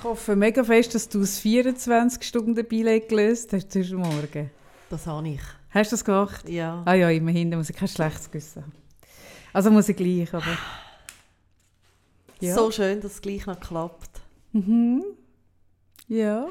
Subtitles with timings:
[0.00, 4.50] Ich hoffe mega fest, dass du das 24-Stunden-Billett gelöst hast heute Morgen.
[4.88, 5.42] Das habe ich.
[5.68, 6.48] Hast du das gemacht?
[6.48, 6.82] Ja.
[6.86, 8.72] Ah ja, immerhin, da muss ich kein schlechtes Gewissen haben.
[9.52, 10.56] Also muss ich gleich, aber...
[12.40, 12.54] Ja.
[12.54, 14.22] So schön, dass es gleich noch klappt.
[14.52, 15.04] Mhm.
[16.08, 16.48] Ja.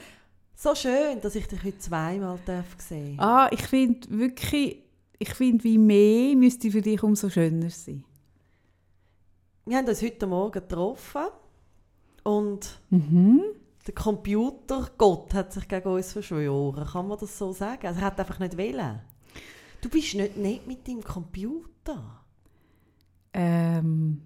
[0.55, 4.83] So schön, dass ich dich heute zweimal darf sehen Ah, ich finde wirklich...
[5.17, 8.03] Ich finde, wie mehr müsste für dich umso schöner sein.
[9.65, 11.23] Wir haben uns heute Morgen getroffen
[12.37, 13.41] und Mhm.
[13.87, 16.85] der Computergott hat sich gegen uns verschworen.
[16.85, 17.87] Kann man das so sagen?
[17.87, 18.99] Also er hat einfach nicht wollen.
[19.81, 22.21] Du bist nicht nett mit deinem Computer.
[23.33, 24.21] Ähm,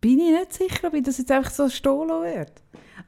[0.00, 2.52] bin ich nicht sicher, ob ich das jetzt einfach so stehen werde.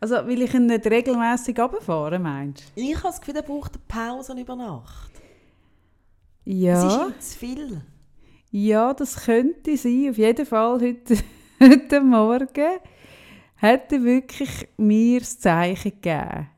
[0.00, 3.82] Also, weil ich ihn nicht regelmässig runterfahre, meinst Ich habe das Gefühl, er braucht eine
[3.88, 5.10] Pause über Nacht.
[6.44, 6.50] du?
[6.50, 7.80] Es ist Ja, ihm zu viel.
[8.50, 10.10] ja, das könnte sein.
[10.10, 11.16] Auf jeden Fall heute,
[11.60, 12.78] heute Morgen
[13.56, 16.48] hat er wirklich mir das Zeichen gegeben,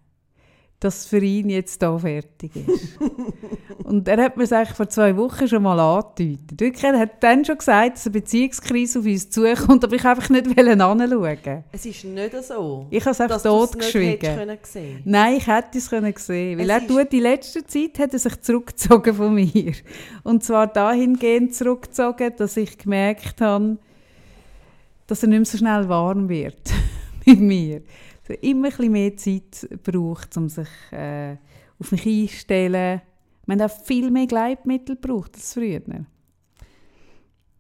[0.80, 2.98] dass für ihn jetzt hier fertig ist.
[3.84, 6.60] Und er hat mir es eigentlich vor zwei Wochen schon mal angedeutet.
[6.60, 10.28] Wirklich, er hat dann schon gesagt, dass eine Beziehungskrise auf uns zukommt, aber ich einfach
[10.28, 11.64] nicht hinschauen.
[11.70, 14.58] Es ist nicht so, Ich habe es einfach totgeschwiegen.
[15.04, 18.18] Nein, ich hätte es können sehen Weil Es er tut, in letzter Zeit hat er
[18.18, 19.72] sich zurückgezogen von mir.
[20.24, 23.78] Und zwar dahingehend zurückgezogen, dass ich gemerkt habe,
[25.06, 26.72] dass er nicht mehr so schnell warm wird
[27.26, 27.82] mit mir.
[28.28, 31.36] Er immer ein bisschen mehr Zeit braucht, um sich äh,
[31.78, 33.00] auf mich einzustellen.
[33.46, 35.80] Man hat auch viel mehr Gleitmittel gebraucht als früher.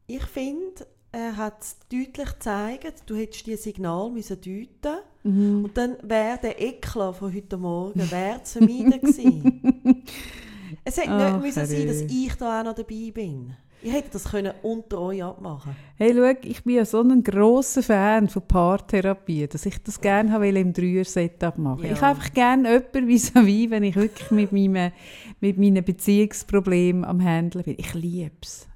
[0.08, 5.64] Ich finde, er hat es deutlich gezeigt, du hättest dieses Signal müssen deuten Mhm.
[5.64, 9.60] und dann wäre der Eklat von heute Morgen wäre zu vermeiden gewesen.
[10.84, 13.56] es hätte Ach, nicht müssen sein, dass ich da auch noch dabei bin.
[13.82, 17.82] Ich hätte das können unter euch abmachen Hey, schau, ich bin ja so ein grosser
[17.82, 21.84] Fan von Paartherapie, dass ich das gerne habe im Dreier-Setup machen.
[21.84, 21.92] Ja.
[21.92, 24.92] Ich habe einfach gerne jemanden vis-à-vis, wenn ich wirklich mit, meinem,
[25.40, 27.76] mit meinen Beziehungsproblemen am Handeln bin.
[27.78, 28.66] Ich liebe es.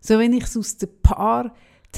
[0.00, 0.88] So, wenn ich es aus der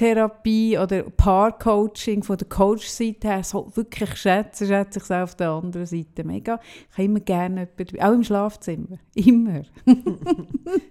[0.05, 5.51] Paartherapie oder Paarcoaching von der Coach-Seite her so wirklich schätze, schätze ich es auf der
[5.51, 6.59] anderen Seite mega.
[6.91, 8.99] Ich habe immer gerne jemanden, auch im Schlafzimmer.
[9.15, 9.63] Immer.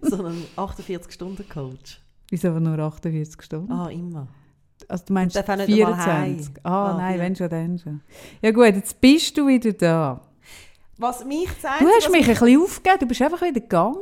[0.01, 2.01] So einen 48-Stunden-Coach.
[2.29, 3.71] Wieso aber nur 48 Stunden?
[3.71, 4.27] Ah, immer.
[4.87, 6.47] Also du meinst Und darf auch nicht einmal 24?
[6.47, 6.53] heim.
[6.63, 7.23] Ah, Ah, nein, vier.
[7.23, 8.01] wenn schon, dann schon.
[8.41, 10.21] Ja gut, jetzt bist du wieder da.
[10.97, 11.81] Was mich zeigt...
[11.81, 13.95] Du hast mich ein bisschen aufgegeben, du bist einfach wieder gegangen.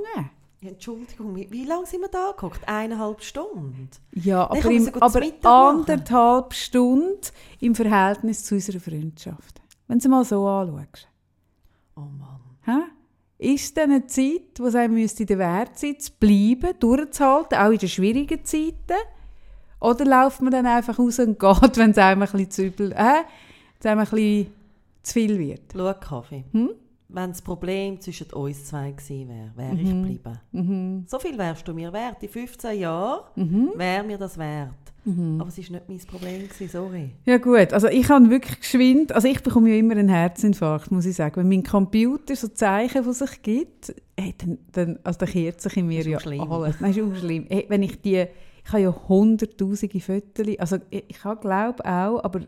[0.67, 2.61] Entschuldigung, wie, lange sind wir da geguckt?
[2.67, 3.89] Eineinhalb Stunden?
[4.13, 7.19] Ja, aber, im, aber anderthalb Stunden
[7.59, 9.61] im Verhältnis zu unserer Freundschaft.
[9.87, 11.07] Wenn du mal so anschaust.
[11.95, 12.41] Oh Mann.
[12.65, 12.91] Hä?
[13.39, 17.57] Ist es denn eine Zeit, wo es einem müsste der Wert sein, zu bleiben, durchzuhalten,
[17.57, 18.97] auch in den schwierigen Zeiten?
[19.79, 22.91] Oder läuft man dann einfach raus und geht, wenn es einem ein bisschen zu übel,
[22.93, 23.23] äh,
[23.83, 24.53] einem ein bisschen
[25.03, 25.61] zu viel wird?
[25.71, 26.45] Schau, Kaffee.
[26.51, 26.71] Hm?
[27.09, 29.79] Wenn das Problem zwischen uns zwei gewesen wäre, wäre Mhm.
[29.79, 31.05] ich geblieben.
[31.07, 32.21] So viel wärst du mir wert.
[32.21, 33.71] In 15 Jahren Mhm.
[33.75, 34.73] wäre mir das wert.
[35.39, 37.11] Aber es war nicht mein Problem, gewesen, sorry.
[37.23, 41.05] Ja gut, also ich habe wirklich geschwind, also ich bekomme ja immer einen Herzinfarkt, muss
[41.05, 41.37] ich sagen.
[41.37, 45.77] Wenn mein Computer so Zeichen von sich gibt, hey, dann, dann, also dann kehrt sich
[45.77, 46.51] in mir ja schlimm.
[46.51, 46.75] alles.
[46.81, 47.45] Das ist auch schlimm.
[47.47, 48.25] Hey, wenn ich die,
[48.65, 52.41] ich habe ja hunderttausende Fotos, also ich, ich glaube auch, aber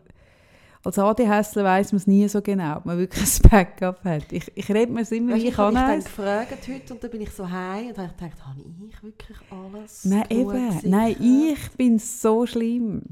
[0.82, 4.32] als ADHSler weiss man es nie so genau, ob man wirklich ein Backup hat.
[4.32, 6.94] Ich, ich rede mir es immer, Weißt, wie ich ich habe kann dann gefragt heute
[6.94, 10.24] und dann bin ich so heim und habe ich gedacht, habe ich wirklich alles Nein,
[10.30, 10.80] eben.
[10.84, 13.02] Nein, ich bin so schlimm.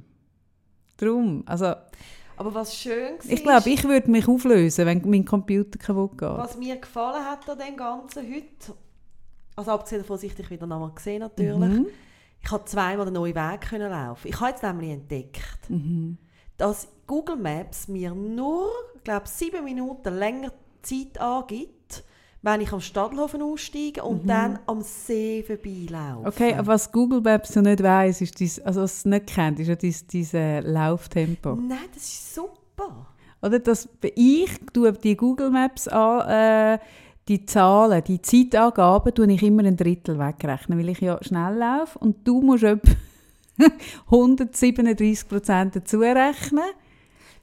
[0.96, 1.74] Drum, also
[2.36, 6.28] Aber was schön war, ich glaube, ich würde mich auflösen, wenn mein Computer kaputt geht.
[6.28, 8.74] was mir gefallen hat an dem Ganzen heute,
[9.56, 11.86] also abgesehen davon, dass ich dich wieder nochmal gesehen natürlich, Mhm.
[12.42, 14.26] ich habe zweimal einen neuen Weg können laufen.
[14.26, 16.16] Ich habe jetzt nämlich entdeckt, Mhm.
[16.56, 18.70] dass Google Maps mir nur,
[19.02, 20.52] glaube sieben Minuten länger
[20.82, 22.04] Zeit angibt,
[22.42, 26.20] wenn ich am Stadthofen aussteige und dann am See vorbeilaufe.
[26.20, 26.26] Mhm.
[26.26, 29.58] Okay, aber was Google Maps ja nicht weiss, ist dies, also was es nicht kennt,
[29.58, 31.56] ist ja dies, dieses äh, Lauftempo.
[31.56, 33.06] Nein, das ist super.
[33.40, 36.78] Oder das, ich tue die Google Maps an, äh,
[37.26, 41.98] die Zahlen, die Zeitangaben, tue ich immer ein Drittel wegrechnen, weil ich ja schnell laufe
[41.98, 42.92] und du musst etwa
[44.10, 46.64] 137 Prozent dazu rechnen.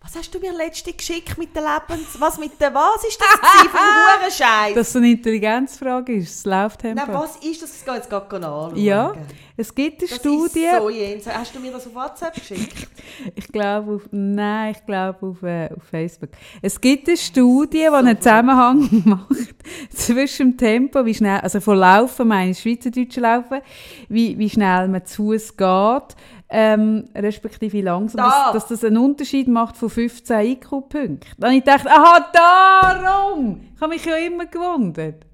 [0.06, 2.16] Was hast du mir letzte geschickt mit der Lebens...
[2.20, 2.72] Was mit der...
[2.76, 3.74] Was ist das für ein
[4.22, 4.76] Hurenscheiß?
[4.76, 7.04] Dass es eine Intelligenzfrage ist, das Lauftempo.
[7.08, 7.76] Nein, was ist das?
[7.76, 8.76] Ich gehe jetzt gerade anschauen.
[8.78, 9.16] Ja,
[9.58, 10.66] es gibt eine Das Studie.
[10.66, 11.38] ist so jenseits.
[11.38, 12.88] Hast du mir das auf WhatsApp geschickt?
[13.34, 16.32] Ich glaube auf, nein, ich glaube auf, äh, auf Facebook.
[16.62, 19.56] Es gibt eine Studie, die einen Zusammenhang macht
[19.90, 23.62] zwischen dem Tempo, wie schnell, also von Laufen, meine ich Schweizerdeutsche Laufen,
[24.10, 26.16] wie, wie schnell man zu Fuß geht,
[26.50, 28.52] ähm, respektive langsam, Da.
[28.54, 31.20] dass, dass das einen Unterschied macht von 15 IQ-Punkten.
[31.38, 33.62] Dann ich gedacht, aha, darum!
[33.76, 35.26] Ich habe mich ja immer gewundert.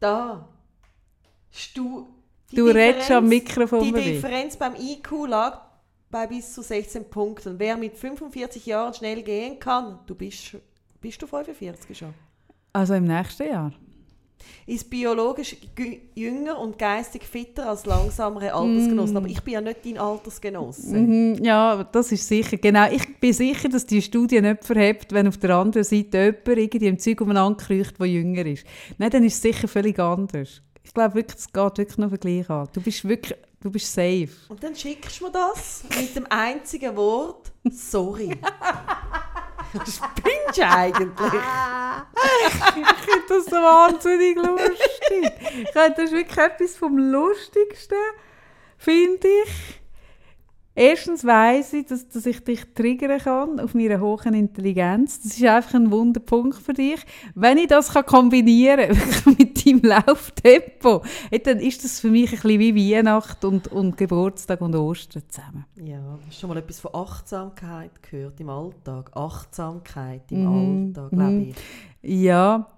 [0.00, 0.48] Da.
[1.50, 2.06] Stu
[2.50, 3.92] die Du redest am Differenz- Mikrofon Die.
[3.92, 5.60] Differenz beim IQ lag
[6.10, 7.58] bei bis zu 16 Punkten.
[7.58, 10.56] Wer mit 45 Jahren schnell gehen kann, du bist,
[11.00, 12.14] bist du 45 schon,
[12.72, 13.72] Also im nächsten Jahr.
[14.66, 15.56] Ist biologisch
[16.14, 19.14] jünger und geistig fitter als langsamere Altersgenossen.
[19.14, 19.16] Mm.
[19.16, 20.96] Aber ich bin ja nicht dein Altersgenosse.
[20.96, 22.56] Mhm, ja, das ist sicher.
[22.58, 26.48] Genau, ich bin sicher, dass die Studie nicht verhebt, wenn auf der anderen Seite jemand
[26.48, 28.64] irgendwie im Zeug umeinander kriecht, der jünger ist.
[28.98, 30.60] Nein, dann ist es sicher völlig anders.
[30.82, 32.68] Ich glaube wirklich, es geht wirklich nur gleich an.
[32.72, 34.28] Du bist wirklich, du bist safe.
[34.48, 38.30] Und dann schickst du mir das mit dem einzigen Wort «Sorry».
[39.72, 41.10] Spinnst du eigentlich?
[42.44, 42.52] Ich
[43.04, 45.32] finde das so wahnsinnig lustig.
[45.62, 47.98] Ich finde, das ist wirklich etwas vom Lustigsten,
[48.76, 49.80] finde ich.
[50.78, 55.20] Erstens weiss ich, dass, dass ich dich triggern kann auf meiner hohen Intelligenz.
[55.20, 57.00] Das ist einfach ein Wunderpunkt für dich.
[57.34, 61.02] Wenn ich das kann kombinieren kann mit deinem Lauftempo,
[61.42, 65.64] dann ist das für mich ein bisschen wie Weihnachten und, und Geburtstag und Ostern zusammen.
[65.82, 69.10] Ja, hast du schon mal etwas von Achtsamkeit gehört im Alltag?
[69.16, 71.16] Achtsamkeit im Mhm, Alltag, mhm.
[71.16, 71.56] glaube ich.
[72.22, 72.68] Ja,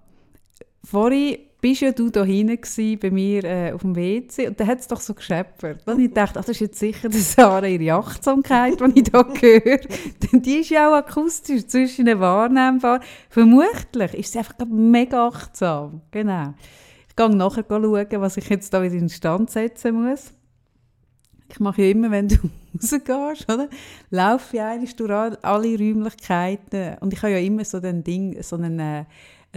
[0.83, 4.79] vorhin bist ja du da hinten bei mir äh, auf dem WC und da hat
[4.79, 5.81] es doch so gescheppert.
[5.85, 9.11] Dann habe ich gedacht, ach, das ist jetzt sicher die Sarah ihre Achtsamkeit, die ich
[9.11, 9.77] da höre.
[10.31, 12.99] Denn die ist ja auch akustisch zwischen ihnen wahrnehmbar.
[13.29, 16.01] Vermutlich ist sie einfach mega achtsam.
[16.11, 16.53] Genau.
[17.07, 20.33] Ich gehe nachher schauen, was ich jetzt da wieder in Stand setzen muss.
[21.49, 22.35] Ich mache ja immer, wenn du
[22.81, 23.67] rausgehst, oder?
[24.09, 28.41] laufe ich eigentlich durch all- alle Räumlichkeiten und ich habe ja immer so ein Ding,
[28.41, 29.03] so einen, äh,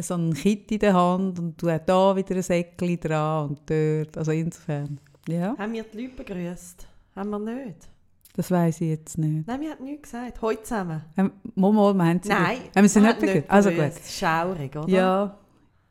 [0.03, 3.61] so einen Kit in der Hand und du hast da wieder ein Säckchen dran und
[3.71, 4.99] dort, also insofern,
[5.29, 6.87] ja, Haben wir die Leute begrüßt?
[7.15, 7.89] Haben wir nicht?
[8.37, 9.47] das weiß ich jetzt nicht.
[9.47, 10.43] Nein, wir haben nichts gesagt.
[10.43, 11.03] Heute zusammen.
[11.17, 13.51] Ähm, wir haben sie Nein, Haben wir sie nicht begrüßt?
[13.51, 13.93] Also gut.
[14.09, 14.89] Schaurig, oder?
[14.89, 15.39] Ja,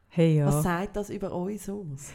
[0.09, 0.47] hey ja.
[0.47, 2.11] Was sagt das über uns aus?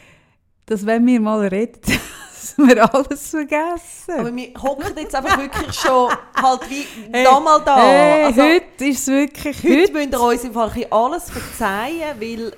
[0.68, 1.80] Dass wenn wir mal reden,
[2.30, 4.18] dass wir alles vergessen.
[4.18, 7.76] Aber wir hocken jetzt einfach wirklich schon halt wie Hey, nochmal da.
[7.78, 10.92] Hey, also, heute ist es wirklich, heute heute, müsst ihr uns im Fall ein bisschen
[10.92, 12.52] alles verzeihen, weil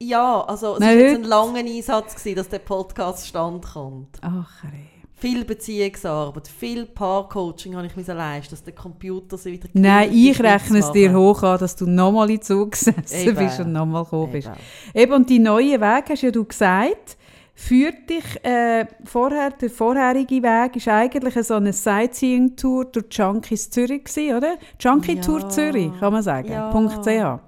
[0.00, 4.18] ja, also es war jetzt ein langer Einsatz, gewesen, dass der Podcast stand kommt.
[4.22, 4.93] ach ey.
[5.24, 10.38] Viel Beziehungsarbeit, viel Paarcoaching habe ich mir leisten, dass der Computer sie wieder Nein, ich
[10.38, 14.32] rechne es dir hoch an, dass du nochmal in Zug gesessen bist und nochmal gekommen
[14.32, 14.50] bist.
[14.92, 15.12] Eben.
[15.14, 17.16] Und die neue Weg, hast ja du gesagt,
[17.54, 24.04] führt dich, äh, vorher, der vorherige Weg ist eigentlich so eine Sightseeing-Tour durch Junkies Zürich
[24.04, 24.56] gewesen, oder?
[24.78, 25.48] Junkie-Tour Ja.
[25.48, 26.70] Zürich, kann man sagen, Ja.
[26.70, 27.40] .ch.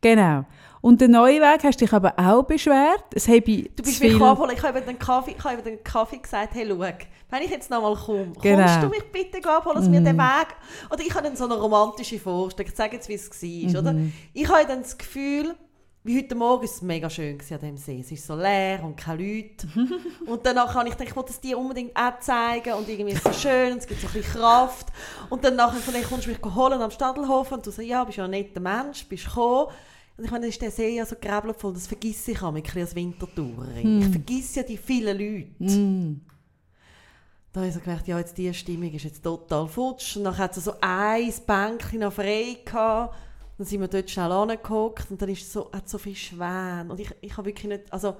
[0.00, 0.44] Genau.
[0.82, 3.04] Und der neue Weg hast dich aber auch beschwert.
[3.14, 4.56] Es habe Du bist mich abholen.
[4.56, 7.70] Ich habe über den Kaffee, ich habe den Kaffee gesagt, hey, schau, wenn ich jetzt
[7.70, 8.64] nochmal komme, Genau.
[8.64, 10.46] kommst du mich bitte abholen, dass mir den Weg...
[10.90, 12.70] Oder ich habe dann so eine romantische Vorstellung.
[12.70, 13.30] Ich sage jetzt, wie es
[13.74, 13.94] war, oder?
[14.32, 15.54] Ich habe dann das Gefühl,
[16.02, 18.00] wie heute Morgen ist es mega schön an dem See.
[18.00, 19.68] Es ist so leer und keine Leute.
[20.26, 23.26] und danach habe ich gedacht, ich wollte es dir unbedingt auch zeigen und irgendwie ist
[23.26, 24.86] es so schön und es gibt so ein bisschen Kraft.
[25.28, 28.16] Und dann nachher vielleicht kommst du mich holen am Stadelhof und du sagst, ja, bist
[28.16, 29.68] ja ein netter Mensch, bist gekommen.
[30.20, 31.16] Und ich meine, ist der See ja so
[31.56, 34.00] voll, das vergesse ich auch bisschen als Wintertouring.
[34.02, 35.78] Ich vergesse ja die vielen Leute.
[35.78, 36.20] Mm.
[37.50, 40.18] Da habe ich so gedacht, ja, jetzt diese Stimmung ist jetzt total futsch.
[40.18, 43.16] Und dann hat es so ein Bänkchen noch frei gehabt.
[43.56, 46.88] Dann sind wir dort schnell angeguckt und dann ist so, hat so viel Schwäne.
[46.90, 48.16] Und ich, ich habe wirklich nicht, also,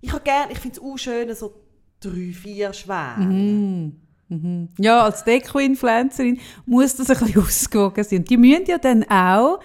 [0.00, 1.54] ich habe gerne, ich finde es auch schön, so
[2.00, 3.24] drei, vier Schwäne.
[3.24, 4.00] Mhm.
[4.30, 4.68] Mhm.
[4.78, 8.24] Ja, als Deko-Influencerin muss das ein bisschen ausgewogen sein.
[8.24, 9.60] Die müssen ja dann auch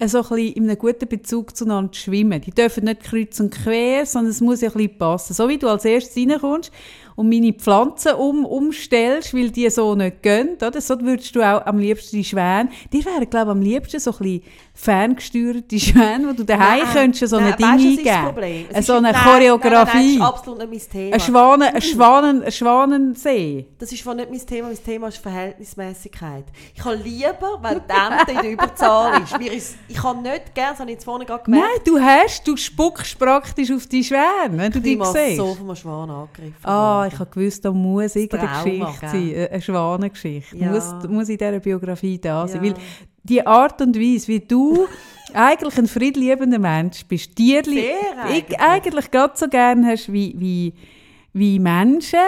[0.00, 2.40] so ein bisschen in einem guten Bezug zueinander schwimmen.
[2.40, 5.34] Die dürfen nicht kreuz und quer, sondern es muss ja ein bisschen passen.
[5.34, 6.72] So wie du als erstes reinkommst
[7.16, 10.80] und meine Pflanzen um, umstellst, weil die so nicht gehen, oder?
[10.80, 14.10] so würdest du auch am liebsten die Schwäne, die wären, glaube ich, am liebsten so
[14.12, 14.42] ein bisschen
[14.76, 18.66] ferngesteuerte Schwäne, wo du daheim Nein, könntest so ein nein, Ding ist das eingeben.
[18.70, 20.18] Ist- So eine nein, Nein, nein, Choreografie.
[20.18, 21.14] das ist absolut nicht mein Thema.
[21.14, 23.66] Ein, Schwanen, ein, Schwanen, ein Schwanensee.
[23.78, 24.68] Das ist nicht mein Thema.
[24.68, 26.44] Mein Thema ist Verhältnismäßigkeit.
[26.74, 29.38] Ich habe lieber, wenn die Ente in der Überzahl ist.
[29.38, 32.00] Mir ist ich habe nicht gerne, das habe ich jetzt vorne gerade gemerkt, Nein, du
[32.00, 35.36] hast, du spuckst praktisch auf die Schwäne, wenn du ich die siehst.
[35.36, 37.10] so von einem Schwan angegriffen Ah, worden.
[37.12, 39.10] ich habe gewusst, da muss irgendeine Trauma, Geschichte gell?
[39.10, 40.56] sein, eine- eine Schwanengeschichte.
[40.56, 40.70] Ja.
[40.70, 42.64] Muss, muss in dieser Biografie da sein.
[42.64, 42.70] Ja.
[42.74, 42.80] Weil
[43.24, 44.86] die Art und Weise, wie du
[45.34, 47.90] eigentlich ein friedliebender Mensch bist, Tierli,
[48.22, 48.60] eigentlich.
[48.60, 50.74] eigentlich gerade so gerne hast wie, wie,
[51.32, 52.20] wie Menschen.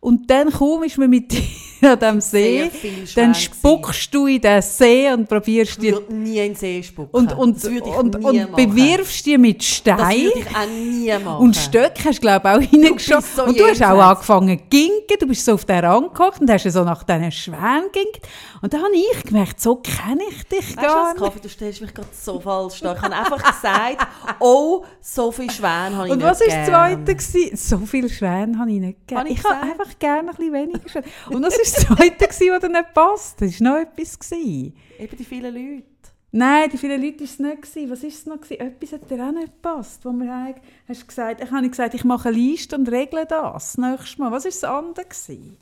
[0.00, 1.42] Und dann ist man mit dir
[1.82, 2.70] an diesem See,
[3.14, 7.10] dann spuckst du in den See und probierst Ich würde nie in den See spucken.
[7.12, 9.98] und, und, das und, und bewirfst die mit Das Stein.
[9.98, 11.44] würde ich auch nie machen.
[11.44, 13.16] Und Stöcke hast du, glaube ich, auch reingeschossen.
[13.22, 15.16] bist so und du hast auch angefangen zu ginken.
[15.20, 18.20] Du bist so auf den Rand gehockt und hast so nach diesen Schwänen ginkt.
[18.62, 21.22] Und dann habe ich gemerkt, so kenne ich dich Weißt du gar nicht.
[21.24, 22.94] Kaffee, du stellst mich gerade so falsch dar.
[22.94, 24.06] Ich habe einfach gesagt,
[24.38, 26.68] oh, so viele Schwäne habe ich Und nicht was war das.
[26.68, 27.14] Zweite?
[27.16, 27.56] Gewesen?
[27.56, 29.26] So viele Schwäne habe ich nicht gegeben.
[29.26, 31.04] Ich Ich habe einfach gerne ein bisschen weniger Schwäne.
[31.30, 32.28] Und was war das Zweite,
[32.60, 33.40] dir nicht passt?
[33.40, 34.18] Das war noch etwas.
[34.18, 34.76] Gewesen.
[34.98, 35.86] Eben die vielen Leute.
[36.34, 37.62] Nein, die vielen Leute war es nicht.
[37.62, 37.90] Gewesen.
[37.90, 38.40] Was war es noch?
[38.40, 38.60] Gewesen?
[38.60, 40.04] Etwas hat dir auch nicht gepasst.
[40.04, 40.54] Wo mir
[40.88, 44.32] hast gesagt, ich habe gesagt, ich mache eine Liste und regle das nächstes Mal.
[44.32, 45.04] Was war das andere?
[45.06, 45.56] Gewesen?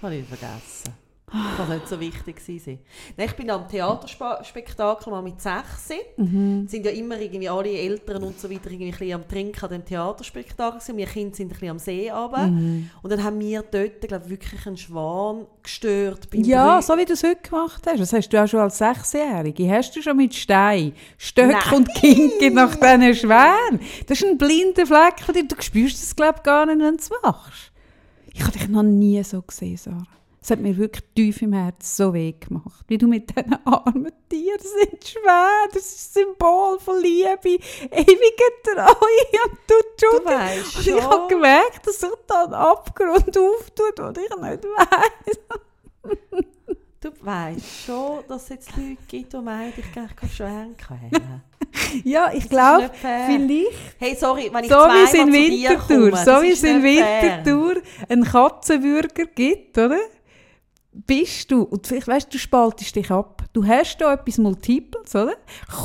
[0.00, 1.01] Habe ich vergessen.
[1.32, 2.78] Das kann nicht so wichtig gewesen sein.
[3.16, 5.62] Nein, ich bin am Theaterspektakel mal mit 6.
[6.18, 6.66] Mhm.
[6.68, 9.70] sind ja immer irgendwie alle Eltern und so weiter irgendwie ein bisschen am Trinken an
[9.70, 10.96] dem Theaterspektakel gewesen.
[10.98, 12.46] Wir Kinder sind ein bisschen am See runter.
[12.48, 12.90] Mhm.
[13.02, 16.28] Und dann haben wir dort, glaube ich, wirklich einen Schwan gestört.
[16.34, 18.00] Ja, Brü- so wie du es heute gemacht hast.
[18.00, 19.70] Das hast du auch schon als Sechsjährige.
[19.70, 21.74] Hast du schon mit Stein, Stöck Nein.
[21.78, 23.80] und Kinken nach diesen Schwänen.
[24.06, 25.16] Das ist ein blinder Fleck.
[25.48, 27.72] Du spürst das, glaube ich, gar nicht, wenn du es machst.
[28.34, 30.06] Ich habe dich noch nie so gesehen, Sarah.
[30.42, 32.84] Es hat mir wirklich tief im Herzen so weh gemacht.
[32.88, 35.68] Wie du mit diesen armen Tieren sind schwer.
[35.72, 41.02] Das ist ein Symbol von Liebe, ewiger Treue und du, Du du weißt Und ich
[41.02, 45.38] habe gemerkt, dass sich da ein Abgrund auftut, den ich nicht weiss.
[47.00, 51.42] Du weißt schon, dass es jetzt Leute gibt, die meinen, ich gehe Schwäne quälen.
[52.04, 56.42] Ja, ich glaube, vielleicht, Hey, sorry, wenn ich so wie es in Winterthur, komme, so
[56.42, 56.82] wie es in.
[56.82, 59.98] Winterthur einen Katzenbürger gibt, oder?
[60.94, 63.42] Bist du, und vielleicht weißt du, spaltest dich ab.
[63.54, 65.34] Du hast da etwas Multiples, oder?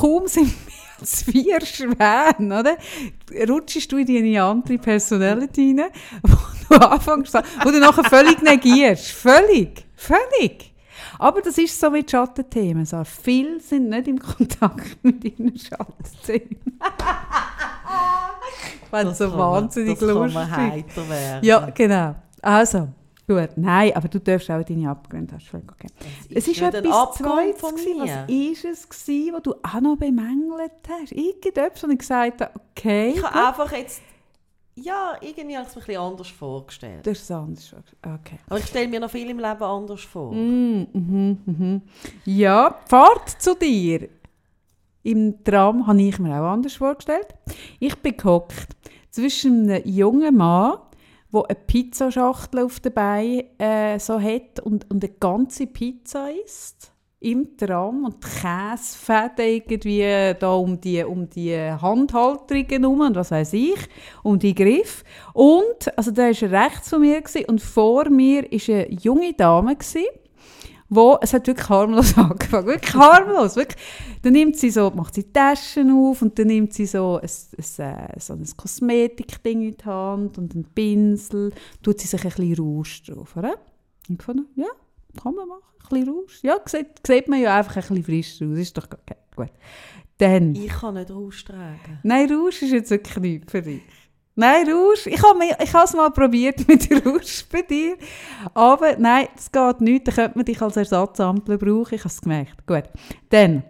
[0.00, 2.76] Kaum sind mehr als vier Schwäne, oder?
[3.48, 5.90] Rutschst du in deine andere Personality rein,
[6.22, 6.36] wo
[6.68, 7.34] du anfängst,
[7.64, 9.06] wo du nachher völlig negierst.
[9.12, 9.86] Völlig.
[9.96, 10.74] Völlig.
[11.18, 12.84] Aber das ist so wie die Schattenthemen.
[12.84, 13.02] So.
[13.04, 16.78] Viele sind nicht im Kontakt mit ihren Schattenthemen.
[18.90, 20.34] Wenn so kann man- wahnsinnig das kann lustig.
[20.34, 21.44] man heiter werden.
[21.44, 22.14] Ja, genau.
[22.42, 22.88] Also,
[23.28, 23.50] gut.
[23.56, 25.54] Nein, aber du darfst auch deine Abgründe hast.
[25.54, 25.86] Okay.
[26.30, 27.60] Es ist nicht ein etwas Zweites.
[27.60, 28.26] von mir.
[28.26, 31.12] Was ist es gewesen, was du auch noch bemängelt hast?
[31.12, 34.02] Irgendetwas, wo ich gesagt habe, okay, Ich habe einfach jetzt,
[34.74, 37.06] ja, irgendwie habe ich es mir ein bisschen anders vorgestellt.
[37.06, 37.74] das ist anders.
[38.02, 38.38] Okay.
[38.48, 40.32] Aber ich stelle mir noch viel im Leben anders vor.
[40.32, 41.82] Mm, mhm, mhm.
[42.24, 44.08] Ja, Fahrt zu dir
[45.04, 47.28] im Tram habe ich mir auch anders vorgestellt.
[47.78, 48.76] Ich bin gehockt
[49.10, 50.78] zwischen einem jungen Mann,
[51.32, 56.92] der eine Pizzaschachtel auf den Beinen äh, so hat und, und eine ganze Pizza isst
[57.20, 63.32] im Tram und die Käsefäden irgendwie da um die, um die Handhalterungen herum und was
[63.32, 63.78] weiß ich,
[64.22, 65.02] um die Griff.
[65.32, 69.74] Und, also da war rechts von mir gewesen, und vor mir war eine junge Dame,
[69.74, 70.04] gewesen,
[70.90, 73.76] wo, es hat wirklich harmlos angefangen, wirklich harmlos, wirklich.
[74.22, 77.84] Dann nimmt sie so, macht sie Taschen auf und dann nimmt sie so ein, ein,
[77.84, 81.52] äh, so ein Kosmetikding in die Hand und einen Pinsel,
[81.82, 83.54] tut sie sich ein bisschen Rouge drauf, oder?
[84.08, 84.66] Und ich fand, ja,
[85.22, 86.32] kann man machen, ein bisschen Rouge.
[86.42, 89.50] Ja, sieht, sieht man ja einfach ein bisschen frisch aus, ist doch okay, gut.
[90.18, 92.00] Dann, Ich kann nicht raustragen.
[92.02, 93.82] nein, Rouge ist jetzt wirklich nichts für dich.
[94.40, 97.96] Nein, Rouge, ich habe ich es mal probiert mit Rouge bei dir,
[98.54, 102.20] aber nein, das geht nicht, dann könnte man dich als Ersatzampel brauchen, ich habe es
[102.20, 102.64] gemerkt.
[102.64, 102.84] Gut,
[103.30, 103.64] dann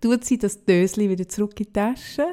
[0.00, 2.26] tut sie das Dösli wieder zurück in die Tasche,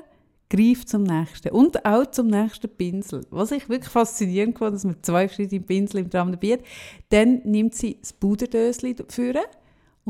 [0.49, 3.23] greift zum nächsten und auch zum nächsten Pinsel.
[3.29, 6.61] Was ich wirklich faszinierend fand, dass man zwei verschiedene Pinsel im Tram dabei hat.
[7.09, 9.43] Dann nimmt sie das Puderdösli führen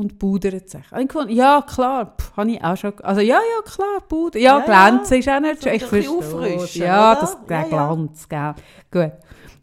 [0.00, 0.90] und pudert sich.
[0.90, 4.58] Und ich fand, ja klar, habe ich auch schon, also ja, ja, klar, Puder, ja,
[4.58, 4.88] Ja, ja.
[4.90, 7.20] glänzen ist auch nicht So ich verstehe Ja, oder?
[7.20, 7.68] das, der Ja, ja.
[7.68, 8.54] Glanz, gell.
[8.90, 9.12] Gut.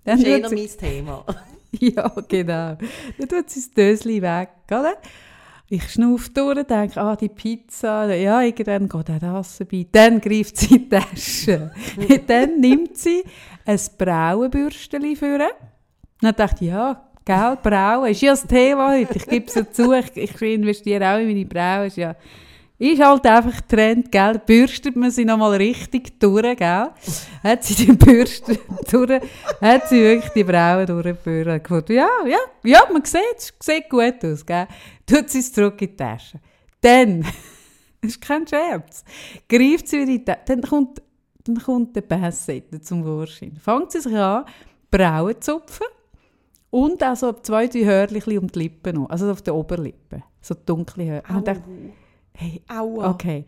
[0.04, 1.26] Das Dann ist eher mein Thema.
[1.72, 2.78] ja, genau.
[3.18, 4.94] Dann tut sie das Dösli weg, oder?
[5.70, 9.86] Ich schnaufe durch, denke, ah, die Pizza, ja, irgendwann geht auch das vorbei.
[9.92, 11.72] Dann greift sie in die Tasche.
[12.28, 13.24] dann nimmt sie
[13.66, 15.40] ein Brauenbürstchen vor.
[16.22, 19.18] Dann dachte ich, ja, gell, Brauen ist ja das Thema heute.
[19.18, 21.88] Ich gebe es ja zu, ich, ich investiere auch in meine Brauen.
[21.88, 22.16] Ist, ja,
[22.80, 24.42] ist halt einfach Trend, gell?
[24.46, 26.90] Bürstet man sie nochmal richtig durch, gell?
[27.44, 28.58] Hat sie die Bürste
[28.92, 29.22] durch,
[29.60, 31.90] hat sie wirklich die Brauen durchgeführt.
[31.90, 34.68] Ja, ja, ja, man sieht es, sieht gut aus, gell?
[35.06, 36.40] Tut sie es zurück in die Tasche.
[36.80, 37.22] Dann,
[38.02, 39.04] das ist kein Scherz,
[39.50, 41.02] greift sie wieder in die Tasche, dann kommt,
[41.44, 43.58] dann kommt der Bassette zum Vorschein.
[43.62, 44.46] Fängt sie sich an,
[44.90, 45.88] Brauen zu zupfen
[46.70, 50.56] und auch so zwei, drei Hörnchen um die Lippen noch, also auf der Oberlippe, so
[50.66, 51.36] dunkle Hörnchen.
[51.36, 51.70] Und ich dachte,
[52.34, 53.12] hey, Aua.
[53.12, 53.46] Okay.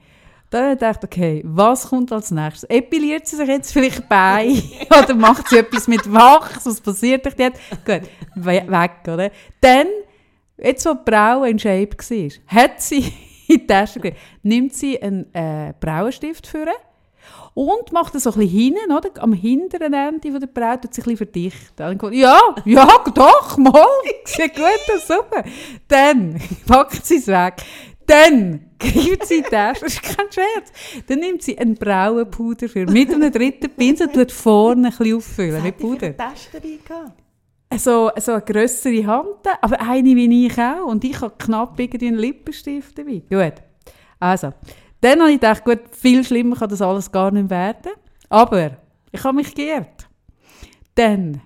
[0.50, 2.68] Dann dachte ich, okay, was kommt als nächstes?
[2.70, 4.52] Epiliert sie sich jetzt vielleicht bei?
[4.90, 6.66] oder macht sie etwas mit Wachs?
[6.66, 7.60] Was passiert euch jetzt?
[7.86, 8.02] Gut,
[8.36, 9.30] weg, oder?
[9.62, 9.88] Dann,
[10.58, 12.98] jetzt wo die Braue in Shape war, hat sie
[13.48, 16.66] in die Tasche gelegt, nimmt sie einen äh, Brauenstift für
[17.54, 19.10] und macht es so ein bisschen hinten, oder?
[19.22, 22.14] Am hinteren Ende der Braut tut sie ein bisschen verdichten.
[22.14, 23.86] Ja, ja, doch, mal,
[24.26, 25.44] sieht gut aus, super.
[25.88, 27.56] Dann packt sie es weg.
[28.06, 30.72] Dann greift sie die Tasche, das ist kein Scherz.
[31.08, 35.18] Dann nimmt sie einen Brauenpuder für mit einem dritten Pinsel und tut vorne ein bisschen
[35.18, 36.14] auffüllen mit Puder.
[36.18, 37.14] Was dabei gehabt?
[37.78, 40.88] So, so eine grössere Hand, aber eine wie ich auch.
[40.88, 43.22] Und ich habe knapp irgendwie einen Lippenstift dabei.
[43.30, 43.62] Gut,
[44.20, 44.54] also.
[45.02, 47.92] Dann habe ich gedacht, gut, viel schlimmer kann das alles gar nicht werden.
[48.30, 48.78] Aber
[49.12, 50.08] ich habe mich geirrt.
[50.96, 51.42] Dann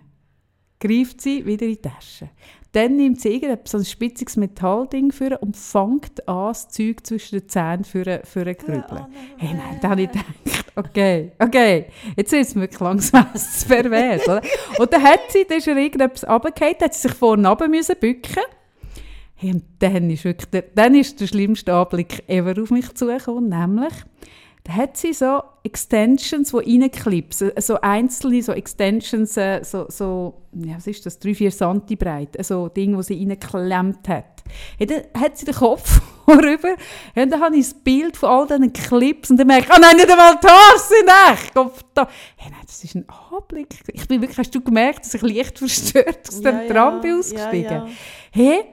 [0.80, 2.30] greift sie wieder in die Tasche.
[2.74, 7.40] Dann nimmt sie irgendein so ein spitziges Metallding für und fängt an, das Zeug zwischen
[7.40, 8.84] den Zähnen für, für zu grübeln.
[8.92, 9.08] Oh,
[9.38, 10.26] hey, nein, dann habe ich gedacht,
[10.76, 11.86] okay, okay,
[12.18, 13.28] jetzt wird es wirklich langsam
[13.68, 14.28] pervers.
[14.28, 14.42] Oder?
[14.80, 17.96] Und dann hat sie, dann ist ihr irgendetwas runtergefallen, hat sie sich vorne runter müssen
[18.00, 18.44] bücken
[19.44, 23.50] hey, und dann ist wirklich der, dann ist der schlimmste Anblick ever auf mich zugekommen,
[23.50, 23.94] nämlich
[24.66, 30.78] da hat sie so Extensions, die reinklippen, so einzelne so Extensions, äh, so, so ja,
[30.78, 34.44] was ist das, 3-4 cm breit, so Dinge, die sie reingeklemmt hat.
[34.80, 36.76] Ja, dann hat sie den Kopf vorüber
[37.16, 39.82] und dann habe ich das Bild von all diesen Clips und dann merke ich, oh
[39.82, 41.54] nein, nicht einmal die Haare sind echt.
[41.54, 42.08] Kopf da.
[42.38, 43.80] Hey, nein, das ist ein Anblick.
[43.92, 47.20] Ich bin wirklich, hast du gemerkt, dass ich leicht verstört aus dem ja, Tram bin
[47.20, 47.64] ausgestiegen?
[47.64, 47.90] Ja, ja.
[48.32, 48.64] Hey,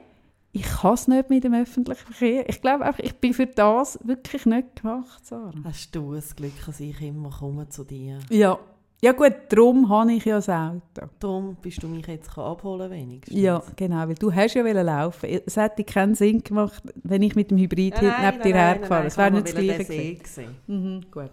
[0.53, 2.49] ich kann es nicht mit dem öffentlichen Verkehr.
[2.49, 5.53] Ich glaube einfach, ich bin für das wirklich nicht gemacht, Sarah.
[5.63, 8.19] Hast du das Glück, dass ich immer komme zu dir?
[8.29, 8.59] Ja.
[9.03, 11.09] Ja gut, darum habe ich ja das Auto.
[11.19, 13.35] Darum bist du mich jetzt abholen wenigstens.
[13.35, 17.49] Ja, genau, weil du hast ja laufen Es hätte keinen Sinn gemacht, wenn ich mit
[17.49, 20.55] dem Hybrid nein, neben nein, dir hergefahren Es wäre nicht das Gleiche gewesen.
[20.67, 21.31] Mhm, gut.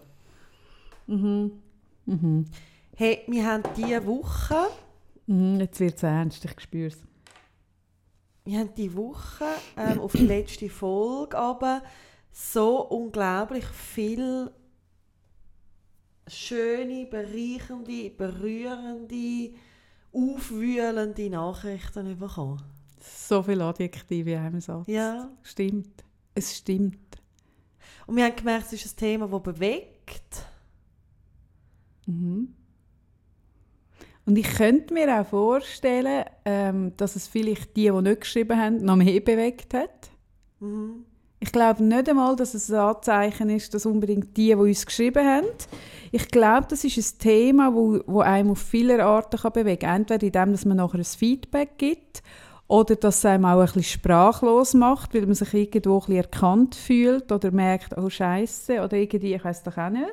[1.05, 1.51] Mhm.
[2.07, 2.45] Mhm.
[2.95, 4.55] Hey, wir haben diese Woche...
[5.27, 6.97] Mhm, jetzt wird es ernst, ich spüre es
[8.49, 9.45] wir haben diese Woche
[9.77, 11.83] ähm, auf die letzte Folge aber
[12.31, 14.49] so unglaublich viel
[16.27, 19.53] schöne, bereichernde, berührende,
[20.11, 22.61] aufwühlende Nachrichten bekommen.
[22.99, 24.87] So viele Adjektive in einem Satz.
[24.87, 25.29] Ja.
[25.43, 26.03] Stimmt.
[26.33, 27.21] Es stimmt.
[28.07, 30.45] Und wir haben gemerkt, es ist ein Thema, das bewegt.
[32.07, 32.55] Mhm.
[34.29, 38.77] Und ich könnte mir auch vorstellen, ähm, dass es vielleicht die, die nicht geschrieben haben,
[38.77, 40.11] noch mehr bewegt hat.
[40.59, 41.03] Mhm.
[41.39, 45.25] Ich glaube nicht einmal, dass es ein Anzeichen ist, dass unbedingt die, die uns geschrieben
[45.25, 45.47] haben.
[46.11, 50.01] Ich glaube, das ist ein Thema, wo, wo einem auf viele Arten kann bewegen kann.
[50.01, 52.21] Entweder indem dass man nachher ein Feedback gibt
[52.67, 56.15] oder dass es einem auch ein bisschen sprachlos macht, weil man sich irgendwo ein bisschen
[56.17, 60.05] erkannt fühlt oder merkt, oh Scheiße oder irgendwie, ich weiß doch auch nicht.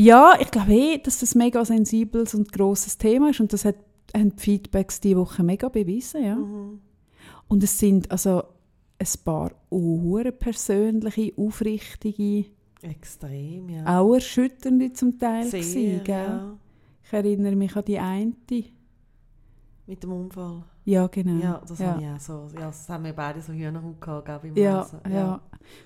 [0.00, 3.66] Ja, ich glaube eh, dass das ein mega sensibles und grosses Thema ist und das
[3.66, 3.76] hat,
[4.16, 6.36] haben die Feedbacks diese Woche mega bewiesen, ja.
[6.36, 6.80] Mhm.
[7.48, 8.44] Und es sind also
[8.98, 12.46] ein paar uhr persönliche, aufrichtige,
[12.80, 14.00] extrem, ja.
[14.00, 16.56] Auch erschütternde zum Teil Sehr, gewesen, ja.
[17.04, 18.32] Ich erinnere mich an die eine.
[19.86, 20.62] Mit dem Unfall?
[20.86, 21.42] Ja, genau.
[21.42, 21.88] Ja, das, ja.
[21.88, 25.10] Habe ich auch so, ja, das haben wir beide so Hühnerhaut gehabt, beim ja, ja,
[25.10, 25.40] ja.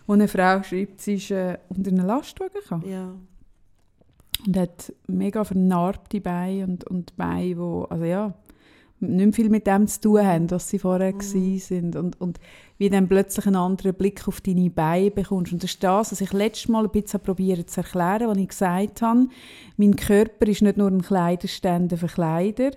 [0.06, 2.88] Und eine Frau schreibt, sie ist äh, unter einen Lastwagen gekommen.
[2.88, 3.12] Ja
[4.46, 8.34] und hat mega vernarbte Beine und, und Beine, wo, also ja,
[9.00, 11.58] nicht viel mit dem zu tun haben, was sie vorher mhm.
[11.58, 12.38] sind und, und
[12.78, 15.52] wie dann plötzlich einen anderen Blick auf deine Beine bekommst.
[15.52, 18.48] Und das ist das, was ich letztes Mal ein bisschen probiert zu erklären, als ich
[18.48, 19.28] gesagt habe,
[19.76, 22.70] mein Körper ist nicht nur ein Kleiderständer für Kleider,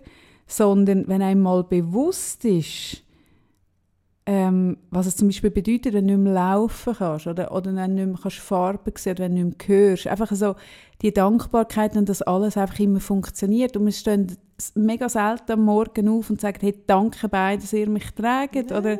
[0.45, 3.03] sondern wenn einmal bewusst ist,
[4.29, 7.95] ähm, was es zum Beispiel bedeutet, wenn du nicht mehr laufen kannst oder, oder wenn
[7.95, 10.07] du nicht mehr kannst Farben sehen oder wenn du nicht mehr hörst.
[10.07, 10.55] Einfach so
[11.01, 13.77] die Dankbarkeit und dass alles einfach immer funktioniert.
[13.77, 14.35] Und wir stehen
[14.75, 18.73] mega selten am Morgen auf und sagen, hey, danke beide, dass ihr mich trägt.
[18.73, 18.99] Oder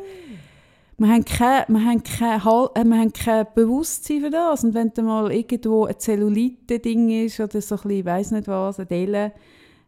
[0.98, 4.64] wir haben, kein, wir, haben kein, äh, wir haben kein Bewusstsein für das.
[4.64, 8.48] Und wenn da mal irgendwo ein Zellulite-Ding ist oder so ein bisschen, ich weiss nicht
[8.48, 9.34] was, eine Delle,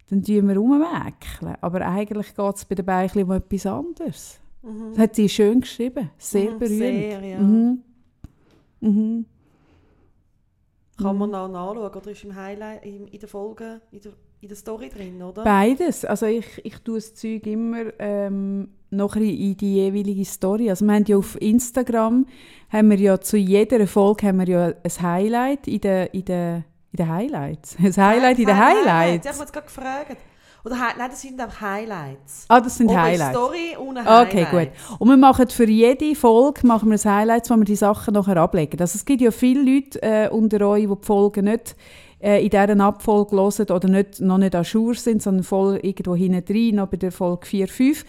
[0.10, 1.56] dann tun wir rummäkeln.
[1.62, 4.42] Aber eigentlich geht es bei den Beinen um etwas anderes.
[4.62, 4.92] Mhm.
[4.92, 6.80] Das hat sie schön geschrieben, sehr mhm, berührend.
[6.80, 7.40] Sehr, ja.
[7.40, 7.84] Mhm.
[8.82, 9.26] Mhm.
[10.98, 14.58] Kann man noch nachschauen oder ist im Highlight in, der Folge, in der, in der
[14.58, 15.44] Story drin, oder?
[15.44, 16.04] Beides.
[16.04, 20.70] Also ich, ich tue das Zeug immer ähm, noch in die jeweilige Story.
[20.70, 22.26] Also wir haben ja auf Instagram
[22.70, 26.56] haben wir ja zu jeder Folge haben wir ja ein Highlight in den in der,
[26.92, 27.78] in der Highlights.
[27.80, 29.26] Ein Highlight in den Highlights.
[29.26, 30.18] Ich habe mich gerade gefragt.
[30.66, 32.46] Oder nein, das sind auch Highlights.
[32.48, 33.38] Ah, das sind Oben Highlights.
[33.38, 34.28] Story und ein Highlight.
[34.28, 35.00] Okay, gut.
[35.00, 38.38] Und wir machen für jede Folge machen wir ein Highlights, wo wir die Sachen nachher
[38.38, 38.80] ablegen.
[38.80, 41.76] Also es gibt ja viele Leute äh, unter euch, die die Folgen nicht
[42.22, 46.16] äh, in dieser Abfolge hören oder nicht, noch nicht an Jour sind, sondern voll irgendwo
[46.16, 48.06] hinten rein, noch bei der Folge 4, 5.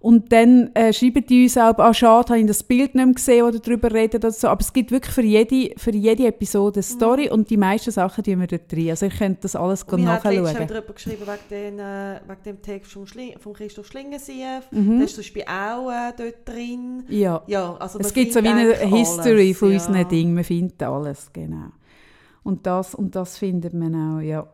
[0.00, 3.14] Und dann äh, schreiben die uns auch, ah, schade, habe ich das Bild nicht mehr
[3.14, 4.48] gesehen oder darüber reden oder so.
[4.48, 7.32] Aber es gibt wirklich für jede, für jede Episode eine Story mhm.
[7.32, 8.88] und die meisten Sachen tun wir dort drin.
[8.88, 10.42] Also ihr könnt das alles und nachschauen.
[10.42, 14.70] Wir haben darüber geschrieben wegen, den, äh, wegen dem Text von, Schling, von Christoph Schlingensief.
[14.70, 15.00] Mhm.
[15.00, 17.04] Das ist zum Beispiel auch äh, dort drin.
[17.08, 19.74] Ja, ja also es gibt so wie eine History alles, von ja.
[19.74, 20.32] unseren Dingen.
[20.32, 21.72] Man findet alles, genau.
[22.42, 24.48] Und das, und das findet man auch, ja.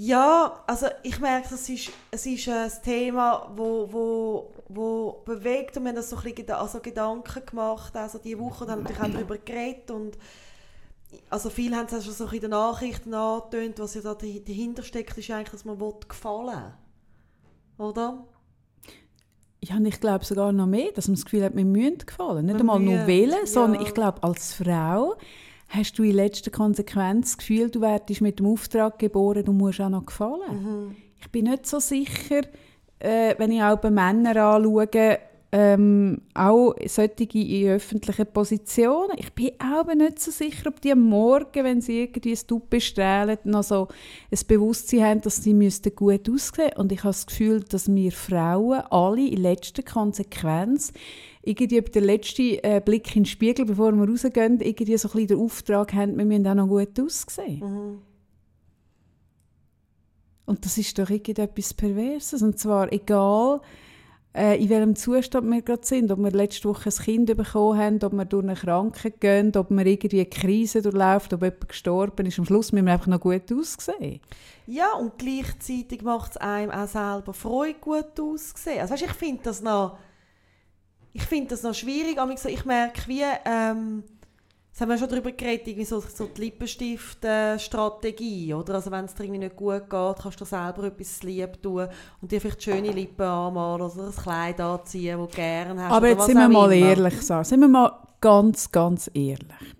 [0.00, 5.82] Ja, also ich merke, es ist, es ist ein Thema, wo, wo, wo bewegt und
[5.82, 9.12] wir haben das so ein bisschen also Gedanken gemacht, also diese Woche dann natürlich auch
[9.12, 10.16] darüber geredet und
[11.28, 15.18] also viele haben es schon so in den Nachrichten angetönt, was ja da dahinter steckt,
[15.18, 15.76] ist eigentlich, dass man
[16.08, 16.74] gefallen
[17.76, 18.24] oder?
[19.64, 22.46] Ja, und ich glaube sogar noch mehr, dass man das Gefühl hat, wir müssen gefallen.
[22.46, 23.46] Nicht einmal nur wählen, ja.
[23.46, 25.16] sondern ich glaube, als Frau
[25.68, 29.80] hast du in letzter Konsequenz das Gefühl, du werdest mit dem Auftrag geboren, du musst
[29.80, 30.62] auch noch gefallen.
[30.62, 30.96] Mhm.
[31.20, 32.42] Ich bin nicht so sicher,
[32.98, 35.18] äh, wenn ich auch bei Männern anschaue,
[35.50, 39.16] ähm, auch solche in öffentlichen Positionen.
[39.16, 42.80] Ich bin auch nicht so sicher, ob die am Morgen, wenn sie irgendwie ein Tuppe
[42.80, 43.88] strahlen, noch so
[44.30, 48.12] ein Bewusstsein haben, dass sie müssten gut aussehen Und ich habe das Gefühl, dass wir
[48.12, 50.92] Frauen alle in letzter Konsequenz
[51.48, 55.28] irgendwie der letzte äh, Blick in den Spiegel, bevor wir rausgehen, irgendwie so ein bisschen
[55.28, 57.60] den Auftrag haben, wir müssen auch noch gut aussehen.
[57.60, 57.98] Mhm.
[60.44, 62.42] Und das ist doch irgendetwas Perverses.
[62.42, 63.60] Und zwar egal,
[64.34, 68.02] äh, in welchem Zustand wir gerade sind, ob wir letzte Woche ein Kind bekommen haben,
[68.02, 72.26] ob wir durch eine Krankheit gehen, ob wir irgendwie eine Krise durchläuft, ob jemand gestorben
[72.26, 72.38] ist.
[72.38, 74.20] Am Schluss müssen wir einfach noch gut aussehen.
[74.66, 78.80] Ja, und gleichzeitig macht es einem auch selber Freude, gut aussehen.
[78.80, 79.98] Also weißt, ich finde das noch
[81.18, 82.16] ich finde das noch schwierig.
[82.46, 84.04] Ich merke, wie, ähm,
[84.70, 88.76] das haben wir schon darüber geredet, irgendwie so, so die Lippenstift-Strategie, oder?
[88.76, 91.88] Also wenn es dir irgendwie nicht gut geht, kannst du selber etwas lieb tun
[92.22, 95.92] und dir vielleicht schöne Lippen anmalen oder ein Kleid anziehen, das du gerne hast.
[95.92, 96.86] Aber jetzt sind wir mal immer.
[96.86, 97.42] ehrlich, Sarah.
[97.42, 99.74] Sind wir mal ganz, ganz ehrlich.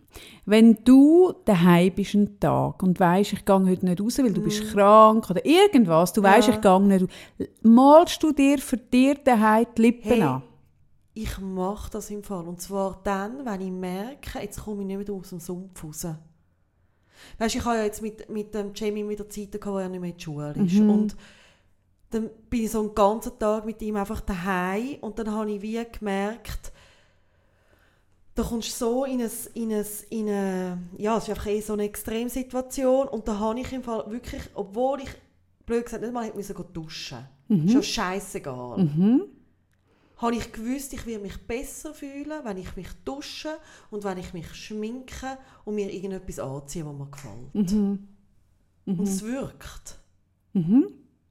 [0.44, 4.40] Wenn du daheim bist einen Tag und weißt, ich gehe heute nicht raus, weil du
[4.40, 4.44] mm.
[4.44, 6.54] bist krank oder irgendwas, du weißt, ja.
[6.54, 7.10] ich gehe nicht raus,
[7.62, 10.22] malst du dir für dir daheim die Lippen hey.
[10.22, 10.42] an?
[11.18, 12.46] Ich mache das im Fall.
[12.46, 16.06] Und zwar dann, wenn ich merke, jetzt komme ich nicht mehr aus dem Sumpf raus.
[17.38, 20.00] Weißt, ich habe ja jetzt mit, mit dem Jamie wieder Zeit gehabt, wo er nicht
[20.00, 20.74] mehr in der Schule ist.
[20.74, 20.90] Mhm.
[20.90, 21.16] Und
[22.10, 25.60] dann bin ich so einen ganzen Tag mit ihm einfach daheim und dann habe ich
[25.60, 26.72] wie gemerkt,
[28.36, 31.60] da kommst du so in, ein, in, ein, in eine, ja, es ist einfach eh
[31.60, 35.10] so eine Extremsituation und da habe ich im Fall wirklich, obwohl ich,
[35.66, 37.64] blöd gesagt, nicht mal hätte duschen müssen.
[37.64, 37.68] Mhm.
[37.68, 38.78] Schon scheißegal.
[38.78, 39.22] Mhm
[40.18, 43.56] habe ich gewusst, ich werde mich besser fühlen, wenn ich mich dusche
[43.90, 47.54] und wenn ich mich schminke und mir irgendetwas anziehe, was mir gefällt.
[47.72, 48.08] Mhm.
[48.84, 48.98] Mhm.
[48.98, 49.98] Und es wirkt.
[50.52, 50.88] Mhm.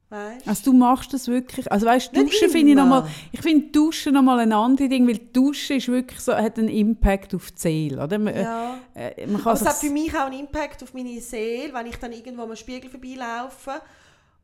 [0.10, 0.48] Weißt?
[0.48, 4.40] Also du machst das wirklich, also weißt, Duschen finde ich nochmal, ich finde Duschen nochmal
[4.40, 8.18] ein anderes Ding, weil Duschen ist wirklich so, hat einen Impact auf die Seele, oder?
[8.18, 8.78] Man, ja.
[8.96, 11.88] Äh, man kann Aber es hat für mich auch einen Impact auf meine Seele, wenn
[11.88, 13.82] ich dann irgendwo am Spiegel vorbeilaufe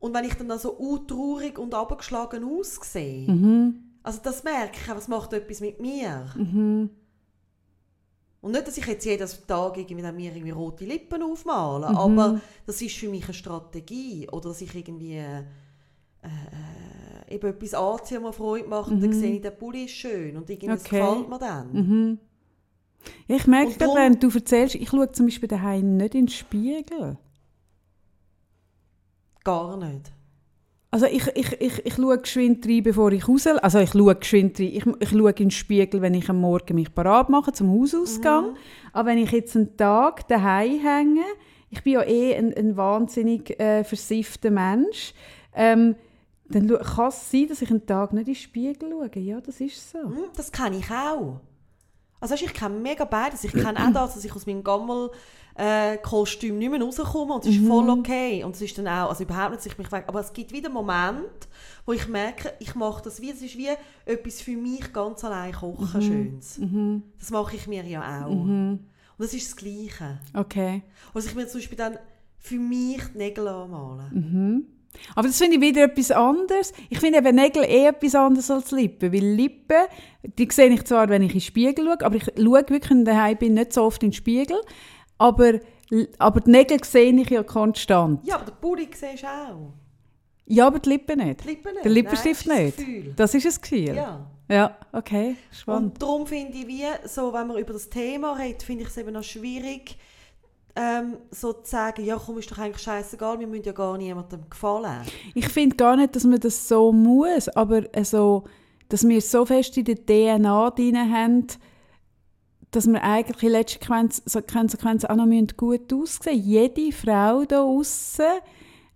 [0.00, 3.30] und wenn ich dann so traurig und abgeschlagen aussehe.
[3.30, 6.26] Mhm also das merke ich, es macht etwas mit mir.
[6.36, 6.90] Mhm.
[8.42, 11.96] Und nicht, dass ich jetzt jeden Tag irgendwie mir irgendwie rote Lippen aufmale, mhm.
[11.96, 14.28] aber das ist für mich eine Strategie.
[14.30, 15.40] Oder dass ich irgendwie äh,
[16.22, 18.96] äh, eben etwas anziehe, was mir Freude macht mhm.
[18.96, 20.82] und dann sehe ich, der Pulli ist schön und irgendwie okay.
[20.82, 21.72] gefällt mir dann.
[21.72, 22.18] Mhm.
[23.26, 27.16] Ich merke gerade, wenn du erzählst, ich schaue zum Beispiel daheim nicht in den Spiegel.
[29.42, 30.13] Gar nicht.
[30.94, 33.48] Also ich, ich, ich, ich schaue geschwind rein, bevor ich raus...
[33.48, 34.68] Also ich schaue geschwind rein.
[34.68, 38.52] Ich, ich schaue in den Spiegel, wenn ich am Morgen mich parat mache zum Hausausgang.
[38.52, 38.56] Mhm.
[38.92, 41.24] Aber wenn ich jetzt einen Tag daheim hänge,
[41.68, 45.14] ich bin ja eh ein, ein wahnsinnig äh, versiffter Mensch,
[45.56, 45.96] ähm,
[46.48, 49.20] dann kann es sein, dass ich einen Tag nicht in den Spiegel schaue.
[49.20, 49.98] Ja, das ist so.
[49.98, 51.40] Mhm, das kann ich auch.
[52.20, 53.42] Also ich kenne mega beides.
[53.42, 55.10] Ich kenne auch das, dass ich aus meinem Gammel
[55.56, 57.68] äh, Kostüm nicht mehr rauskomme und es ist mhm.
[57.68, 58.44] voll okay.
[58.44, 60.52] Und es ist dann auch, also überhaupt nicht, dass ich mich weg, aber es gibt
[60.52, 61.48] wieder Momente,
[61.86, 63.68] wo ich merke, ich mache das wie, es ist wie
[64.04, 66.02] etwas für mich ganz allein kochen, mhm.
[66.02, 66.58] Schönes.
[66.58, 67.02] Mhm.
[67.18, 68.44] Das mache ich mir ja auch.
[68.44, 68.80] Mhm.
[69.16, 70.18] Und das ist das Gleiche.
[70.34, 70.82] Okay.
[71.12, 71.98] Und ich mir zum Beispiel dann
[72.38, 74.10] für mich die Nägel anmalen.
[74.12, 74.66] Mhm.
[75.14, 76.72] Aber das finde ich wieder etwas anderes.
[76.88, 79.12] Ich finde eben Nägel eh etwas anderes als Lippen.
[79.12, 79.86] Weil Lippen,
[80.38, 83.00] die sehe ich zwar, wenn ich in den Spiegel schaue, aber ich schaue wirklich, wenn
[83.00, 84.60] ich daheim bin, nicht so oft in den Spiegel.
[85.24, 85.58] Aber,
[86.18, 88.26] aber die Nägel sehe ich ja konstant.
[88.26, 89.72] Ja, aber den Pulli siehst du auch.
[90.44, 91.42] Ja, aber die Lippen nicht.
[91.42, 91.84] Die Lippen nicht.
[91.84, 93.18] Der Lippenstift Nein, nicht.
[93.18, 93.96] das ist das ist ein Gefühl.
[93.96, 94.30] Ja.
[94.46, 95.94] Ja, okay, spannend.
[95.94, 98.96] Und darum finde ich, wie, so, wenn man über das Thema redet, finde ich es
[98.98, 99.96] eben noch schwierig,
[100.76, 104.42] ähm, so zu sagen, ja komm, ist doch eigentlich scheißegal, wir müssen ja gar niemandem
[104.50, 105.00] gefallen.
[105.34, 108.44] Ich finde gar nicht, dass man das so muss, aber so,
[108.90, 111.46] dass wir so fest in der DNA drin haben,
[112.74, 116.42] dass wir eigentlich in letzter Konsequenz, auch noch gut aussehen müssen.
[116.42, 118.40] Jede Frau da außen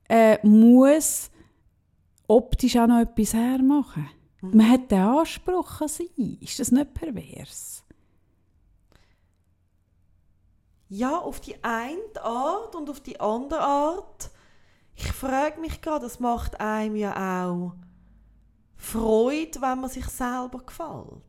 [0.08, 1.30] äh, muss
[2.26, 4.08] optisch auch noch etwas hermachen.
[4.40, 4.56] Mhm.
[4.56, 6.38] Man hat den Anspruch an sie.
[6.40, 7.84] Ist das nicht pervers?
[10.88, 14.30] Ja, auf die eine Art und auf die andere Art.
[14.96, 17.74] Ich frage mich gerade, das macht einem ja auch
[18.76, 21.27] Freude, wenn man sich selber gefällt.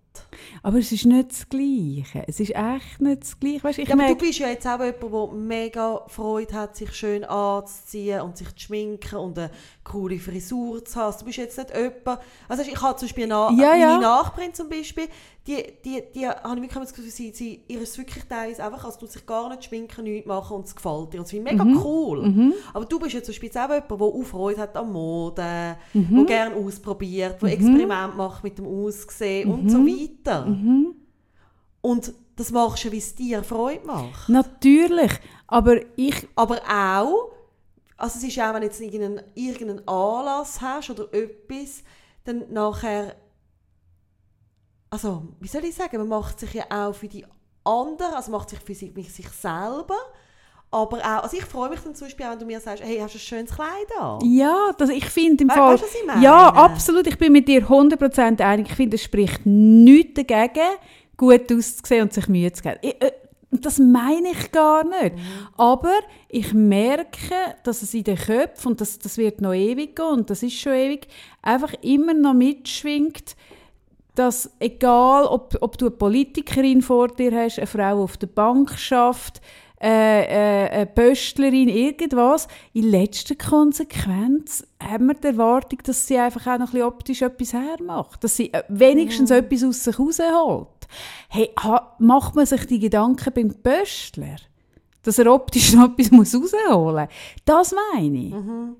[0.64, 2.24] Aber es ist nicht das Gleiche.
[2.28, 3.64] Es ist echt nicht das Gleiche.
[3.64, 6.94] Weißt, ich ja, aber du bist ja jetzt auch jemand, der mega Freude hat, sich
[6.94, 9.52] schön anzuziehen und sich zu schminken und eine
[9.90, 11.16] coole Frisur zu haben.
[11.20, 12.20] Du bist jetzt nicht jemand...
[12.48, 13.98] Also ich habe zum Beispiel eine, Ja, meine ja.
[14.00, 15.08] Nachbarin zum Beispiel,
[15.48, 18.86] die, die, die habe ich wirklich das Gefühl, sie, sie, ihr ist wirklich teilweise einfach,
[18.86, 21.18] also tut sich gar nicht schminken, nichts machen und es gefällt dir.
[21.20, 21.82] Und es finde ich mega Mhm.
[21.84, 22.54] cool.
[22.74, 26.16] Aber du bist jetzt zum Beispiel auch jemand, der auch Freude hat an Mode, Mhm.
[26.18, 29.70] der gerne ausprobiert, der Experimente macht mit dem Aussehen und Mhm.
[29.70, 30.46] so weiter.
[31.82, 34.30] Und das machst du, wie es dir Freude macht.
[34.30, 35.12] natürlich.
[35.48, 37.32] Aber ich, Aber auch,
[38.00, 41.84] also es ist auch, wenn du jetzt irgendeinen, irgendeinen Anlass hast oder etwas,
[42.26, 43.16] dann nachher,
[44.90, 47.26] also, wie soll ich sagen, man macht sich ja auch für die
[47.64, 49.98] anderen, also macht sich für sich, für sich selber,
[50.72, 52.98] aber auch, also ich freue mich dann zum Beispiel auch, wenn du mir sagst, hey,
[53.00, 54.20] hast du ein schönes Kleid an?
[54.24, 55.74] ja, das, ich finde im We- Fall...
[55.74, 56.24] weißt was ich meine?
[56.24, 57.08] Ja, absolut.
[57.08, 58.68] Ich bin mit dir 100% einig.
[58.70, 60.68] Ich finde, es spricht nichts dagegen,
[61.18, 62.78] gut auszusehen und sich Mühe zu geben.
[62.82, 63.12] Ich, äh,
[63.52, 65.16] das meine ich gar nicht.
[65.58, 65.94] Aber
[66.28, 70.30] ich merke, dass es in den Köpfen, und das, das wird noch ewig gehen, und
[70.30, 71.08] das ist schon ewig,
[71.42, 73.36] einfach immer noch mitschwingt,
[74.16, 78.78] dass egal, ob, ob du eine Politikerin vor dir hast, eine Frau auf der Bank
[78.78, 79.42] schafft,
[79.82, 86.48] äh, äh, eine Pöstlerin, irgendwas, in letzter Konsequenz haben wir die Erwartung, dass sie einfach
[86.48, 88.22] auch noch ein bisschen optisch etwas hermacht.
[88.24, 90.68] Dass sie äh, wenigstens etwas aus sich rausholt.
[91.30, 91.52] Hey,
[92.00, 94.38] macht man sich die Gedanken beim Pöstler?
[95.04, 97.42] Dass er optisch noch etwas muss rausholen muss.
[97.46, 98.36] Das meine ich.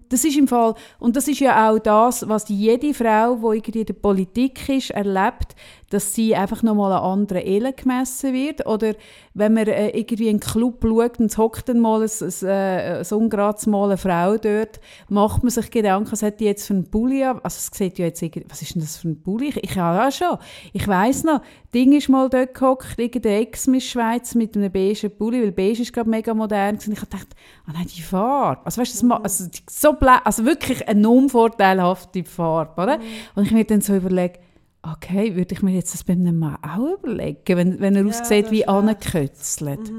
[0.10, 3.86] Das ist im Fall, und das ist ja auch das, was jede Frau, die in
[3.86, 5.56] der Politik ist, erlebt,
[5.90, 8.66] dass sie einfach nochmal an anderen Ellen gemessen wird.
[8.66, 8.94] Oder
[9.34, 12.48] wenn man äh, irgendwie in einen Club schaut und es hockt dann mal ein, ein,
[12.48, 16.68] äh, ein ungerades Mal eine Frau dort, macht man sich Gedanken, was hat die jetzt
[16.68, 17.40] für einen Bulli an?
[17.44, 19.50] Also es sieht ja jetzt, irgendwie- was ist denn das für ein Bulli?
[19.50, 20.38] Ich, ich habe auch schon.
[20.74, 21.42] Ich weiss noch,
[21.74, 25.94] Ding ist mal dort gehockt, irgendeine Ex-Miss Schweiz mit einem beigen Bulli, weil beige ist
[25.94, 26.94] gerade mega modern gewesen.
[26.94, 27.28] Ich habe gedacht,
[27.68, 28.62] ah nein, die Farbe.
[28.66, 33.00] Also weißt du, also, so also wirklich eine unvorteilhafte Farbe, oder?
[33.36, 34.40] Und ich mir dann so überlege,
[34.82, 38.10] okay, würde ich mir jetzt das bei einem Mann auch überlegen, wenn, wenn er Ja,
[38.10, 39.92] aussieht wie angekötzelt.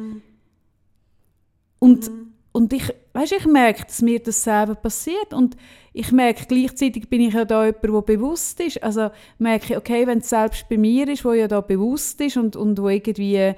[1.79, 2.11] Und,
[2.53, 5.57] und ich, weißt, ich merke, dass mir das selber passiert und
[5.93, 8.83] ich merke, gleichzeitig bin ich ja da jemand, der bewusst ist.
[8.83, 12.37] Also merke ich, okay, wenn es selbst bei mir ist, wo ja da bewusst ist
[12.37, 13.55] und, und wo irgendwie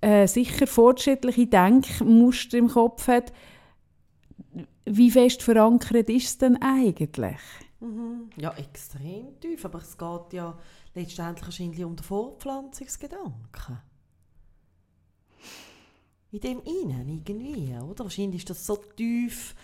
[0.00, 3.32] äh, sicher fortschrittliche Denkmuster im Kopf hat,
[4.84, 7.38] wie fest verankert ist es denn eigentlich?
[7.80, 8.30] Mhm.
[8.36, 10.58] Ja, extrem tief, aber es geht ja
[10.94, 13.78] letztendlich wahrscheinlich um den Fortpflanzungsgedanken.
[16.32, 18.04] In dem Innen irgendwie, oder?
[18.04, 19.54] Wahrscheinlich ist das so tief,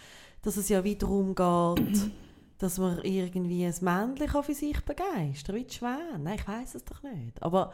[0.42, 2.10] dass es ja wieder darum geht,
[2.58, 6.18] dass man irgendwie ein Männchen für sich begeistern wie die Schwäne.
[6.18, 7.42] Nein, ich weiß es doch nicht.
[7.42, 7.72] Aber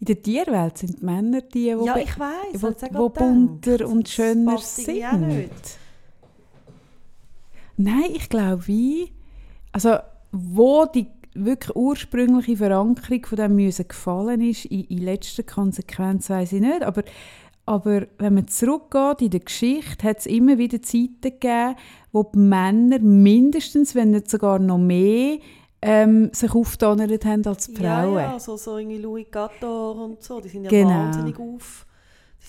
[0.00, 4.08] In der Tierwelt sind die Männer die, die, ja, ich ja wo gerade bunter und
[4.08, 5.78] schöner passt irgendwie auch sind.
[7.78, 9.12] Nein, ich glaube wie,
[9.72, 9.96] also
[10.32, 16.54] wo die wirklich ursprüngliche Verankerung von dem Müssen gefallen ist, in, in letzter Konsequenz weiß
[16.54, 17.04] ich nicht, aber,
[17.66, 21.76] aber wenn man zurückgeht in der Geschichte, hat es immer wieder Zeiten gegeben,
[22.10, 25.38] wo die Männer mindestens, wenn nicht sogar noch mehr,
[25.80, 28.14] ähm, sich aufgedonnert haben als die Frauen.
[28.16, 30.90] Ja, ja, so, so irgendwie Louis Gattor und so, die sind ja Genau.
[30.90, 31.86] wahnsinnig auf.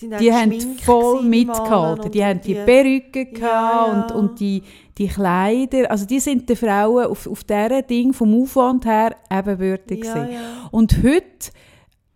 [0.00, 2.10] Die, Die haben voll die mitgehalten.
[2.10, 3.84] Die haben und die Perücken Ja, ja.
[3.84, 4.62] Und, und die,
[4.96, 5.90] die Kleider.
[5.90, 10.32] Also die sind den Frauen auf, auf diesem Ding vom Aufwand her ebenbürtig Ja, gewesen.
[10.32, 10.68] ja.
[10.70, 11.50] Und heute,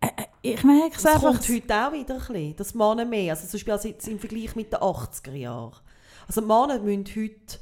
[0.01, 0.09] äh, äh,
[0.41, 1.31] ich merke es Das einfach...
[1.33, 3.33] kommt heute auch wieder ein bisschen, das Männer mehr.
[3.33, 5.75] Also zum Beispiel jetzt im Vergleich mit den 80er Jahren.
[6.27, 7.59] Also die Männer müssen heute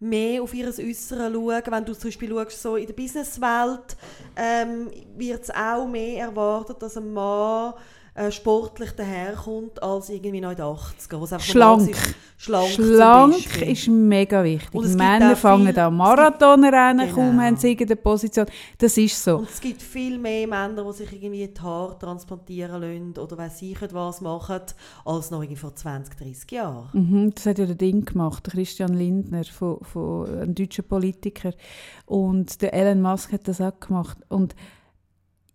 [0.00, 1.62] mehr auf ihr Äußere schauen.
[1.66, 3.96] Wenn du zum Beispiel schaust, so in der Businesswelt
[4.36, 7.74] ähm, wird es auch mehr erwartet, dass ein Mann
[8.14, 11.20] äh, sportlich daherkommt als irgendwie noch in den 80er.
[11.20, 11.96] Wo's einfach Schlank.
[12.36, 14.72] Schlank, Schlank ist mega wichtig.
[14.74, 17.42] Und Männer fangen an Marathonrennen, gibt- kaum Genau.
[17.42, 18.46] haben sie irgendeine Position.
[18.78, 19.36] Das ist so.
[19.38, 23.60] Und es gibt viel mehr Männer, die sich irgendwie die Haare transplantieren lassen oder weiss
[23.62, 24.60] ich was machen,
[25.04, 26.88] als noch vor 20, 30 Jahren.
[26.92, 31.52] Mhm, das hat ja der Ding gemacht, der Christian Lindner, von, von einem deutschen Politiker.
[32.06, 34.16] Und der Elon Musk hat das auch gemacht.
[34.28, 34.54] Und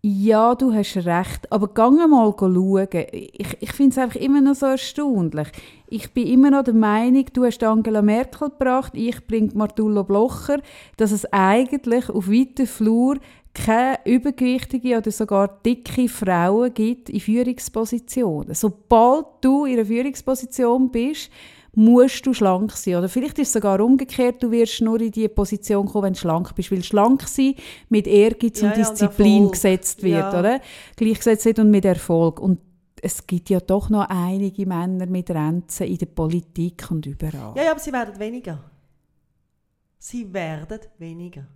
[0.08, 2.88] ja, du hast recht, aber gang mal schauen.
[3.10, 5.48] Ich, ich finde es einfach immer noch so erstaunlich.
[5.88, 10.60] Ich bin immer noch der Meinung, du hast Angela Merkel gebracht, ich bringe Martullo Blocher,
[10.96, 13.16] dass es eigentlich auf weiter Flur
[13.52, 18.54] keine übergewichtige oder sogar dicke Frauen gibt in Führungspositionen.
[18.54, 21.32] Sobald du in einer Führungsposition bist,
[21.76, 22.96] musst du schlank sein.
[22.96, 26.18] Oder vielleicht ist es sogar umgekehrt, du wirst nur in diese Position kommen, wenn du
[26.18, 26.72] schlank bist.
[26.72, 27.54] Weil schlank sein
[27.90, 29.52] mit Ehrgeiz Ja, und ja, und Disziplin Erfolg.
[29.52, 30.38] gesetzt wird, Ja.
[30.38, 30.60] oder?
[30.96, 32.40] Gleichgesetzt wird und mit Erfolg.
[32.40, 32.60] Und
[33.02, 37.52] es gibt ja doch noch einige Männer mit Ränzen in der Politik und überall.
[37.54, 38.58] Ja, ja, aber sie werden weniger.
[39.98, 41.46] Sie werden weniger.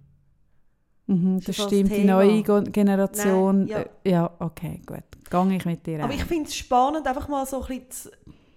[1.06, 3.60] Mhm, das stimmt, die neue Generation.
[3.60, 3.78] Nein, ja.
[3.78, 5.02] äh, ja, okay, gut.
[5.30, 6.18] Gehe ich mit dir Aber ein.
[6.18, 8.10] ich finde es spannend, einfach mal so ein bisschen zu,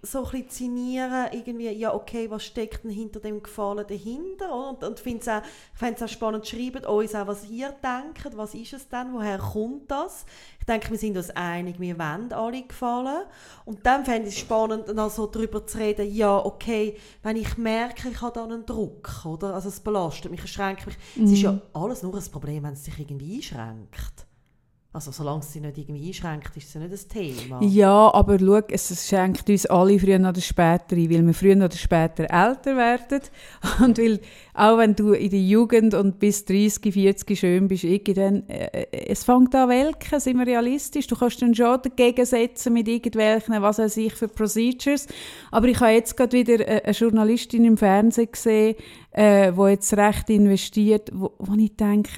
[0.06, 4.70] so ein bisschen zu sinnieren, irgendwie, ja okay, was steckt denn hinter dem Gefallen dahinter?
[4.70, 5.42] Und, und finde es auch,
[5.74, 9.14] ich fände es auch spannend, schreibt uns auch, was ihr denkt, was ist es denn,
[9.14, 10.26] woher kommt das?
[10.60, 13.24] Ich denke, wir sind uns einig, wir wollen alle gefallen.
[13.64, 17.58] Und dann fände ich es spannend, dann so darüber zu reden, ja okay, wenn ich
[17.58, 19.54] merke, ich habe da einen Druck, oder?
[19.54, 20.98] Also es belastet mich, es schränkt mich.
[21.16, 24.28] Es ist ja alles nur ein Problem, wenn es sich irgendwie einschränkt.
[24.96, 27.60] Also solange es sich nicht irgendwie einschränkt, ist es ja nicht das Thema.
[27.64, 31.72] Ja, aber schau, es schenkt uns alle früher oder später ein, weil wir früher oder
[31.72, 33.22] später älter werden.
[33.84, 34.20] Und weil,
[34.54, 39.24] auch wenn du in der Jugend und bis 30, 40 schön bist, irgendwann, äh, es
[39.24, 41.08] fängt an welken, sind wir realistisch.
[41.08, 45.08] Du kannst dann schon dagegen setzen mit irgendwelchen, was weiß ich, für Procedures.
[45.50, 48.76] Aber ich habe jetzt gerade wieder äh, eine Journalistin im Fernsehen gesehen,
[49.10, 52.12] äh, die jetzt recht investiert, wo, wo ich denke,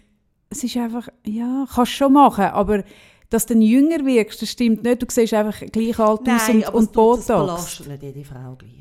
[0.55, 2.83] es ist einfach, ja, kannst schon machen, aber
[3.29, 5.01] dass du jünger wirkst, das stimmt nicht.
[5.01, 7.27] Du siehst einfach gleich alt aus Nein, und, aber und es, tut- das Botox.
[7.77, 8.71] belastet nicht jede Frau gleich.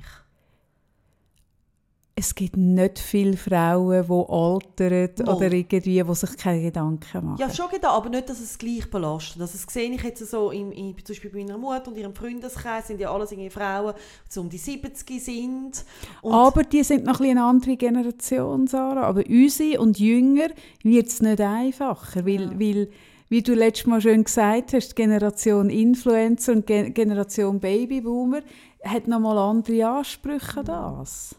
[2.16, 5.34] Es gibt nicht viele Frauen, die altern Mal.
[5.34, 7.40] oder irgendwie, die sich keine Gedanken machen.
[7.40, 9.42] Ja, schon gedacht, aber nicht, dass es gleich belastet.
[9.42, 12.14] Also, das sehe ich jetzt so, im, im, zum Beispiel bei meiner Mutter und ihrem
[12.14, 13.94] Freundeskreis sind ja alles irgendwie Frauen,
[14.32, 15.84] die um die 70 sind.
[16.22, 19.02] Aber die sind noch ein bisschen eine andere Generation, Sarah.
[19.08, 20.50] Aber unsere und jünger
[20.84, 22.60] wird es nicht einfacher, weil, Ja.
[22.60, 22.88] weil
[23.28, 28.42] wie du letztes Mal schön gesagt hast, Generation Influencer und Ge Generation Babyboomer
[28.84, 31.34] hat nochmal andere Ansprüche an das.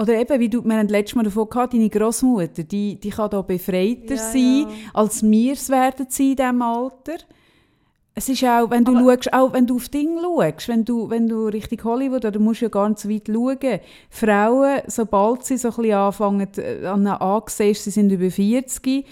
[0.00, 3.30] Oder eben, wie du, wir haben letztes Mal davon gehabt, deine Großmutter, die, die kann
[3.30, 4.66] da befreiter Ja, sein, ja.
[4.94, 7.14] als wir es werden sein in diesem Alter.
[8.14, 11.08] Es ist auch, wenn du Aber- schaust, auch wenn du auf Dinge schaust, wenn du,
[11.10, 13.80] wenn du Richtung Hollywood, oder musst du ja gar nicht so weit schauen.
[14.10, 19.04] Frauen, sobald sie so ein bisschen anfangen, äh, an angesehen, sie sind über 40,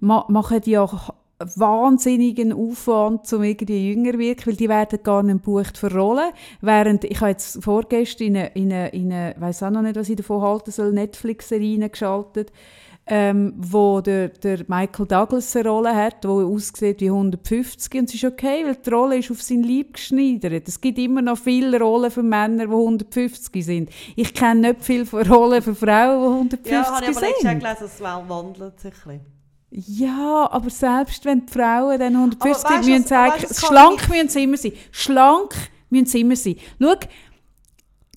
[0.00, 1.12] ma machen die auch
[1.56, 6.30] wahnsinnigen Aufwand, um irgendwie jünger wirken, weil die werden gar nicht gebucht für Rollen.
[6.60, 9.96] Während, ich habe jetzt vorgestern in eine, in eine, in eine weiss auch noch nicht,
[9.96, 12.52] was ich davon halten soll, Netflix-Serie geschaltet,
[13.06, 18.14] ähm, wo der, der Michael Douglas eine Rolle hat, die aussieht wie 150 und es
[18.14, 20.66] ist okay, weil die Rolle ist auf sein Leib geschneidert.
[20.68, 23.90] Es gibt immer noch viele Rollen für Männer, die 150 sind.
[24.16, 27.60] Ich kenne nicht viele Rollen für Frauen, die 150 ja, habe ich aber sind.
[27.60, 29.33] gelesen, es wandelt sich ein bisschen.
[29.76, 34.28] Ja, aber selbst wenn die Frauen dann 150 Aber weisst müssen es kann schlank müssen
[34.28, 34.72] sie immer sein.
[34.92, 35.54] Schlank
[35.90, 36.56] müssen sie immer sein.
[36.80, 36.94] Schau,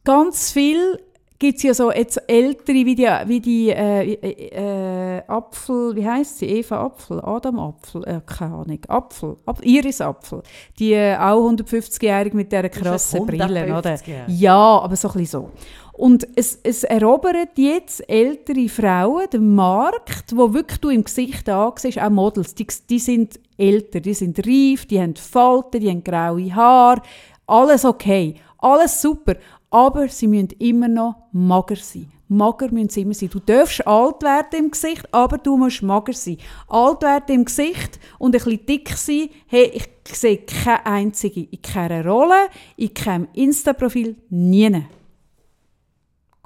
[0.03, 0.99] ganz viel
[1.39, 6.07] gibt es ja so jetzt ältere, wie die, wie die äh, äh, äh, Apfel, wie
[6.07, 6.45] heisst sie?
[6.45, 10.43] Eva Apfel, Adam Apfel, äh, keine Ahnung, Apfel, Apfel Iris Apfel.
[10.79, 13.95] Die äh, auch 150-jährige mit dieser krassen Brille, oder?
[13.95, 14.31] 150-Jährige.
[14.31, 15.51] Ja, aber so ein bisschen so.
[15.97, 21.99] Und es, es erobert jetzt ältere Frauen den Markt, wo wirklich du im Gesicht ansiehst,
[21.99, 26.53] auch Models, die, die sind älter, die sind reif, die haben Falten, die haben graue
[26.53, 27.01] Haare,
[27.47, 29.37] alles okay, alles super,
[29.71, 32.11] aber sie müssen immer noch mager sein.
[32.27, 33.29] Mager müssen sie immer sein.
[33.31, 36.37] Du darfst alt werden im Gesicht, aber du musst mager sein.
[36.67, 41.61] Alt werden im Gesicht und ein bisschen dick sein, hey, ich sehe keine einzige, in
[41.61, 44.83] keiner Rolle, in keinem Insta-Profil, nie.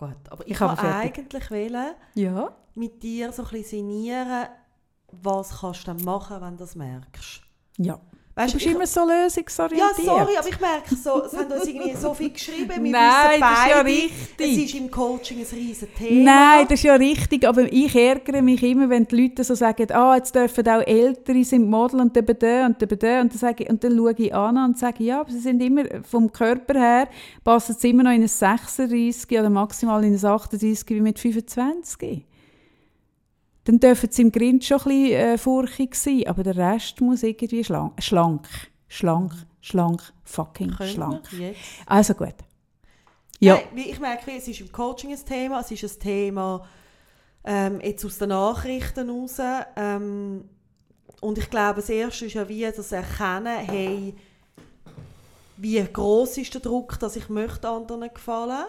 [0.01, 1.17] Gut, aber Ich ich, habe kann fertig.
[1.19, 2.51] eigentlich wählen, Ja.
[2.73, 4.47] mit dir so ein bisschen sinnieren,
[5.11, 7.41] was kannst du dann machen, wenn du das merkst.
[7.77, 7.99] Ja.
[8.33, 9.97] Weißt, du bist ich- immer so lösungsorientiert.
[9.97, 12.83] Ja, sorry, aber ich merke so, es haben uns irgendwie so viel geschrieben.
[12.83, 14.39] Wir Nein, das ist ja richtig.
[14.39, 16.23] Es ist im Coaching ein riesen Thema.
[16.23, 19.91] Nein, das ist ja richtig, aber ich ärgere mich immer, wenn die Leute so sagen,
[19.91, 23.63] ah, jetzt dürfen auch Ältere sind Model und eben der und der und dann, sage
[23.63, 26.79] ich, und dann schaue ich an und sage, ja, aber sie sind immer, vom Körper
[26.79, 27.07] her,
[27.43, 32.23] passen sie immer noch in ein 36 oder maximal in ein 38 wie mit 25.
[33.63, 37.23] Dann dürfen sie im Grind schon ein bisschen äh, furchig sein, aber der Rest muss
[37.23, 38.47] irgendwie schlank, schlank,
[38.87, 41.29] schlank, schlank, fucking Können schlank.
[41.85, 42.35] Also gut.
[43.39, 43.55] Ja.
[43.55, 46.67] Nein, ich merke, es ist im Coaching ein Thema, es ist ein Thema
[47.43, 49.37] ähm, jetzt aus den Nachrichten raus.
[49.75, 50.45] Ähm,
[51.21, 54.15] und ich glaube, das Erste ist ja wie das Erkennen, hey,
[55.57, 58.65] wie groß ist der Druck, dass ich möchte anderen gefallen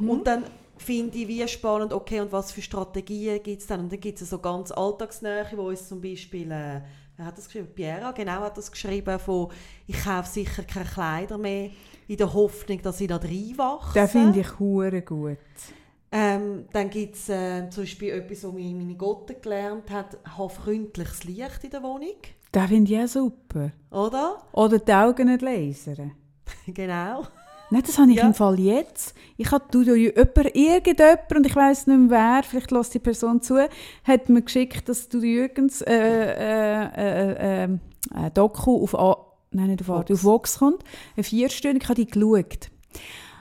[0.00, 0.44] Und dann
[0.76, 3.80] finde ich wie spannend, okay, und was für Strategien gibt es dann?
[3.80, 6.80] Und dann gibt es so ganz Alltagsnähe, wo uns zum Beispiel, äh,
[7.16, 7.68] wer hat das geschrieben?
[7.74, 9.48] Piera, genau, hat das geschrieben, von
[9.86, 11.70] ich kaufe sicher keine Kleider mehr,
[12.06, 13.94] in der Hoffnung, dass ich da reinwachse.
[13.94, 15.38] Den finde ich hure gut.
[16.12, 20.48] Ähm, dann gibt es äh, zum Beispiel etwas, was mir meine Gotte gelernt hat, habe
[20.48, 22.14] freundliches Licht in der Wohnung,
[22.54, 23.72] Den finde ich auch super.
[23.90, 24.42] oder?
[24.52, 26.12] Oder die Augen nicht lasern.
[26.66, 27.24] genau.
[27.74, 28.26] Nein, das habe ich Ja.
[28.28, 29.16] im Fall jetzt.
[29.36, 33.00] Ich habe du, du, jemand, irgendjemand, und ich weiß nicht mehr wer, vielleicht lässt die
[33.00, 33.56] Person zu,
[34.04, 39.16] hat mir geschickt, dass du Jürgens äh, äh, äh, äh, äh, Doku auf, A
[39.50, 40.10] nein, nicht auf, Vox.
[40.12, 40.84] auf Vox kommt,
[41.16, 42.70] eine vierstündige, ich habe die geschaut.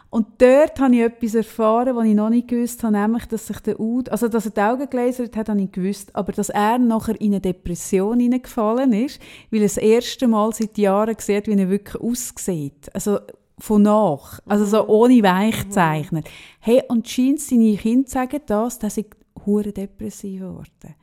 [0.09, 3.59] Und dort habe ich etwas erfahren, was ich noch nicht gewusst habe, nämlich, dass sich
[3.59, 6.79] der Ud, also dass er die Augen gelasert hat, habe ich gewusst, aber dass er
[6.79, 9.21] nachher in eine Depression hineingefallen ist,
[9.51, 12.89] weil er das erste Mal seit Jahren sieht, wie er wirklich aussieht.
[12.95, 13.19] Also
[13.60, 16.24] von nach, also so ohne Weichzeichner.
[16.60, 19.06] Hey, und scheint seine Kinder sagen das, dass sie
[19.45, 20.95] hure depressiv geworden.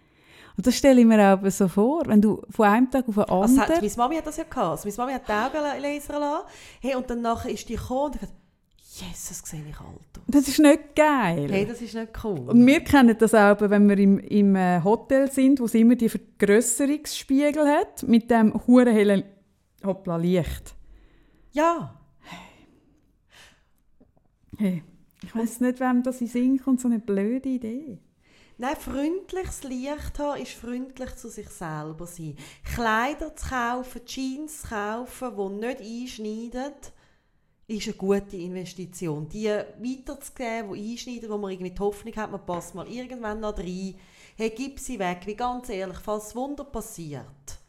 [0.56, 3.24] Und das stelle ich mir aber so vor, wenn du von einem Tag auf den
[3.24, 3.80] Also hat, anderen...
[3.80, 4.84] meine Mami hat das ja gehabt.
[4.84, 6.46] Also meine Mami hat die Augen lasern lassen.
[6.80, 8.28] Hey, und dann nachher ist die gekommen und hat
[8.92, 10.24] Jesus, sehe ich alt aus.
[10.26, 11.48] Das ist nicht geil.
[11.50, 12.40] Hey, das ist nicht cool.
[12.40, 15.94] Und wir kennen das auch, wenn wir im, im äh, Hotel sind, wo es immer
[15.94, 19.22] die Vergrösserungsspiegel hat, mit dem hure hellen
[19.84, 20.74] Hoppla Licht.
[21.52, 21.94] ja,
[24.60, 24.82] Hey,
[25.22, 27.96] ich weiß nicht, wem das in Sinn kommt, so eine blöde Idee.
[28.58, 32.36] Nein, freundliches Licht haben ist freundlich zu sich selber sein.
[32.74, 36.74] Kleider zu kaufen, Jeans zu kaufen, die nicht einschneiden,
[37.68, 39.30] ist eine gute Investition.
[39.30, 43.56] Die weiterzugeben, die einschneiden, wo man irgendwie die Hoffnung hat, man passt mal irgendwann noch
[43.56, 43.94] rein.
[44.36, 47.59] Hey, gib sie weg, wie ganz ehrlich, falls Wunder passiert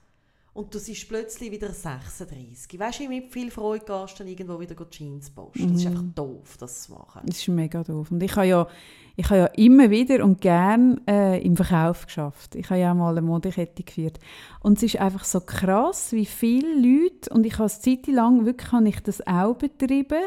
[0.53, 2.77] und du siehst plötzlich wieder 36.
[2.77, 5.71] Weißt du, wie mit viel Freude gehst du dann irgendwo wieder Jeans posten.
[5.71, 7.21] Das ist einfach doof, das zu machen.
[7.25, 8.11] Das ist mega doof.
[8.11, 8.67] Und ich habe ja,
[9.15, 12.55] ich habe ja immer wieder und gern äh, im Verkauf geschafft.
[12.55, 14.19] Ich habe ja auch mal eine Modekette geführt.
[14.59, 18.45] Und es ist einfach so krass, wie viele Leute, und ich habe es Zeit lang
[18.45, 20.25] wirklich habe ich das auch betrieben,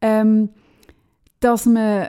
[0.00, 0.50] ähm,
[1.40, 2.08] dass man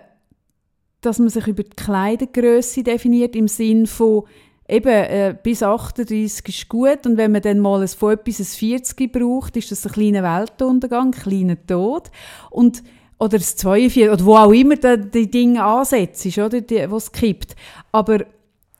[1.01, 4.24] dass man sich über die Kleidergröße definiert im Sinn von
[4.68, 8.45] eben äh, bis 38 ist gut und wenn man dann mal ein, von etwas ein
[8.45, 12.11] 40 braucht, ist das ein kleiner Weltuntergang, ein kleiner Tod
[12.49, 12.84] und
[13.20, 16.97] oder das 42 oder wo auch immer die, die Dinge ansetzt, ist, oder die, wo
[16.97, 17.55] es kippt.
[17.91, 18.20] Aber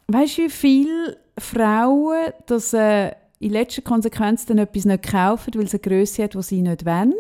[0.08, 5.68] weißt du, wie viele Frauen das äh, in letzter Konsequenz dann etwas nicht kaufen, weil
[5.68, 7.14] sie eine Größe hat, die sie nicht wollen?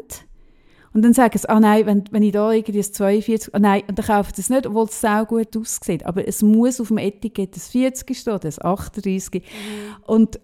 [0.98, 3.84] Und dann sagen sie, ah nein, wenn, wenn ich da irgendwie ein 42, ah nein,
[3.88, 6.04] und dann kaufen sie es nicht, obwohl es sehr gut aussieht.
[6.08, 9.43] Aber es muss auf dem Etikett ein 40 stehen, das 38.
[10.08, 10.39] Und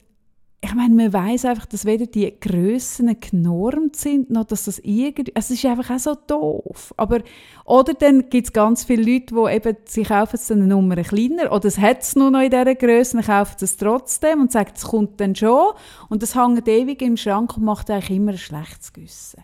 [0.62, 5.32] ich meine, man weiß einfach, dass weder die Grössen genormt sind, noch dass das irgendwie,
[5.34, 6.93] es ist einfach auch so doof.
[6.97, 7.22] Aber,
[7.66, 10.97] oder dann gibt es ganz viele Leute, die eben, sie kaufen es dann eine Nummer
[10.97, 14.41] kleiner, oder es hat es nur noch in dieser Größe, dann kaufen sie es trotzdem
[14.41, 15.74] und sagen, es kommt dann schon.
[16.10, 19.41] Und das hängt ewig im Schrank und macht eigentlich immer ein schlechtes Gewissen.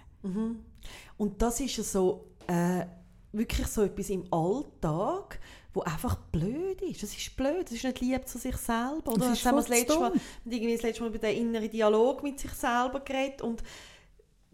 [1.19, 2.85] Und das ist ja so, äh,
[3.33, 5.39] wirklich so etwas im Alltag,
[5.73, 7.03] wo einfach blöd ist.
[7.03, 9.11] Das ist blöd, das ist nicht lieb zu sich selber.
[9.13, 9.29] Oder?
[9.29, 9.99] Das haben wir das letzte.
[9.99, 10.13] Mal,
[10.45, 13.61] irgendwie das letzte Mal über den inneren Dialog mit sich selber geredet und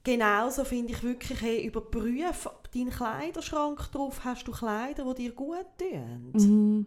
[0.03, 5.66] genauso finde ich wirklich, hey, überprüfe deinen Kleiderschrank drauf, hast du Kleider, die dir gut
[5.78, 6.86] tun?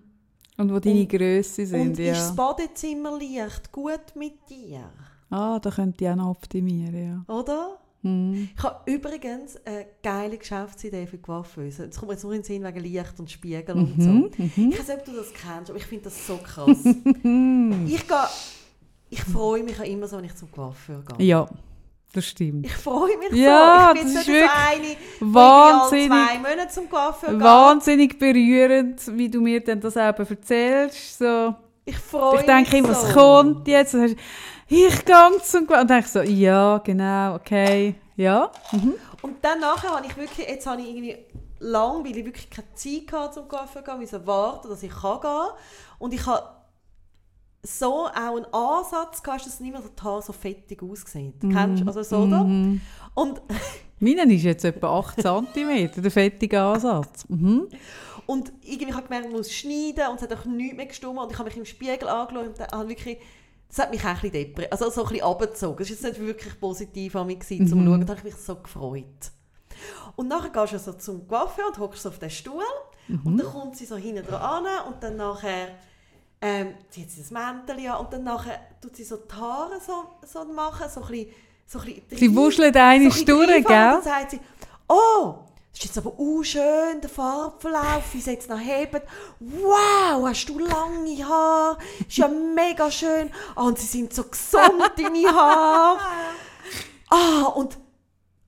[0.58, 2.12] Und wo deine Und- Grösse sind, Und ja.
[2.12, 4.90] ist das Badezimmerlicht gut mit dir?
[5.30, 7.34] Ah, da könnte ich auch noch optimieren, ja.
[7.34, 7.78] Oder?
[8.02, 8.48] Hm.
[8.56, 11.84] Ich habe übrigens eine geile Geschäftsidee für Coiffeuse.
[11.84, 14.08] Jetzt kommt mir jetzt nur in den Sinn wegen Licht und Spiegel und so.
[14.08, 14.30] Mhm.
[14.70, 16.78] Ich weiß nicht, ob du das kennst, aber ich finde das so krass.
[16.84, 18.28] ich gehe,
[19.10, 21.26] ich freue mich auch immer so, wenn ich zum Coiffeur gehe.
[21.26, 21.48] Ja,
[22.12, 22.66] das stimmt.
[22.66, 23.98] Ich freue mich Ja, so.
[23.98, 26.08] Ich bin das ist eine, die Wahnsinnig.
[26.08, 27.40] zwei Monate zum geht.
[27.40, 31.18] Wahnsinnig berührend, wie du mir dann das eben erzählst.
[31.18, 31.54] So.
[31.84, 33.02] Ich freue mich Ich denke immer, so.
[33.02, 33.96] was kommt jetzt?
[34.68, 35.80] Ich gehe zum Coiffeur.
[35.80, 38.50] Und dann ich so, ja, genau, okay, ja.
[38.72, 38.94] Mhm.
[39.22, 41.16] Und dann nachher habe ich wirklich, jetzt habe ich irgendwie
[41.60, 45.20] lang, weil ich wirklich keine Zeit hatte zum Coiffeur gehen, müssen warten, dass ich kann
[45.20, 45.48] gehen
[45.98, 46.58] Und ich habe
[47.62, 51.34] so auch einen Ansatz gehabt, dass nicht mehr so die Haare so fettig aussehen.
[51.40, 51.86] Kennst du?
[51.86, 52.44] Also so da.
[52.44, 52.80] Mhm.
[53.14, 53.40] Und,
[53.98, 57.24] Meine ist jetzt etwa 8 cm, der fettige Ansatz.
[57.28, 57.68] Mhm.
[58.26, 61.18] und irgendwie habe ich gemerkt, ich muss schneiden und es hat auch nichts mehr gestummt.
[61.18, 63.18] Und ich habe mich im Spiegel angeschaut und habe wirklich,
[63.68, 65.82] das hat mich auch ein bisschen also so ein bisschen runtergezogen.
[65.82, 68.06] Es war jetzt nicht wirklich positiv an mich, gewesen, zum Schauen.
[68.06, 69.04] Da habe ich mich so gefreut.
[70.16, 72.64] Und nachher gehst du so zum Coiffeur und hockst auf den Stuhl
[73.24, 75.68] und dann kommt sie so hinten dran an und dann nachher
[76.40, 80.04] ähm, zieht sie das Mäntel an und dann nachher tut sie so die Haare so,
[80.26, 81.30] so machen, so ein bisschen,
[81.66, 83.60] so ein bisschen Sie wuschelt eine so reinfahren gell?
[83.60, 84.40] Und dann sagt sie,
[84.88, 85.34] oh,
[85.78, 89.06] ist jetzt aber auch schön, der Farbverlauf, wie sie jetzt noch hebt.
[89.38, 93.30] Wow, hast du lange Haare, ist ja mega schön.
[93.54, 96.00] Ah, und sie sind so gesund, deine Haare.
[97.10, 97.78] Ah, und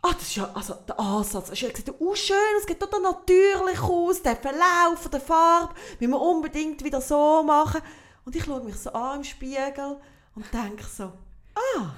[0.03, 3.81] Ah, das ist ja, also der Ansatz, es sieht auch schön, es sieht total natürlich
[3.81, 7.81] aus, der Verlauf der Farbe, müssen wir unbedingt wieder so machen.
[8.24, 9.99] Und ich schaue mich so an im Spiegel
[10.35, 11.05] und denke so,
[11.55, 11.91] ah,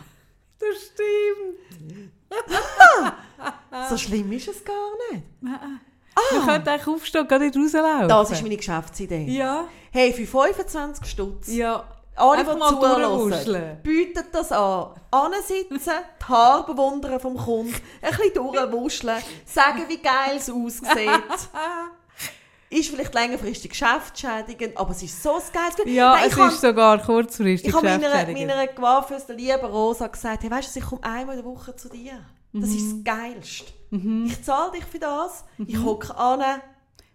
[0.71, 2.13] Das stimmt.
[3.91, 4.75] so schlimm ist es gar
[5.11, 5.25] nicht.
[5.41, 8.09] Wir könnten eigentlich aufstehen und gar nicht rauslaufen.
[8.09, 9.25] Das ist meine Geschäftsidee.
[9.27, 9.67] Ja.
[9.91, 11.85] Hey, für 25 Stutz, Ja.
[12.17, 14.95] alle, die zuhören, bietet das an.
[15.11, 15.69] Ansitzen,
[16.21, 20.89] die Haare bewundern vom Kunden, ein bisschen durchwuscheln, sagen, wie geil es aussieht.
[22.73, 25.93] ist vielleicht längerfristig geschäftsschädigend, aber es ist so ein geiles Gefühl.
[25.93, 30.43] Ja, Nein, es habe- ist sogar kurzfristig Ich habe meiner, meiner der lieben Rosa, gesagt,
[30.43, 32.13] hey, weißt du, ich komme einmal in der Woche zu dir.
[32.53, 32.77] Das Mhm.
[32.77, 33.73] ist das Geilste.
[34.27, 36.43] Ich zahle dich für das, ich hocke an.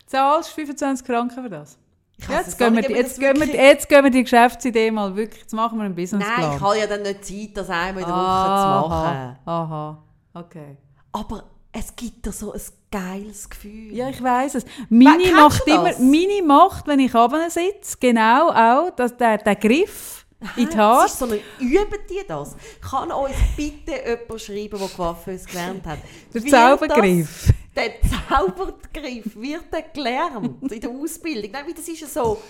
[0.05, 1.77] Zahlst 25 Franken für das?
[2.19, 5.15] Ich Ja, jetzt, gehen wir, nicht, jetzt, gehen wir, jetzt gehen wir die Geschäftsidee mal
[5.15, 6.41] wirklich, jetzt machen wir einen Businessplan.
[6.41, 9.39] Nein, ich habe ja dann nicht Zeit, das einmal in der Woche Aha, zu machen.
[9.45, 10.03] Aha,
[10.33, 10.77] okay.
[11.11, 12.61] Aber es gibt dir so ein
[12.91, 13.93] geiles Gefühl.
[13.93, 14.65] Ja, ich weiß es.
[14.89, 15.97] Mini macht immer?
[15.99, 20.25] Mini macht, wenn ich runter sitze, genau auch das, der, der Griff
[20.55, 21.09] in die Haare.
[21.09, 22.55] So eine, üben die das?
[22.81, 25.99] Kann uns bitte jemand schreiben, der Coiffeuse gelernt hat?
[26.33, 27.53] Der Wird Zaubergriff.
[27.73, 27.93] Das, der
[28.29, 31.51] Zaubergriff wird der gelernt in der Ausbildung.
[31.51, 32.41] Nein, das ist ja so.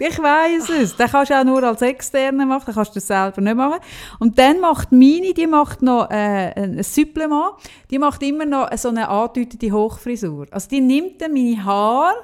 [0.00, 0.96] Ich weiß es.
[0.96, 3.80] Den kannst du auch nur als Externe machen, den kannst du selber nicht machen.
[4.18, 7.52] Und dann macht Mini, die macht noch äh, ein Supplement,
[7.90, 10.46] die macht immer noch so eine angedeutete Hochfrisur.
[10.50, 12.14] Also die nimmt dann meine Haare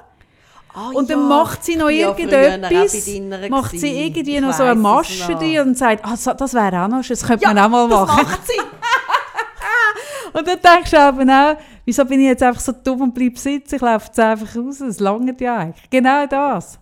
[0.79, 3.09] Ah, und dann ja, macht sie noch ja irgendetwas,
[3.49, 3.97] macht sie gewesen.
[3.97, 7.03] irgendwie Ich noch so eine es Masche drin und sagt, ah, das wäre auch noch
[7.03, 8.27] schön, das könnte Ja, man auch mal das machen.
[8.27, 8.61] macht sie.
[10.39, 11.57] Und dann denkst du eben auch,
[11.87, 14.79] wieso bin ich jetzt einfach so dumm und bleib sitzen, ich laufe jetzt einfach raus,
[14.81, 15.89] das langt ja eigentlich.
[15.89, 16.79] Genau das.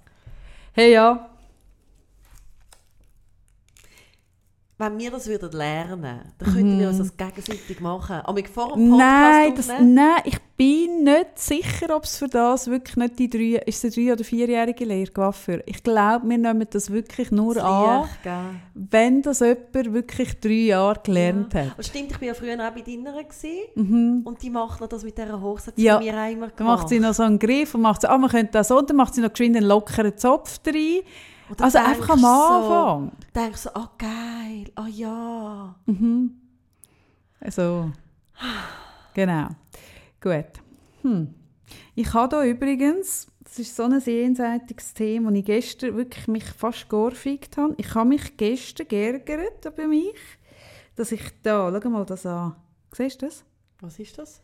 [0.76, 1.30] Hey ja,
[4.76, 8.16] Wenn wir das würden lernen, dann könnten wir uns das gegenseitig machen.
[8.24, 8.96] Aber vor dem Podcast Mhm.
[8.98, 13.62] nein, das, nein, ich bin nicht sicher, ob es für das wirklich nicht die drei,
[13.66, 15.60] ist eine drei- oder vierjährige Lehre Coiffeur.
[15.66, 18.32] Ich glaube, wir nehmen das wirklich nur das an, gell?
[18.74, 21.76] wenn das jemand wirklich drei Jahre gelernt hat.
[21.78, 25.04] Und stimmt, ich war ja früher auch bei Dinnern gewesen, und die macht noch das
[25.04, 25.40] mit dieser
[25.76, 25.98] Ja.
[26.00, 28.18] die mir auch immer Dann macht sie noch so einen Griff und macht so, ah,
[28.18, 31.00] man könnte das so, und dann macht sie noch geschwind einen lockeren Zopf rein.
[31.60, 33.10] Also einfach am Anfang.
[33.10, 35.74] So, denkst so, ah geil, ah ja.
[37.50, 37.92] So.
[39.14, 39.48] Genau.
[40.20, 40.46] Gut.
[41.02, 41.34] Hm.
[41.94, 46.44] Ich habe hier übrigens, das ist so ein jenseitiges Thema, und ich gestern wirklich mich
[46.44, 47.74] fast geohrfeigt habe.
[47.78, 50.16] Ich habe mich gestern geärgert über mich,
[50.96, 52.56] dass ich da, schau mal das an.
[52.92, 53.44] Siehst du das?
[53.80, 54.40] Was ist das?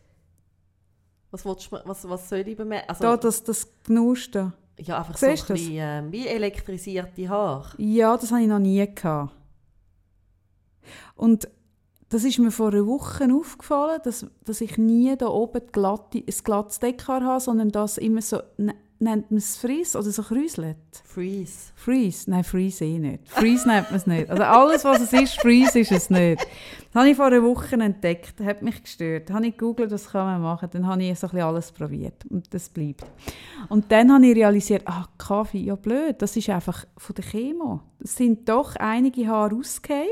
[1.31, 2.89] Was, willst du, was, was soll ich bemerken?
[2.89, 4.53] Also, Da, das, das Gnust da.
[4.87, 7.69] Ja, einfach siehst so ein bisschen, ähm, wie elektrisierte Haare.
[7.77, 9.33] Ja, das habe ich noch nie gehabt.
[11.15, 11.47] Und
[12.09, 16.43] das ist mir vor einer Woche aufgefallen, dass, dass ich nie da oben glatte, ein
[16.43, 18.41] glattes Deckhaar habe, sondern das immer so,
[19.01, 20.77] nennt man es Frizz oder so kräuselt?
[21.03, 21.71] Freeze.
[21.75, 22.29] Freeze?
[22.29, 23.27] Nein, Freeze eh nicht.
[23.27, 24.29] Freeze nennt man es nicht.
[24.29, 26.41] Also alles, was es ist, Freeze ist es nicht.
[26.93, 29.29] Das habe ich vor einer Woche entdeckt, hat mich gestört.
[29.29, 30.69] Dann habe ich gegoogelt, was kann man machen.
[30.71, 33.05] Dann habe ich so ein bisschen alles probiert und das bleibt.
[33.69, 37.81] Und dann habe ich realisiert, ah, Kaffee, ja blöd, das ist einfach von der Chemo.
[37.99, 40.07] Es sind doch einige Haare ausgefallen.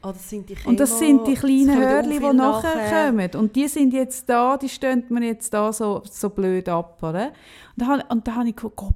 [0.00, 3.30] Ah, das sind die Und das Chemo- sind die kleinen Hörli, die nachher kommen.
[3.34, 7.02] Und die sind jetzt da, die stehen mir jetzt da so, so blöd ab.
[7.02, 7.32] Oder?
[7.76, 8.94] Und da, und da habe ich gedacht, Gott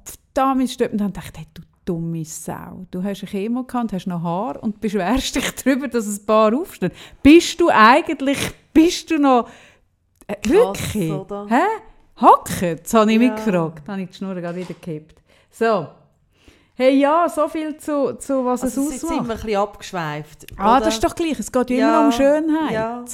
[0.63, 0.93] es stört.
[0.93, 4.23] Und dann dachte ich, hey, du dumme Sau, du hast eine Chemo gehabt, hast noch
[4.23, 6.91] Haar und beschwerst dich darüber, dass ein paar aufstehen.
[7.21, 8.39] Bist du eigentlich,
[8.73, 9.49] bist du noch,
[10.27, 11.11] äh, Krass, wirklich?
[11.11, 11.47] oder?
[11.49, 11.61] Hä?
[12.15, 12.79] Hacken?
[12.81, 13.27] Das habe ich Ja.
[13.33, 13.81] mich gefragt.
[13.85, 15.21] Dann habe ich die Schnur gerade wieder gekippt.
[15.51, 15.87] So,
[16.75, 19.29] Hey, ja, so viel zu, zu was Also, es ist jetzt immer ausmacht.
[19.39, 20.45] ein bisschen abgeschweift.
[20.57, 20.85] Ah, oder?
[20.85, 21.39] das ist doch gleich.
[21.39, 22.71] Es geht ja, immer um Schönheit.
[22.73, 23.05] ja.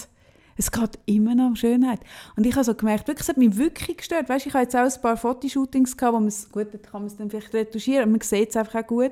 [0.55, 1.99] Es geht immer noch um Schönheit.
[2.35, 4.27] Und ich habe so gemerkt, wirklich, es hat mich wirklich gestört.
[4.27, 7.05] Weißt, ich habe jetzt auch ein paar Fotoshootings gehabt, wo man es, gut, kann man
[7.05, 9.11] es dann vielleicht retuschieren, aber man sieht es einfach auch gut.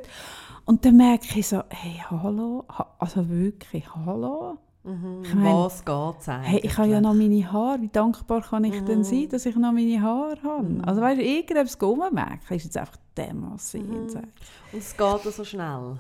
[0.66, 4.58] Und dann merke ich so, hey, hallo, ha- also wirklich, hallo?
[4.88, 5.22] Mhm.
[5.24, 6.28] Ich meine, Was geht?
[6.44, 7.82] Hey, ich habe ja noch meine Haare.
[7.82, 8.86] Wie dankbar kann ich Mhm.
[8.86, 10.78] denn sein, dass ich noch meine Haare habe?
[10.86, 13.96] Also weißt du, irgendetwas rummerken ist jetzt einfach dermassen Mhm.
[13.98, 14.18] Und
[14.78, 15.98] es geht so schnell.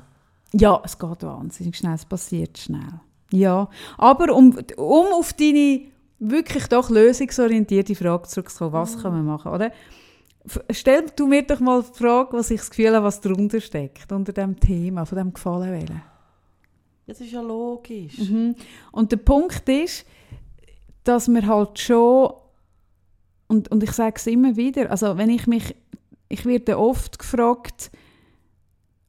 [0.54, 3.02] Ja, es geht wahnsinnig schnell, es passiert schnell.
[3.34, 3.68] Ja,
[3.98, 5.82] aber um, um auf deine
[6.20, 9.02] wirklich doch lösungsorientierte Frage zurückzukommen, was Mhm.
[9.02, 9.72] kann man machen, oder?
[10.72, 14.10] Stell du mir doch mal die Frage, was ich das Gefühl habe, was darunter steckt,
[14.14, 16.02] unter dem Thema, von dem Gefallen wählen.
[17.08, 18.18] Das ist ja logisch.
[18.18, 18.56] Mhm.
[18.92, 20.06] Und der Punkt ist,
[21.06, 22.34] dass wir halt schon,
[23.48, 25.74] und, und ich sage es immer wieder, also wenn ich mich,
[26.28, 27.92] ich werde oft gefragt,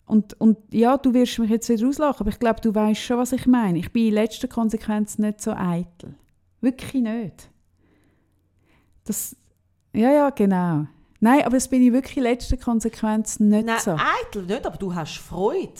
[0.06, 3.18] und, und ja, du wirst mich jetzt wieder auslachen, aber ich glaube, du weißt schon,
[3.18, 3.78] was ich meine.
[3.78, 6.14] Ich bin in letzter Konsequenz nicht so eitel.
[6.62, 7.50] Wirklich nicht.
[9.04, 9.36] Das,
[9.92, 10.86] ja, ja, genau.
[11.20, 13.90] Nein, aber das bin ich wirklich in letzter Konsequenz nicht Nein, so.
[13.90, 15.72] eitel nicht, aber du hast Freude.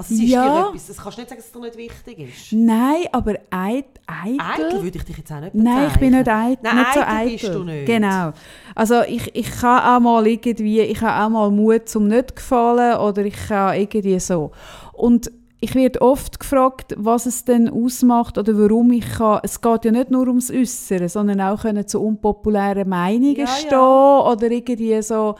[0.00, 0.62] Also es ist Ja.
[0.62, 2.52] dir etwas, das kannst du nicht sagen, dass es dir nicht wichtig ist.
[2.52, 4.38] Nein, aber eit, eitel...
[4.40, 6.50] Eitel würde ich dich jetzt auch nicht Nein, ich bin nicht, bezeichnen.
[6.52, 7.30] eit, Nein, nicht so eitel eitel.
[7.38, 7.86] bist du nicht.
[7.86, 8.30] Genau.
[8.74, 12.98] Also ich, ich kann auch mal irgendwie, ich habe auch mal Mut zum nicht gefallen
[12.98, 14.50] oder ich kann irgendwie so.
[14.92, 15.30] Und
[15.62, 19.40] ich werde oft gefragt, was es denn ausmacht oder warum ich kann.
[19.42, 23.46] Es geht ja nicht nur ums Äußere, sondern auch können zu unpopulären Meinungen Ja, ja.
[23.46, 25.34] stehen oder irgendwie so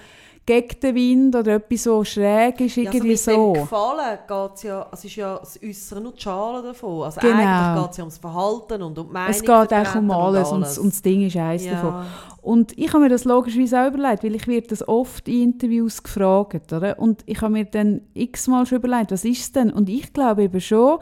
[0.51, 3.53] gegen den Wind oder etwas so schräg ist, Ja, also irgendwie mit so.
[3.53, 7.03] dem Gefallen geht's ja, es ist ja das Äußere nur die Schale davon.
[7.05, 7.35] Also Genau.
[7.35, 10.49] eigentlich geht es ja ums Verhalten und um die Meinung Es geht auch um alles
[10.51, 10.79] und, alles.
[10.79, 11.73] und das Ding ist eins Ja.
[11.73, 11.95] davon.
[12.43, 16.03] Und ich habe mir das logischerweise auch überlegt, weil ich werde das oft in Interviews
[16.03, 16.99] gefragt, oder?
[16.99, 19.71] Und ich habe mir dann x-mal schon überlegt, was ist es denn?
[19.71, 20.99] Und ich glaube eben schon,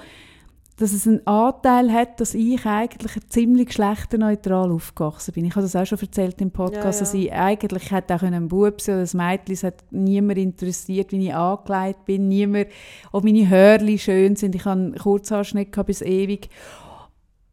[0.79, 5.45] dass es einen Anteil hat, dass ich eigentlich ziemlich geschlechterneutral aufgewachsen bin.
[5.45, 6.99] Ich habe das auch schon erzählt im Podcast, Ja, ja.
[7.01, 11.11] dass ich eigentlich hätte auch ein Bub sein oder ein Mädchen, es hat niemand interessiert,
[11.11, 12.69] wie ich angelegt bin, niemand,
[13.11, 16.49] ob meine Hörli schön sind, ich habe einen Kurzhaarschnitt gehabt bis ewig.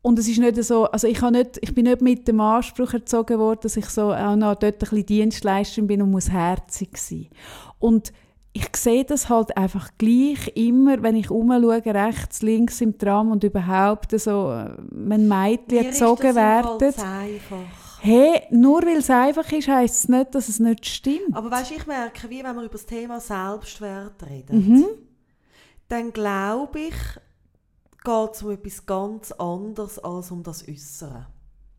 [0.03, 2.93] Und es ist nicht so, also ich, habe nicht, ich bin nicht mit dem Anspruch
[2.93, 6.95] erzogen worden, dass ich so auch noch dort ein bisschen Dienstleisterin bin und muss herzig
[6.95, 7.25] sein.
[7.79, 8.13] Und
[8.57, 13.43] ich sehe das halt einfach gleich immer, wenn ich umschaue, rechts, links im Tram und
[13.43, 16.93] überhaupt so, äh, wenn Mädchen erzogen werden.
[17.99, 21.33] Hey, nur weil es einfach ist, heisst es nicht, dass es nicht stimmt.
[21.35, 24.85] Aber weißt, ich merke, wie wenn wir über das Thema Selbstwert reden, Mhm.
[25.89, 26.95] dann glaube ich,
[28.05, 31.27] geht es um etwas ganz anderes als um das Äußere.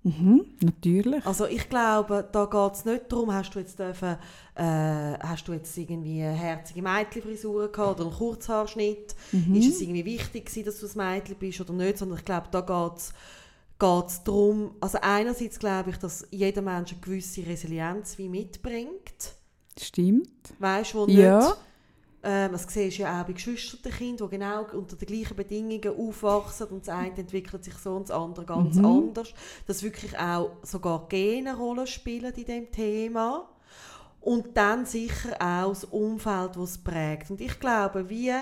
[0.07, 1.27] Mhm, natürlich.
[1.27, 4.17] Also ich glaube, da geht es nicht darum, hast du jetzt dürfen,
[4.55, 9.17] äh, hast du jetzt irgendwie eine herzige Mädchenfrisur gehabt oder einen Kurzhaarschnitt?
[9.33, 9.57] Mhm.
[9.57, 11.99] Ist es irgendwie wichtig gewesen, dass du ein Mädchen bist oder nicht?
[11.99, 13.13] Sondern ich glaube, da geht es
[13.79, 19.35] geht's darum, also einerseits glaube ich, dass jeder Mensch eine gewisse Resilienz wie mitbringt.
[19.79, 20.55] Stimmt.
[20.61, 21.39] Weißt du, wo Ja.
[21.41, 21.57] nicht...
[22.29, 26.67] Ähm, das siehst du ja auch bei Geschwisterkindern, die genau unter den gleichen Bedingungen aufwachsen
[26.69, 28.85] und das eine entwickelt sich so und das andere ganz Mhm.
[28.85, 29.33] anders.
[29.69, 33.49] Dass wirklich auch sogar Gene eine Rolle spielen in diesem Thema.
[34.21, 37.31] Und dann sicher auch das Umfeld, das es prägt.
[37.31, 38.33] Und ich glaube, wie,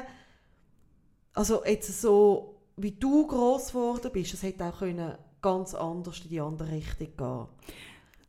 [1.34, 5.12] also jetzt so, wie du gross geworden bist, das hätte auch können
[5.42, 7.46] ganz anders in die andere Richtung gehen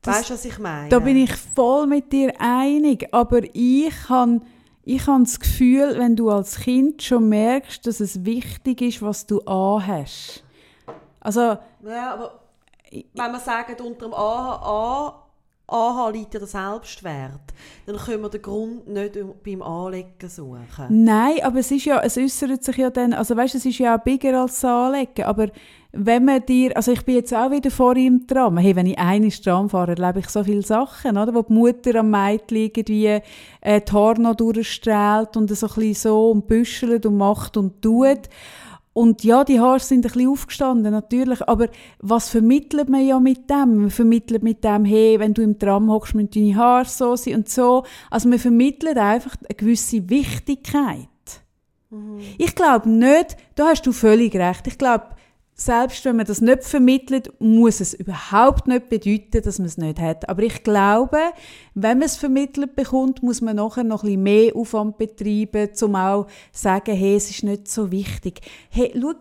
[0.01, 0.89] Das- Weißt du, was ich meine?
[0.89, 4.41] Da bin ich voll mit dir einig, aber ich habe
[4.85, 9.25] ich han das Gefühl, wenn du als Kind schon merkst, dass es wichtig ist, was
[9.25, 10.43] du anhast.
[11.19, 12.39] Also, Ja, aber
[12.91, 15.24] wenn wir sagen, unter dem AHA, AHA
[16.13, 17.53] liegt ja der Selbstwert,
[17.85, 20.87] dann können wir den Grund nicht beim Anlegen suchen.
[20.89, 23.95] nein, aber es ist ja, es äußert sich ja dann, also weißt, es ist ja
[23.95, 25.47] auch bigger als das Anlegen, aber
[25.97, 28.99] wenn man dir, also ich bin jetzt auch wieder vor ihm dran, hey, wenn ich
[28.99, 33.21] eine Tram fahre, erlebe ich so viele Sachen, oder, wo die Mutter am Mädchen irgendwie
[33.61, 37.81] äh, die Haare noch durchstrahlt und so ein bisschen so und büschelt und macht und
[37.81, 38.29] tut.
[38.95, 41.45] Und ja, die Haare sind ein bisschen aufgestanden, natürlich.
[41.49, 41.67] Aber
[41.99, 43.75] was vermittelt man ja mit dem?
[43.75, 47.35] Man vermittelt mit dem, hey, wenn du im Tram hockst, müssen deine Haare so sein
[47.35, 47.83] und so.
[48.09, 51.09] Also man vermittelt einfach eine gewisse Wichtigkeit.
[52.37, 54.65] Ich glaube nicht, da hast du völlig recht.
[54.65, 55.07] Ich glaube,
[55.57, 59.99] selbst wenn man das nicht vermittelt, muss es überhaupt nicht bedeuten, dass man es nicht
[59.99, 60.27] hat.
[60.27, 61.17] Aber ich glaube,
[61.73, 65.95] wenn man es vermittelt bekommt, muss man nachher noch ein bisschen mehr Aufwand betreiben, um
[65.95, 68.41] auch zu sagen, hey, es ist nicht so wichtig.
[68.69, 69.13] Hey, schau,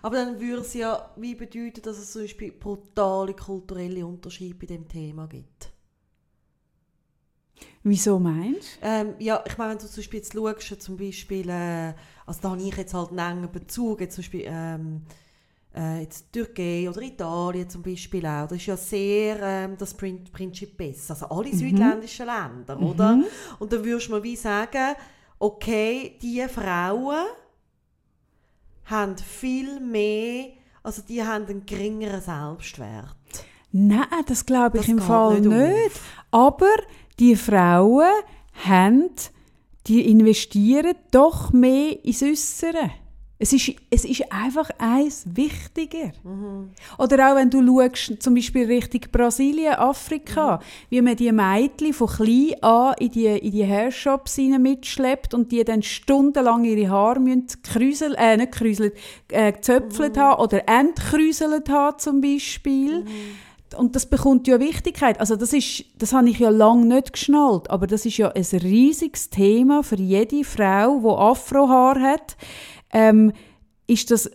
[0.00, 4.66] Aber dann würde es ja wie bedeuten, dass es zum Beispiel brutale kulturelle Unterschiede bei
[4.66, 5.70] dem Thema gibt.
[7.82, 8.86] Wieso meinst du?
[8.86, 11.92] Ähm, ja, ich meine, wenn du zum Beispiel jetzt schaust, zum Beispiel, äh,
[12.24, 15.02] also da habe ich jetzt halt einen engen Bezug, jetzt zum Beispiel ähm,
[15.76, 20.76] äh, jetzt Türkei oder Italien zum Beispiel auch, das ist ja sehr ähm, das Prinzip
[20.76, 21.56] besser, also alle mhm.
[21.58, 23.16] südländischen Länder, oder?
[23.16, 23.24] Mhm.
[23.58, 24.94] Und dann würdest du wie sagen,
[25.38, 27.26] okay, diese Frauen
[28.86, 30.48] haben viel mehr,
[30.82, 33.16] also die haben einen geringeren Selbstwert.
[33.72, 35.50] Nein, das glaube ich das im Fall nicht.
[35.50, 36.00] nicht.
[36.30, 36.74] Aber
[37.18, 38.08] die Frauen
[38.64, 39.10] haben,
[39.86, 42.90] die investieren doch mehr ins Äußere.
[43.38, 46.12] Es ist, es ist einfach eins wichtiger.
[46.24, 46.70] Mhm.
[46.98, 50.60] Oder auch wenn du schaust, zum Beispiel Richtung Brasilien, Afrika, mhm.
[50.88, 55.64] wie man die Mädchen von klein an in die, in die Hairshops mitschleppt und die
[55.64, 58.92] dann stundenlang ihre Haare müssen krüsel, äh, nicht krüseln,
[59.28, 60.20] äh, gezöpfelt mhm.
[60.20, 63.02] haben oder entkräuselt haben zum Beispiel.
[63.02, 65.20] Mhm und das bekommt ja Wichtigkeit.
[65.20, 68.44] Also das ist, das habe ich ja lange nicht geschnallt, aber das ist ja ein
[68.44, 72.36] riesiges Thema für jede Frau, die Afrohaar hat.
[72.96, 73.32] Ähm,
[73.86, 74.30] ist das,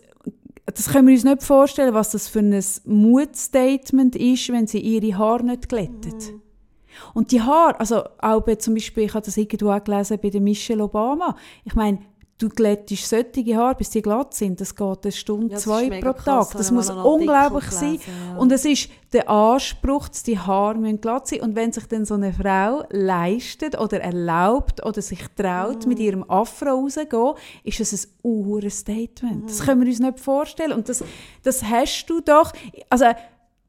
[0.66, 5.18] das können wir uns nicht vorstellen, was das für ein Mutstatement ist, wenn sie ihre
[5.18, 6.14] Haare nicht glättet.
[6.14, 6.42] Mhm.
[7.12, 10.30] Und die Haare, also auch bei, zum Beispiel, ich habe das irgendwo auch gelesen bei
[10.30, 11.36] der Michelle Obama.
[11.64, 11.98] Ich meine,
[12.42, 14.60] du glättest solche Haare, bis die glatt sind.
[14.60, 16.50] Das geht eine Stunde, ja, zwei pro Tag.
[16.52, 17.98] das muss unglaublich sein.
[18.06, 18.38] Ja.
[18.38, 22.14] Und es ist der Anspruch, dass die Haare glatt sein Und wenn sich dann so
[22.14, 25.88] eine Frau leistet oder erlaubt oder sich traut, mm.
[25.88, 27.34] mit ihrem Afro rauszugehen,
[27.64, 29.44] ist das ein ures Statement.
[29.44, 29.46] Mm.
[29.46, 30.72] Das können wir uns nicht vorstellen.
[30.72, 31.04] Und das,
[31.42, 32.52] das hast du doch...
[32.88, 33.06] Also,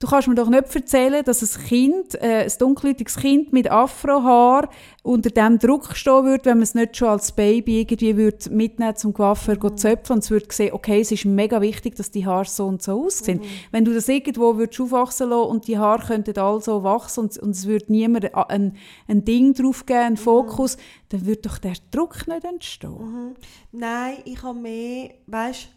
[0.04, 4.68] Du kannst mir doch nicht erzählen, dass ein Kind, äh, ein dunkelhäutiges Kind mit Afrohaar
[5.01, 8.97] unter dem Druck stehen würde, wenn man es nicht schon als Baby irgendwie würde mitnehmen
[8.97, 9.78] zum Coiffeur mhm.
[9.78, 12.82] zöpfen und es würde sehen, okay, es ist mega wichtig, dass die Haare so und
[12.82, 13.38] so aussehen.
[13.39, 13.45] Mhm.
[13.72, 17.38] Wenn du das irgendwo würdest aufwachsen lassen und die Haare könnten all so wachsen und,
[17.38, 18.76] und es würde niemand ein,
[19.08, 20.18] ein Ding drauf geben, einen mhm.
[20.18, 20.82] Fokus, mhm.
[21.08, 22.91] dann würde doch der Druck nicht entstehen.
[22.91, 23.36] Mhm.
[23.72, 25.70] Nein, ich habe mehr, weißt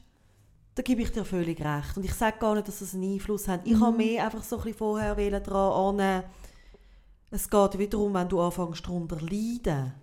[0.77, 1.97] da gebe ich dir völlig recht.
[1.97, 3.62] Und ich sage gar nicht, dass das einen Einfluss hat.
[3.64, 3.81] Ich mhm.
[3.81, 6.24] habe mehr einfach so ein bisschen vorher daran an,
[7.31, 9.95] es geht wieder darum, wenn du anfängst darunter leiden.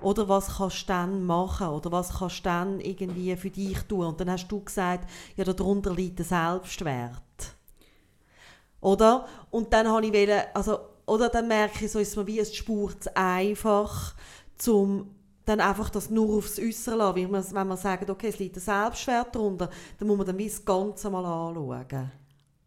[0.00, 1.68] Oder was kannst du dann machen?
[1.68, 4.06] Oder was kannst du dann irgendwie für dich tun?
[4.06, 7.22] Und dann hast du gesagt, ja, darunter liegt der Selbstwert.
[8.80, 9.26] Oder?
[9.50, 12.54] Und dann habe ich wollen, also, oder dann merke ich, so ist mir wie, es
[12.54, 14.14] spurt einfach,
[14.56, 15.14] zum
[15.44, 17.16] dann einfach das nur aufs Äußere lassen.
[17.16, 20.38] Wenn man, wenn man sagt, okay, es liegt ein Selbstwert darunter, dann muss man dann
[20.38, 22.10] das Ganze mal anschauen.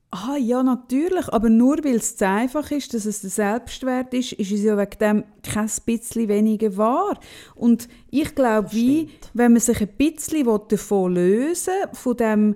[0.10, 1.28] Ah, ja, natürlich.
[1.34, 4.78] Aber nur weil es zu einfach ist, dass es der Selbstwert ist, ist es ja
[4.78, 7.20] wegen dem kein bisschen weniger wahr.
[7.56, 12.56] Und ich glaube, wie, wenn man sich ein bisschen davon lösen will, von dem,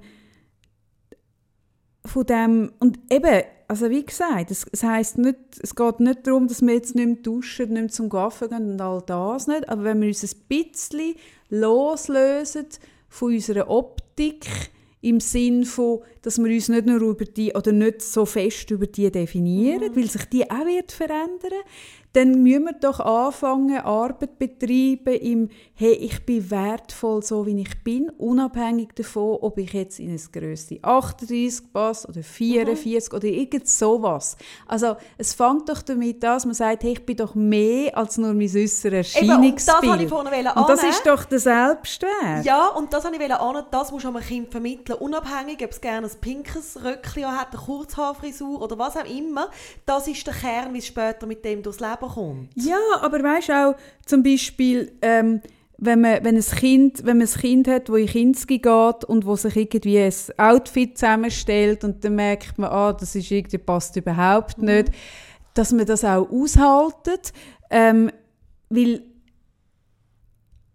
[2.06, 6.50] von dem, und eben, also wie gesagt, es, es heisst nicht, es geht nicht darum,
[6.50, 9.70] dass wir jetzt nicht mehr duschen, nicht mehr zum Kaffee gehen und all das nicht,
[9.70, 11.16] aber wenn wir uns ein bisschen
[11.48, 12.66] loslösen
[13.08, 14.46] von unserer Optik,
[15.00, 18.88] im Sinn von, dass wir uns nicht nur über die oder nicht so fest über
[18.88, 19.96] die definieren, mhm.
[19.96, 21.64] weil sich die auch wird verändern,
[22.14, 27.84] dann müssen wir doch anfangen, Arbeit betreiben im «Hey, ich bin wertvoll, so wie ich
[27.84, 33.16] bin», unabhängig davon, ob ich jetzt in eine Größe 38 passe oder 44 mhm.
[33.16, 34.36] oder irgend sowas.
[34.68, 38.18] Also es fängt doch damit an, dass man sagt «Hey, ich bin doch mehr als
[38.18, 39.84] nur mein äußeres Erscheinungsbild».
[39.84, 42.44] Eben, und das ich Und das ist doch der Selbstwert.
[42.44, 46.11] Ja, und das habe ich an, das muss man Kind vermitteln, unabhängig, ob es gerne
[46.12, 49.50] ein pinkes Röckchen hat, eine Kurzhaarfrisur oder was auch immer.
[49.86, 52.50] Das ist der Kern, wie es später mit dem durchs Leben kommt.
[52.56, 55.42] Ja, aber weißt du auch zum Beispiel, ähm,
[55.78, 59.26] wenn man, wenn, ein kind, wenn man ein Kind hat, wo in Kinski geht und
[59.26, 63.96] wo sich irgendwie ein Outfit zusammenstellt und dann merkt man, ah, das ist irgendwie, passt
[63.96, 64.66] überhaupt mhm.
[64.66, 64.92] nicht,
[65.56, 67.34] dass man das auch aushaltet.
[67.72, 68.12] Ähm,
[68.70, 69.04] weil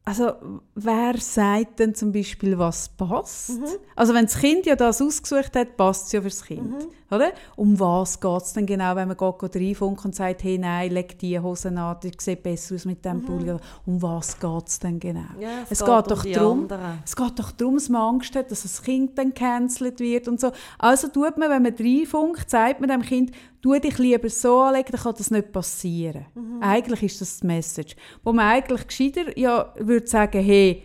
[0.09, 0.35] also
[0.77, 3.59] wer sagt denn zum Beispiel, was passt?
[3.59, 3.65] Mhm.
[3.97, 6.71] Also wenn das Kind ja das ausgesucht hat, passt es ja fürs Kind.
[6.71, 6.87] Mhm.
[7.11, 7.33] Oder?
[7.57, 11.19] Um was geht es denn genau, wenn man geht, reinfunkt und sagt, hey, nein, leg
[11.19, 13.25] die Hosen an, die sieht besser aus mit dem mhm.
[13.25, 13.57] Pulli.
[13.85, 15.23] Um was geht es denn genau?
[15.41, 16.69] Ja, es, es, geht, geht doch um darum,
[17.05, 20.41] es geht doch darum, dass man Angst hat, dass das Kind dann gecancelt wird und
[20.41, 20.53] so.
[20.79, 23.33] Also tut man, wenn man reinfunkt, sagt man dem Kind,
[23.67, 26.27] tu dich lieber so anlegen, dann kann das nicht passieren.
[26.35, 26.63] Mhm.
[26.63, 27.97] Eigentlich ist das die Message.
[28.23, 30.85] Wo man eigentlich gescheiter ja, würde sagen, hey,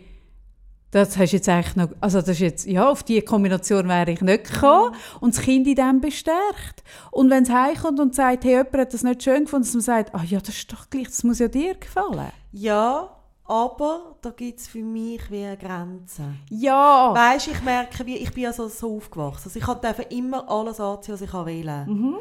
[0.90, 4.20] das hast jetzt eigentlich noch, also das ist jetzt, ja, auf diese Kombination wäre ich
[4.20, 5.18] nicht gekommen mhm.
[5.20, 6.82] und das Kind in dem bestärkt.
[7.12, 9.82] Und wenn es heimkommt und sagt, hey, jemand hat das nicht schön gefunden, dass man
[9.82, 12.32] sagt, ah ja, das ist doch gleich, das muss ja dir gefallen.
[12.50, 16.24] Ja, aber da gibt es für mich wie eine Grenze.
[16.50, 17.14] Ja.
[17.14, 19.44] Weißt, ich merke, wie, ich bin also so aufgewachsen.
[19.54, 22.16] Also ich darf immer alles anziehen, was ich wählen mhm.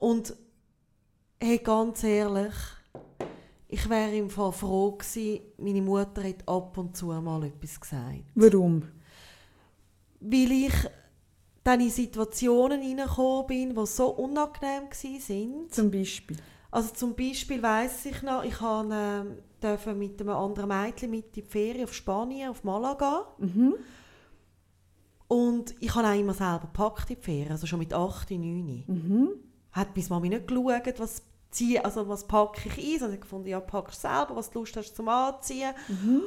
[0.00, 0.34] Und
[1.38, 2.54] hey, ganz ehrlich,
[3.68, 8.24] ich wäre im Fall froh gewesen, meine Mutter hat ab und zu mal etwas gesagt.
[8.34, 8.82] Warum?
[10.20, 10.72] Weil ich
[11.62, 15.70] dann in Situationen hineingekommen bin, die so unangenehm waren.
[15.70, 16.38] Zum Beispiel?
[16.70, 21.42] Also zum Beispiel weiss ich noch, ich durfte mit einem anderen Mädchen mit in die
[21.42, 23.26] Ferien auf Spanien, auf Malaga.
[23.36, 23.74] Mhm.
[25.28, 28.84] Und ich habe auch immer selber gepackt in die Ferien, also schon mit 8, 9.
[28.86, 29.28] Mhm.
[29.72, 33.48] Hat bis Mami nicht geschaut, was, ziehe, also was packe ich ein, sondern ich gefunden,
[33.48, 35.72] ja, packst selber, was du Lust hast zum Anziehen.
[35.88, 36.22] Mhm.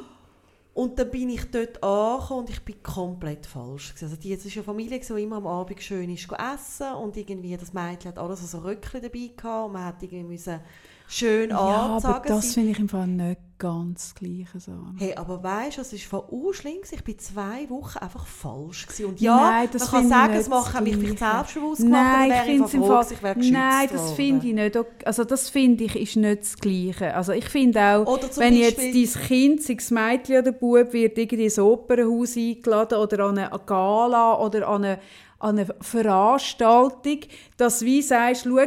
[0.74, 3.94] Und dann bin ich dort angekommen und ich bin komplett falsch.
[4.02, 7.56] Also die, es war eine Familie, die immer am Abend schön ist essen und irgendwie
[7.56, 10.60] das Mädchen hat alles so Röckchen dabei gehabt und man hat irgendwie müssen
[11.08, 12.14] schön ja, anzogen.
[12.16, 14.60] aber das finde ich im Fall nicht ganz das Gleiche.
[14.60, 14.72] So.
[14.98, 16.74] Hey, aber weißt du, es ist von schlimm.
[16.92, 18.88] Ich war zwei Wochen einfach falsch.
[18.88, 19.06] Gewesen.
[19.06, 22.44] Und ja, Nein, das man kann sagen, es machen mich vielleicht selbstbewusst gemacht, Nein, aber
[22.46, 24.78] ich ich finde froh, Fall, ich wäre Nein, das finde ich nicht.
[25.06, 27.14] Also das finde ich ist nicht das Gleiche.
[27.16, 31.18] Also ich finde auch, wenn jetzt Beispiel- dein Kind, sei es Mädchen oder Bub, wird
[31.18, 35.00] irgendwie ins Opernhaus eingeladen oder an eine Gala oder an eine,
[35.40, 37.20] an eine Veranstaltung,
[37.58, 38.60] dass du wie sagst, schau,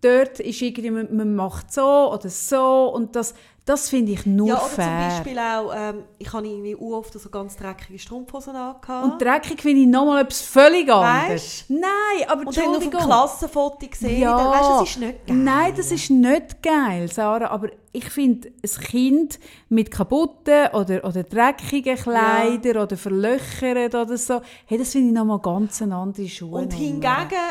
[0.00, 3.34] dort ist irgendwie, man, man macht so oder so und das,
[3.66, 4.84] das finde ich nur Ja, oder fair.
[4.86, 9.04] zum Beispiel auch, ähm, ich habe irgendwie oft so ganz dreckige Strumpfhosen angehabt.
[9.04, 11.30] und dreckig finde ich nochmal etwas völlig anderes.
[11.32, 11.64] Weisst?
[11.70, 11.82] Nein,
[12.28, 12.90] aber Und dann auf dem.
[12.90, 14.36] Klassenfoto gesehen, Ja.
[14.38, 15.36] dann weißt du, das ist nicht geil.
[15.36, 17.48] Nein, das ist nicht geil, Sarah.
[17.50, 19.38] Aber ich finde, ein Kind
[19.68, 25.38] mit kaputten oder, oder dreckigen Kleidern oder verlöchert oder so, hey, das finde ich nochmal
[25.40, 26.60] ganz eine andere Schuhe.
[26.62, 27.06] Und hingegen,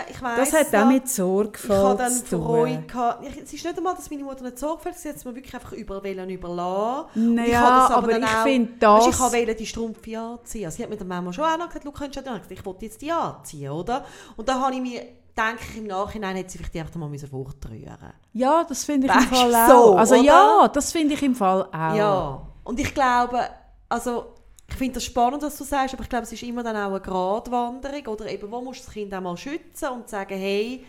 [0.09, 2.87] ich weiss Das hat auch mit ich Sorgfalt habe dann zu Freude tun.
[2.87, 3.25] gehabt.
[3.27, 5.35] Ich- Es ist nicht einmal, dass meine Mutter nicht sorgfältig war, sie hat es mir
[5.35, 7.35] wirklich einfach überall überlassen.
[7.35, 10.71] Naja, ich aber dann ich finde das- Ich wollte die Strumpfe anziehen.
[10.71, 12.41] Sie hat mir der Mama schon auch noch gesagt, du könntest ja dann.
[12.49, 14.05] Ich wollte jetzt die anziehen, oder?
[14.37, 15.01] Und dann habe ich mir,
[15.37, 19.07] denke ich, im Nachhinein hätte sie vielleicht die einfach mal müssen fortrühren Ja, das finde
[19.07, 19.69] ich Weisst im Fall auch.
[19.69, 20.23] so, also oder?
[20.23, 21.95] ja, das finde ich im Fall auch.
[21.95, 22.41] Ja.
[22.63, 23.41] Und ich glaube,
[23.89, 24.33] also
[24.67, 26.89] ich finde das spannend, was du sagst, aber ich glaube, es ist immer dann auch
[26.89, 30.83] eine Gratwanderung oder eben, wo musst du das Kind auch mal schützen und sagen, hey,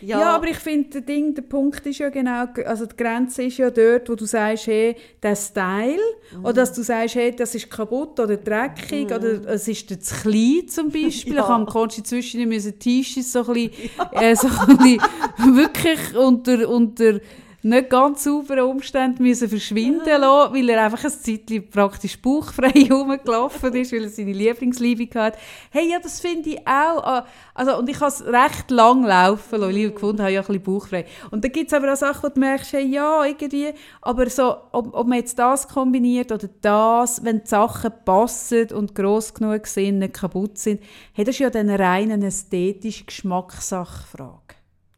[0.00, 3.42] ja, Ja, aber ich finde, der Ding, der Punkt ist ja genau, also die Grenze
[3.44, 5.98] ist ja dort, wo du sagst, hey, der Style,
[6.32, 6.44] Mhm.
[6.44, 10.68] oder dass du sagst, hey, das ist kaputt oder dreckig, oder es ist zu klein
[10.68, 11.34] zum Beispiel.
[11.34, 11.42] Ja.
[11.42, 13.72] Ich habe Konsti zwischen müssen T-Shirts so ein bisschen,
[14.12, 17.20] äh, so ein bisschen wirklich unter, unter
[17.62, 23.74] nicht ganz sauberen Umständen müssen verschwinden lassen, weil er einfach ein Zeitchen praktisch bauchfrei rumgelaufen
[23.74, 25.38] ist, weil er seine Lieblingsliebe hatte.
[25.70, 27.24] Hey, ja, das finde ich auch.
[27.54, 30.46] Also, und ich habe es recht lang laufen lassen, weil ich gefunden habe, ja, ein
[30.46, 31.04] bisschen bauchfrei.
[31.30, 34.56] Und dann gibt es aber auch Sachen, wo du merkst, hey, ja, irgendwie, aber so,
[34.72, 39.66] ob, ob man jetzt das kombiniert oder das, wenn die Sachen passen und gross genug
[39.66, 40.80] sind, nicht kaputt sind,
[41.12, 44.49] hey, das ist ja dann eine rein eine ästhetische Geschmackssachfrage.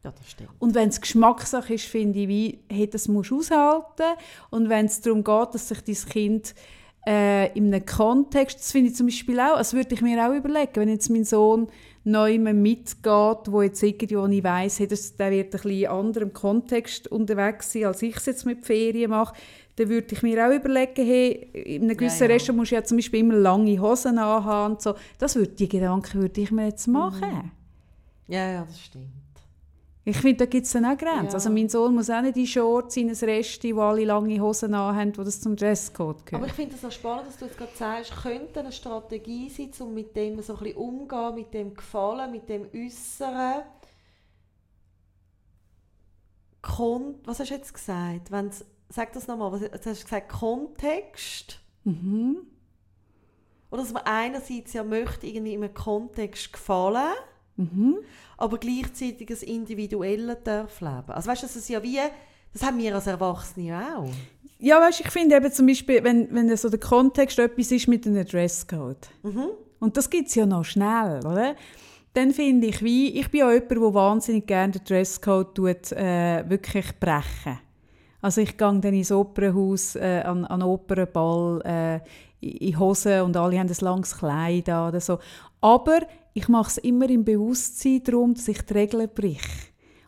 [0.03, 0.49] Ja, das stimmt.
[0.59, 4.17] Und wenn es Geschmackssache ist, finde ich, wie, hey, das musst du aushalten.
[4.49, 6.55] Und wenn es darum geht, dass sich dein Kind
[7.07, 10.33] äh, in einem Kontext, das finde ich zum Beispiel auch, das würde ich mir auch
[10.33, 11.67] überlegen, wenn jetzt mein Sohn
[12.03, 15.87] neu mitgeht, wo jetzt irgendwie, wo ich weiss, hey, das, der wird ein bisschen in
[15.87, 19.35] anderem Kontext unterwegs sein, als ich es jetzt mit Ferien mache,
[19.77, 22.33] dann würde ich mir auch überlegen, hey, in einem gewissen Ja, ja.
[22.33, 24.95] Restaurant musst du ja zum Beispiel immer lange Hosen anhaben und so.
[25.17, 27.51] Das würde, die Gedanken würde ich mir jetzt machen.
[28.27, 29.22] Ja, ja, das stimmt.
[30.05, 31.27] Ich finde, da gibt es dann auch Grenzen.
[31.27, 31.33] Ja.
[31.33, 34.73] Also mein Sohn muss auch nicht in Shorts in ein Resti, wo alle lange Hosen
[34.73, 36.47] anhaben, wo das zum Dresscode Aber gehört.
[36.47, 39.93] ich finde es auch spannend, dass du jetzt gerade sagst, könnte eine Strategie sein, um
[39.93, 43.63] mit dem so ein bisschen umzugehen, mit dem Gefallen, mit dem Äußeren.
[46.61, 48.31] Kon was hast du jetzt gesagt?
[48.31, 50.29] Wenn's, sag das nochmal, was jetzt hast du gesagt?
[50.29, 51.59] Kontext?
[51.83, 52.37] Mhm.
[53.71, 57.13] Oder dass man einerseits ja möchte irgendwie in einem Kontext gefallen,
[57.55, 57.97] Mhm.
[58.37, 61.09] Aber gleichzeitig das Individuelle darf leben.
[61.11, 61.99] Also weißt du, das ist ja wie,
[62.53, 64.09] das haben wir als Erwachsene auch.
[64.59, 68.05] Ja, weißt, ich finde eben zum Beispiel, wenn, wenn so der Kontext etwas ist mit
[68.07, 69.47] einem Dresscode, Mhm.
[69.79, 71.55] und das gibt es ja noch schnell, oder?
[72.13, 76.47] Dann finde ich, wie, ich bin ja jemand, der wahnsinnig gerne den Dresscode tut, äh,
[76.47, 77.59] wirklich brechen.
[78.21, 81.95] Also ich gehe dann ins Opernhaus, äh, an, an den Opernball, äh,
[82.39, 85.17] in in Hosen und alle haben ein langes Kleid an oder so.
[85.61, 85.99] Aber
[86.33, 89.41] ich mache es immer im Bewusstsein darum, dass ich die Regeln brich.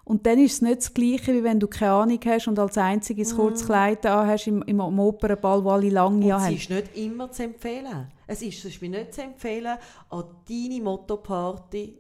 [0.03, 2.77] Und dann ist es nicht das Gleiche, wie wenn du keine Ahnung hast und als
[2.77, 6.45] einziges ein kurzes Kleid an hast im, im, am Opernball, wo alle lange Und es
[6.45, 6.55] haben.
[6.55, 8.11] ist nicht immer zu empfehlen.
[8.27, 9.77] Es ist Beispiel nicht zu empfehlen,
[10.11, 11.97] an deine Motto-Party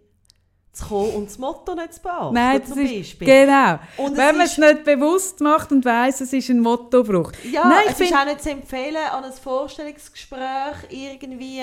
[0.71, 2.33] zu kommen und das Motto nicht zu beachten.
[2.35, 3.27] Nein, das zum ist, Beispiel.
[3.27, 3.79] genau.
[3.97, 7.31] Und Wenn man es nicht bewusst macht und weiss, es ist ein Mottobruch.
[7.51, 11.61] Ja, Nein, ich es ist auch nicht zu empfehlen, an ein Vorstellungsgespräch irgendwie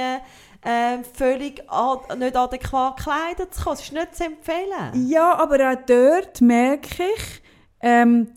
[0.64, 1.62] ähm, völlig
[2.18, 3.76] nicht adäquat gekleidet zu kommen.
[3.76, 5.08] Es ist nicht zu empfehlen.
[5.08, 7.42] Ja, aber auch dort merke ich,
[7.80, 8.28] ähm,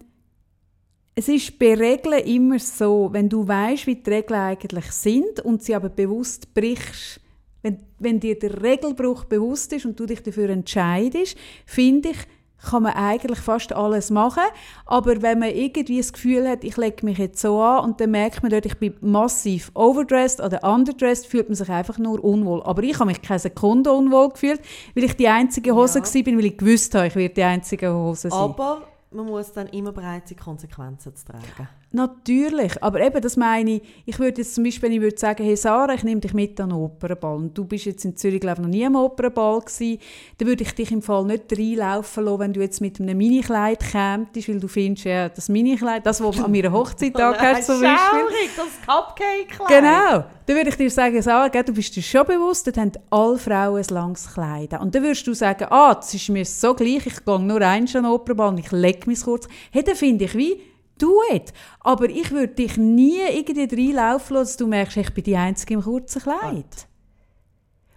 [1.16, 5.64] es ist bei Regeln immer so, wenn du weißt, wie die Regeln eigentlich sind und
[5.64, 7.22] sie aber bewusst brichst,
[7.62, 12.18] wenn, wenn dir der Regelbruch bewusst ist und du dich dafür entscheidest, finde ich,
[12.66, 14.44] kann man eigentlich fast alles machen.
[14.86, 18.12] Aber wenn man irgendwie das Gefühl hat, ich lege mich jetzt so an und dann
[18.12, 22.62] merkt man dort, ich bin massiv overdressed oder underdressed, fühlt man sich einfach nur unwohl.
[22.64, 24.62] Aber ich habe mich keine Sekunde unwohl gefühlt,
[24.96, 26.06] weil ich die einzige Hose ja.
[26.06, 28.40] war, weil ich gewusst habe, ich werde die einzige Hose sein.
[28.40, 31.70] Aber man muss dann immer bereit sein, Konsequenzen zu tragen.
[31.96, 35.56] Natürlich, aber eben, das meine ich, ich würde jetzt zum Beispiel, ich würde sagen, hey
[35.56, 38.60] Sarah, ich nehme dich mit an den Opernball und du bist jetzt in Zürich, glaube
[38.60, 40.00] ich, noch nie am Opernball gewesen,
[40.38, 43.80] dann würde ich dich im Fall nicht reinlaufen lassen, wenn du jetzt mit einem Minikleid
[43.80, 48.20] kämst, weil du findest, ja, das Minikleid, das, was an meiner Hochzeit angehört zum Beispiel.
[48.20, 49.70] Schaurig, das Cupcake-Kleid.
[49.70, 53.38] Genau, dann würde ich dir sagen, Sarah, du bist dir schon bewusst, dort haben alle
[53.38, 57.06] Frauen ein langes Kleid Und dann würdest du sagen, ah, das ist mir so gleich,
[57.06, 59.48] ich gehe nur eins an den Opernball und ich lege mich kurz.
[59.72, 60.60] Hey, dann finde ich wie,
[60.98, 61.54] do it.
[61.80, 65.76] Aber ich würde dich nie irgendwie reinlaufen lassen, dass du merkst, ich bin die Einzige
[65.76, 66.88] im kurzen Kleid.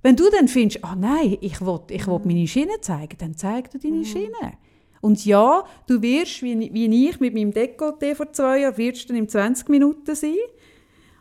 [0.03, 3.37] Wenn du dann findest, ah oh nein, ich will, ich will meine Schiene zeigen, dann
[3.37, 4.05] zeig dir deine mm.
[4.05, 4.53] Schiene.
[5.01, 9.09] Und ja, du wirst, wie, wie ich mit meinem Dekolleté vor zwei Jahren, wirst du
[9.09, 10.35] dann in 20 Minuten sein.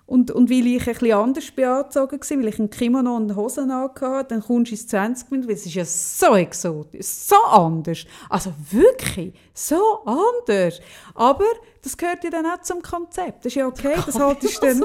[0.08, 4.26] Und, und weil ich etwas anders beanzogen war, weil ich ein Kimono und Hosen hatte,
[4.30, 8.06] dann kommst du ins 20 Minuten, weil es ist ja so exotisch, so anders.
[8.30, 10.80] Also wirklich, so anders.
[11.14, 11.44] Aber
[11.84, 13.40] das gehört ja dann auch zum Konzept.
[13.44, 14.84] Das ist ja okay, das haltest du dann...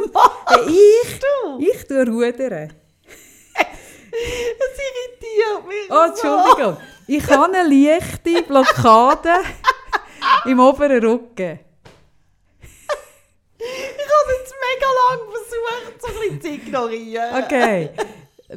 [0.67, 1.21] ich,
[1.71, 2.73] ich tue Rudern.
[4.13, 6.77] Das irritiert mich Oh, Entschuldigung.
[7.07, 9.31] Ich habe eine leichte Blockade
[10.45, 11.61] im oberen Rücken.
[13.59, 17.45] Ich habe jetzt mega lang versucht, so ein bisschen zu ignorieren.
[17.45, 17.91] Okay.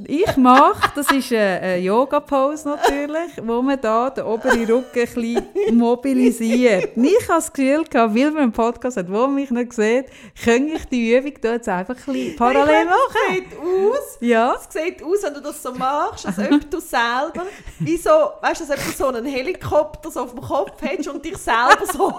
[0.08, 5.78] Ich mache, das ist eine, Yoga-Pose natürlich, wo man da den oberen Rücken ein bisschen
[5.78, 6.98] mobilisiert.
[6.98, 10.08] Und ich habe das Gefühl gehabt, weil man einen Podcast hat, wo mich nicht sieht,
[10.44, 12.98] kann ich die Übung da jetzt einfach ein bisschen parallel machen.
[13.30, 14.56] Es sieht aus, ja.
[14.56, 17.46] es sieht aus, wenn du das so machst, als ob du selber,
[17.80, 18.10] wie so,
[18.42, 21.38] weißt du, als ob du so einen Helikopter so auf dem Kopf hättest und dich
[21.38, 22.14] selber so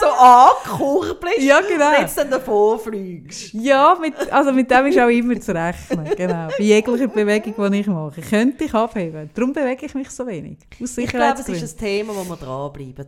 [0.00, 1.88] so angekurbelst ja, genau.
[1.88, 3.52] und jetzt dann davor fliegst.
[3.54, 6.04] Ja, mit, also mit dem ist auch immer zu rechnen.
[6.16, 6.48] Genau.
[6.48, 8.20] Bei jeglicher Bewegung, die ich mache.
[8.20, 9.30] Könnte ich abheben.
[9.34, 10.58] Darum bewege ich mich so wenig.
[10.82, 13.06] Aus ich glaube, es ist ein Thema, wo wir dranbleiben.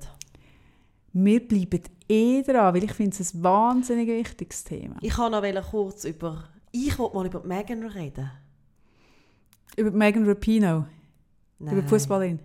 [1.13, 4.97] Wir bleiben eh dran, weil ich finde es ein wahnsinnig wichtiges Thema.
[5.01, 6.45] Ich kann noch kurz über...
[6.71, 8.31] Ich wollte mal über Megan reden.
[9.77, 10.85] Über Megan Rapino?
[11.59, 11.79] Nein.
[11.79, 12.39] Über Fußballin?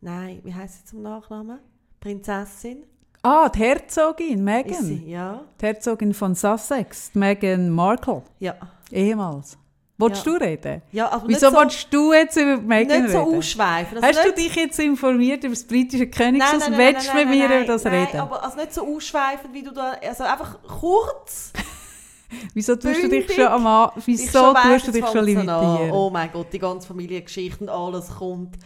[0.00, 1.58] Nein, wie heißt sie zum Nachnamen?
[2.00, 2.84] Prinzessin?
[3.22, 4.82] Ah, die Herzogin, Meghan.
[4.82, 5.44] Sie, ja.
[5.60, 8.22] Die Herzogin von Sussex, Meghan Markle.
[8.40, 8.56] Ja.
[8.90, 9.56] Ehemals.
[9.96, 10.32] Wolltest ja.
[10.32, 10.82] du reden?
[10.90, 13.30] Ja, aber Wieso so, willst du jetzt über Meghan nicht reden?
[13.30, 13.98] so ausschweifen.
[14.02, 17.46] Also Hast du dich jetzt informiert über das britische Königshaus und willst du mit mir
[17.46, 18.20] über das nein, reden?
[18.20, 19.92] aber also nicht so ausschweifend, wie du da...
[20.04, 21.52] Also einfach kurz...
[22.54, 25.90] Wieso tust du dich schon am Wieso tust du dich schon limitieren?
[25.92, 28.56] Oh mein Gott, die ganze Familiengeschichte und alles kommt.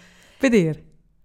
[0.40, 0.76] Bei dir?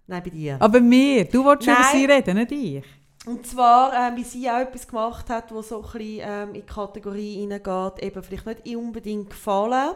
[0.08, 0.58] Nein, bei dir.
[0.60, 1.26] Aber mir?
[1.26, 2.84] Du wolltest über sie reden, nicht ich.
[3.26, 6.54] Und zwar, ähm, wie sie auch etwas gemacht hat, was so ein bisschen ähm, in
[6.54, 9.96] die Kategorie hineingeht, eben vielleicht nicht unbedingt gefallen.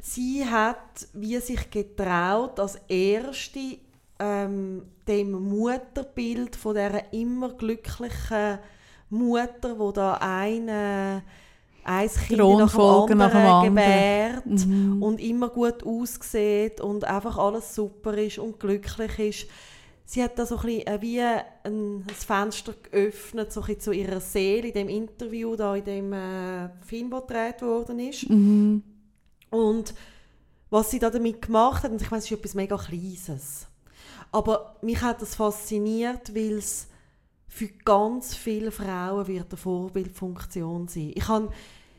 [0.00, 3.78] Sie hat wie sich getraut, als erste
[4.18, 8.58] ähm, dem Mutterbild von der immer glücklichen
[9.10, 11.22] Mutter, wo da eine
[11.84, 13.74] ein Kind nach dem anderen, nach dem anderen.
[13.74, 15.00] gebärt mhm.
[15.00, 19.46] und immer gut aussieht und einfach alles super ist und glücklich ist
[20.06, 24.20] sie hat da so ein bisschen äh, wie ein, Fenster geöffnet so ein zu ihrer
[24.20, 28.30] Seele in dem Interview da in dem äh, Film, der gedreht worden ist.
[28.30, 28.82] Mhm.
[29.50, 29.94] Und
[30.70, 33.66] was sie da damit gemacht hat, und ich meine, es ist etwas mega Kleines,
[34.32, 36.88] aber mich hat das fasziniert, weil es
[37.48, 41.12] für ganz viele Frauen wird eine Vorbildfunktion sein.
[41.14, 41.48] Ich, kann,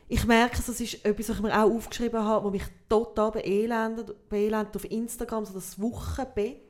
[0.06, 4.28] ich merke, das ist etwas, was ich mir auch aufgeschrieben habe, was mich total beelendet,
[4.28, 6.67] beelendet auf Instagram, so das Wochenbett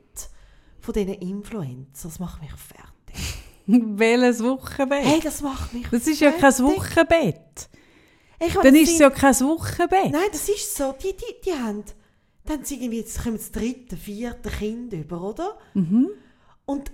[0.80, 2.02] von diesen Influencers.
[2.02, 3.38] Das macht mich fertig.
[3.66, 5.04] Welches Wochenbett?
[5.04, 6.40] Hey, das macht mich Das ist fertig.
[6.40, 7.68] ja kein Wochenbett.
[8.40, 10.10] Ich Dann ist es ja kein Wochenbett.
[10.10, 10.92] Nein, das ist so.
[10.92, 11.84] Die, die, die haben...
[12.44, 15.58] Dann sie irgendwie, jetzt kommen das dritte, vierte Kind über, oder?
[15.74, 16.08] Mhm.
[16.64, 16.92] Und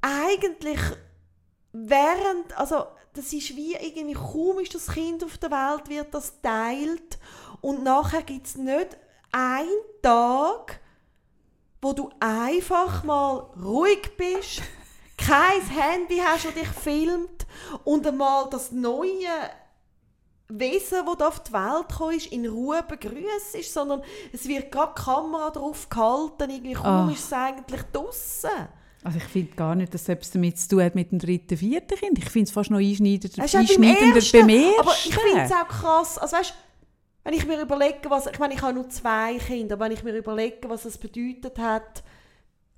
[0.00, 0.80] eigentlich
[1.72, 2.56] während...
[2.56, 7.18] Also, das ist wie irgendwie kaum ist das Kind auf der Welt, wird das teilt.
[7.60, 8.96] Und nachher gibt es nicht
[9.30, 9.68] einen
[10.00, 10.80] Tag,
[11.82, 14.62] wo du einfach mal ruhig bist,
[15.18, 17.46] kein Handy hast, das dich filmt
[17.84, 19.28] und einmal das neue
[20.48, 24.02] Wesen, das auf die Welt gekommen ist, in Ruhe begrüßt, sondern
[24.32, 27.12] es wird gerade die Kamera drauf gehalten, irgendwie kaum oh.
[27.12, 28.68] ist es eigentlich draussen.
[29.04, 31.56] Also ich finde gar nicht, dass es etwas damit zu tun hat mit dem dritten,
[31.56, 32.18] vierten Kind.
[32.18, 34.80] Ich finde es fast noch einschneidender, ist einschneidender ersten, beim ersten.
[34.80, 36.54] Aber ich finde es auch krass, also weißt,
[37.24, 40.02] wenn ich mir überlege, was, ich meine, ich habe nur zwei Kinder, aber wenn ich
[40.02, 42.02] mir überlege, was es bedeutet hat,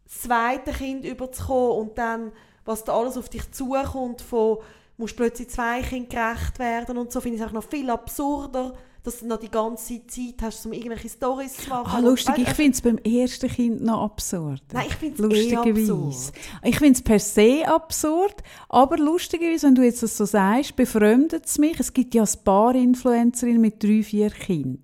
[0.05, 2.33] das zweite Kind überzukommen und dann,
[2.65, 4.59] was da alles auf dich zukommt, von,
[4.97, 8.75] musst plötzlich zwei Kindern gerecht werden und so, finde ich es auch noch viel absurder,
[9.05, 11.91] dass du noch die ganze Zeit hast, um irgendwelche Storys zu machen.
[11.93, 14.63] Ah, Und lustig, ich finde es beim ersten Kind noch absurd.
[14.73, 16.33] Nein, ich finde es eh absurd.
[16.63, 18.35] Ich finde es per se absurd,
[18.71, 21.79] aber lustigerweise, wenn du jetzt das so sagst, befremdet es mich.
[21.79, 24.81] Es gibt ja ein paar Influencerinnen mit drei, vier Kindern,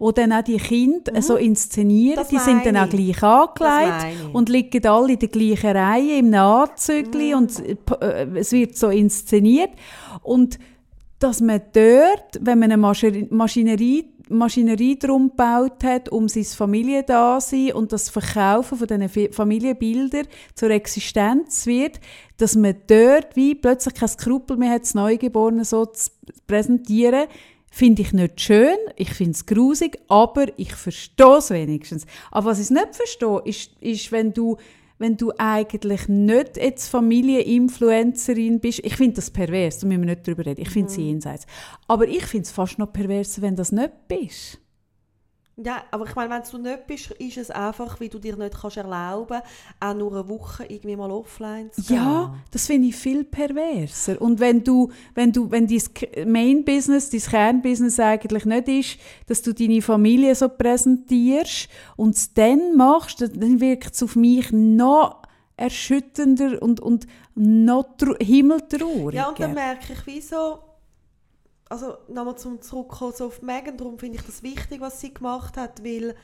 [0.00, 2.16] die dann auch die Kinder so inszenieren.
[2.16, 2.20] Mhm.
[2.22, 3.16] Das die sind dann auch ich.
[3.16, 6.30] gleich angelegt und liegen alle in der gleichen Reihe im
[7.34, 7.78] und Mhm.
[8.00, 9.70] äh, es wird so inszeniert.
[10.22, 10.58] Und
[11.20, 17.72] dass man dort, wenn man eine Maschi- Maschinerie, Maschinerie drum gebaut hat, um sein Familiendasein
[17.72, 22.00] und das Verkaufen von diesen Familienbildern zur Existenz wird,
[22.38, 26.10] dass man dort wie plötzlich kein Skrupel mehr hat, das Neugeborene so zu
[26.46, 27.26] präsentieren,
[27.70, 32.06] finde ich nicht schön, ich finde es grusig, aber ich verstehe es wenigstens.
[32.30, 34.56] Aber was ich nicht verstehe, ist, ist wenn du
[35.00, 40.26] wenn du eigentlich nicht jetzt Familieninfluencerin bist, ich finde das pervers, da müssen wir nicht
[40.26, 41.46] drüber reden, ich finde es jenseits.
[41.88, 44.59] Aber ich finde es fast noch perverser, wenn das nicht bist.
[45.56, 48.58] Ja, aber ich meine, wenn du nicht bist, ist es einfach, wie du dir nicht
[48.58, 49.42] kannst erlauben
[49.78, 51.96] auch nur eine Woche irgendwie mal offline zu gehen.
[51.96, 54.22] Ja, das finde ich viel perverser.
[54.22, 59.42] Und wenn du, wenn du, wenn dein K- Main-Business, dein Kernbusiness eigentlich nicht ist, dass
[59.42, 65.20] du deine Familie so präsentierst und es dann machst, dann- wirkt es auf mich noch
[65.58, 67.86] erschütternder und, und noch
[68.18, 69.12] himmeltrauriger.
[69.22, 70.58] Ja, und dann merke ich, wieso.
[71.70, 75.56] Also, nochmal zum Zurückkommen so auf Megan, darum finde ich das wichtig, was sie gemacht
[75.56, 76.16] hat, weil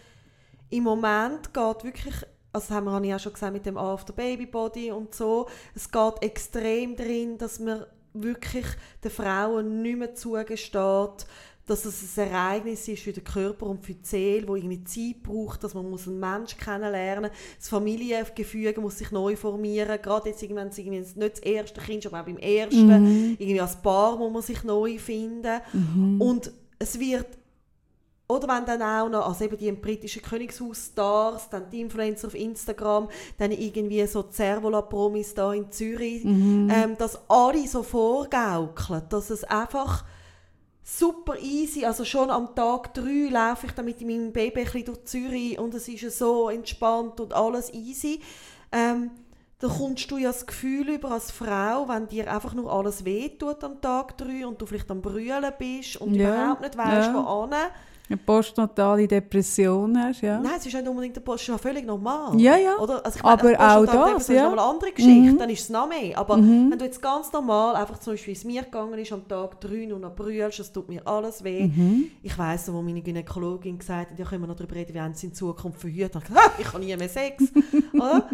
[0.70, 2.16] im Moment geht wirklich,
[2.52, 5.88] also das haben wir auch schon gesagt mit dem After Baby Body und so, es
[5.88, 8.66] geht extrem darin, dass man wirklich
[9.04, 11.26] den Frauen nicht mehr zugesteht,
[11.66, 15.22] dass es ein Ereignis ist für den Körper und für die Seele, wo irgendwie Zeit
[15.22, 17.38] braucht, dass man muss einen Menschen kennenlernen muss.
[17.58, 20.00] Das Familiengefüge muss sich neu formieren.
[20.00, 22.88] Gerade jetzt, wenn es irgendwie nicht das erste Kind ist, aber auch beim ersten.
[23.38, 25.60] Irgendwie als Paar muss man sich neu finden.
[26.20, 27.26] Und es wird
[28.28, 33.08] oder wenn dann auch noch, also eben die britischen Königshaus-Stars, dann die Influencer auf Instagram,
[33.38, 39.44] dann irgendwie so die Servola-Promis da in Zürich, ähm, dass alle so vorgaukeln, dass es
[39.44, 40.04] einfach
[40.88, 44.84] super easy, also schon am Tag 3 laufe ich dann mit meinem Baby ein bisschen
[44.84, 48.20] durch Zürich und es ist ja so entspannt und alles easy.
[48.70, 49.10] Ähm,
[49.58, 53.64] da kommst du ja das Gefühl über als Frau, wenn dir einfach nur alles wehtut
[53.64, 57.14] am Tag 3 und du vielleicht am Brüllen bist und Ja, überhaupt nicht weißt, ja.
[57.14, 57.56] wo hin.
[58.08, 60.38] Eine postnatale Depression hast, ja.
[60.38, 62.40] Nein, es ist nicht unbedingt der Post, es ist ja völlig normal.
[62.40, 62.76] Ja, ja.
[62.78, 63.04] Oder?
[63.04, 64.44] Also ich Aber meine, auch das, ist ja.
[64.48, 65.38] nochmal eine andere Geschichte, Mhm.
[65.38, 66.16] dann ist es noch mehr.
[66.16, 69.26] Aber wenn du jetzt ganz normal, einfach zum Beispiel, wie es mir gegangen ist, am
[69.26, 71.66] Tag 3 nur noch brüllst, es tut mir alles weh.
[71.66, 72.10] Mhm.
[72.22, 75.14] Ich weiss wo meine Gynäkologin gesagt hat, ja, können wir noch darüber reden, wie haben
[75.14, 76.14] sie in Zukunft verhütet.
[76.14, 77.42] Und ich gesagt, «Ah, ich habe nie mehr Sex.
[77.92, 78.30] oder?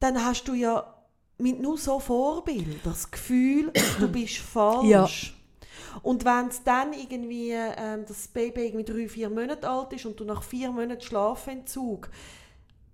[0.00, 0.92] Dann hast du ja
[1.38, 3.70] mit nur so Vorbild das Gefühl,
[4.00, 4.86] du bist falsch.
[4.88, 5.06] Ja.
[6.02, 10.18] Und wenn es dann irgendwie, ähm, das Baby irgendwie drei, vier Monate alt ist und
[10.18, 12.08] du nach vier Monaten Schlafentzug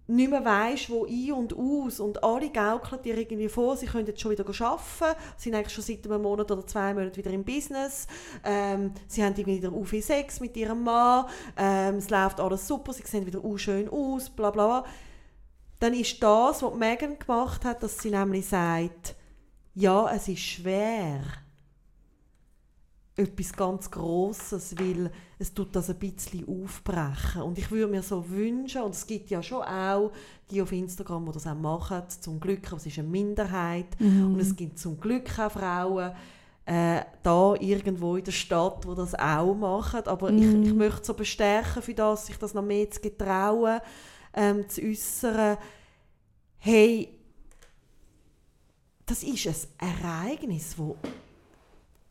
[0.09, 4.07] nicht mehr weisst, wo ein und aus und alle gaukeln dir irgendwie vor, sie können
[4.07, 7.44] jetzt schon wieder arbeiten, sind eigentlich schon seit einem Monat oder zwei Monaten wieder im
[7.44, 8.07] Business,
[8.44, 11.26] ähm, sie haben irgendwie wieder viel Sex mit ihrem Mann,
[11.57, 14.84] ähm, es läuft alles super, sie sehen wieder schön aus, bla bla bla.
[15.78, 19.16] Dann ist das, was Megan gemacht hat, dass sie nämlich sagt,
[19.74, 21.20] ja, es ist schwer,
[23.14, 27.42] etwas ganz Grosses, weil es tut das ein bisschen aufbrechen.
[27.42, 30.12] Und ich würde mir so wünschen, und es gibt ja schon auch
[30.50, 34.40] die auf Instagram, die das auch machen, zum Glück, aber es ist eine Minderheit, und
[34.40, 36.12] es gibt zum Glück auch Frauen,
[36.64, 40.06] äh, da irgendwo in der Stadt, die das auch machen.
[40.06, 43.80] Aber ich, ich möchte so bestärken für das, sich das noch mehr zu getrauen,
[44.32, 45.58] ähm, zu äußern.
[46.58, 47.18] Hey,
[49.04, 50.96] das ist ein Ereignis, das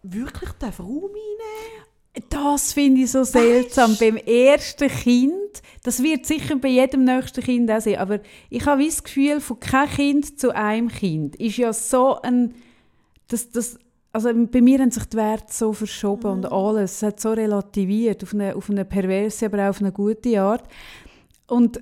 [0.04, 3.96] wirklich darf Raum einnehmen Das finde ich so seltsam.
[4.00, 8.20] Beim ersten Kind, das wird sicher bei jedem nächsten Kind auch sein, aber
[8.50, 12.56] ich habe das Gefühl, von kein Kind zu einem Kind ist ja so ein...
[13.28, 13.78] Das, das,
[14.12, 16.96] also bei mir haben sich die Werte so verschoben und alles.
[16.96, 20.68] Es hat so relativiert, auf eine, auf eine perverse, aber auch auf eine gute Art.
[21.48, 21.82] Und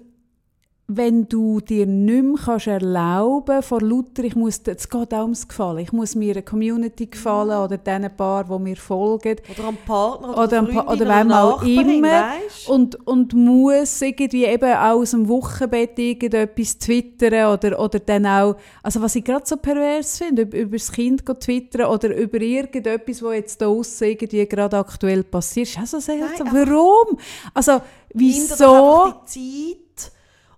[0.92, 5.48] wenn du dir nicht mehr kannst erlauben vor lauter, ich muss, es geht auch ums
[5.48, 9.36] Gefallen, ich muss mir eine Community gefallen oder diesen Paar, die mir folgen.
[9.56, 12.08] Oder am Partner oder, oder, am Pa- oder wem auch immer.
[12.08, 12.70] Weißt?
[12.70, 18.56] Und, und muss irgendwie eben auch aus dem Wochenbett irgendetwas twittern oder, oder dann auch,
[18.82, 23.22] also was ich gerade so pervers finde, über, über das Kind twittern oder über irgendetwas,
[23.22, 26.48] was jetzt da irgendwie gerade aktuell passiert, ist auch so seltsam.
[26.52, 27.20] Nein, Warum?
[27.54, 27.80] Also,
[28.12, 29.14] wieso?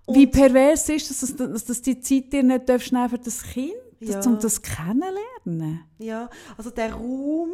[0.04, 3.18] Und Wie pervers ist das, dass, dass, dass die Zeit dir nicht darfst nehmen für
[3.18, 4.16] das Kind, Ja.
[4.16, 5.84] das, um das kennenlernen?
[5.98, 7.50] ja, also der Raum.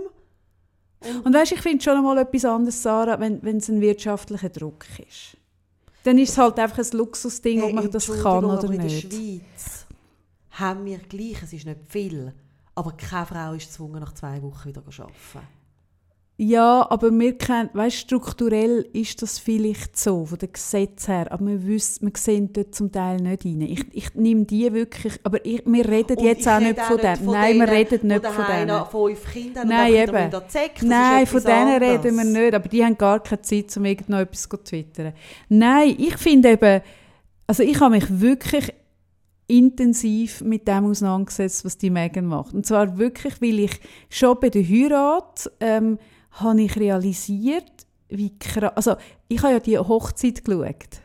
[1.24, 4.84] Und weißt, ich finde schon einmal etwas anderes, Sarah, wenn, wenn es ein wirtschaftlicher Druck
[5.08, 5.36] ist.
[6.04, 8.84] Dann ist es halt einfach ein Luxusding, ob man das kann oder aber in der
[8.84, 9.12] nicht.
[9.12, 9.86] Schweiz
[10.52, 12.32] haben wir gleich, es ist nicht viel,
[12.74, 15.46] aber keine Frau ist gezwungen, nach zwei Wochen wieder zu arbeiten.
[16.40, 21.44] Ja, aber wir kennen, weißt, strukturell ist das vielleicht so, von den Gesetzen her, aber
[21.44, 23.60] wir, wissen, wir sehen dort zum Teil nicht rein.
[23.62, 27.24] Ich, ich nehme die wirklich, aber ich, wir reden Und jetzt auch nicht von denen.
[27.24, 28.86] Nein, wir reden nicht von denen.
[28.86, 30.42] fünf Kinder haben Nein, eben.
[30.46, 32.04] Zeck, Nein, von denen anderes.
[32.04, 35.14] reden wir nicht, aber die haben gar keine Zeit, um irgend noch etwas zu twittern.
[35.48, 36.82] Nein, ich finde eben,
[37.48, 38.72] also ich habe mich wirklich
[39.48, 42.54] intensiv mit dem auseinandergesetzt, was die Megan macht.
[42.54, 45.98] Und zwar wirklich, weil ich schon bei der Heirat ähm,
[46.40, 48.96] habe ich realisiert, wie krass, also
[49.28, 51.02] ich habe ja die Hochzeit geschaut.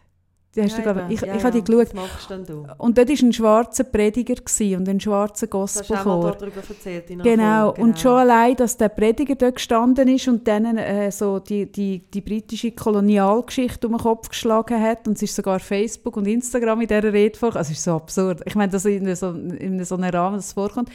[0.55, 1.95] Die hast du, Ja, ich, Ja, ich habe die ja, geschaut.
[1.95, 2.67] Was machst denn du?
[2.77, 4.35] Und dort war ein schwarzer Prediger
[4.77, 6.23] und ein schwarzer Du hast auch Gospelchor.
[6.23, 7.65] mal darüber erzählt Genau.
[7.69, 11.71] Folge, und schon allein, dass der Prediger dort gestanden ist und dann äh, so die,
[11.71, 16.27] die, die britische Kolonialgeschichte um den Kopf geschlagen hat und es ist sogar Facebook und
[16.27, 17.55] Instagram in dieser Rede vor.
[17.55, 18.41] Also es ist so absurd.
[18.45, 20.89] Ich meine, dass in so, in so einem Rahmen das vorkommt.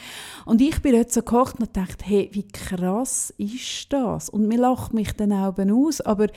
[0.45, 4.29] Und ich bin dort so gekocht und dachte, hey, wie krass ist das?
[4.29, 6.27] Und mir lacht mich dann auch aus, aber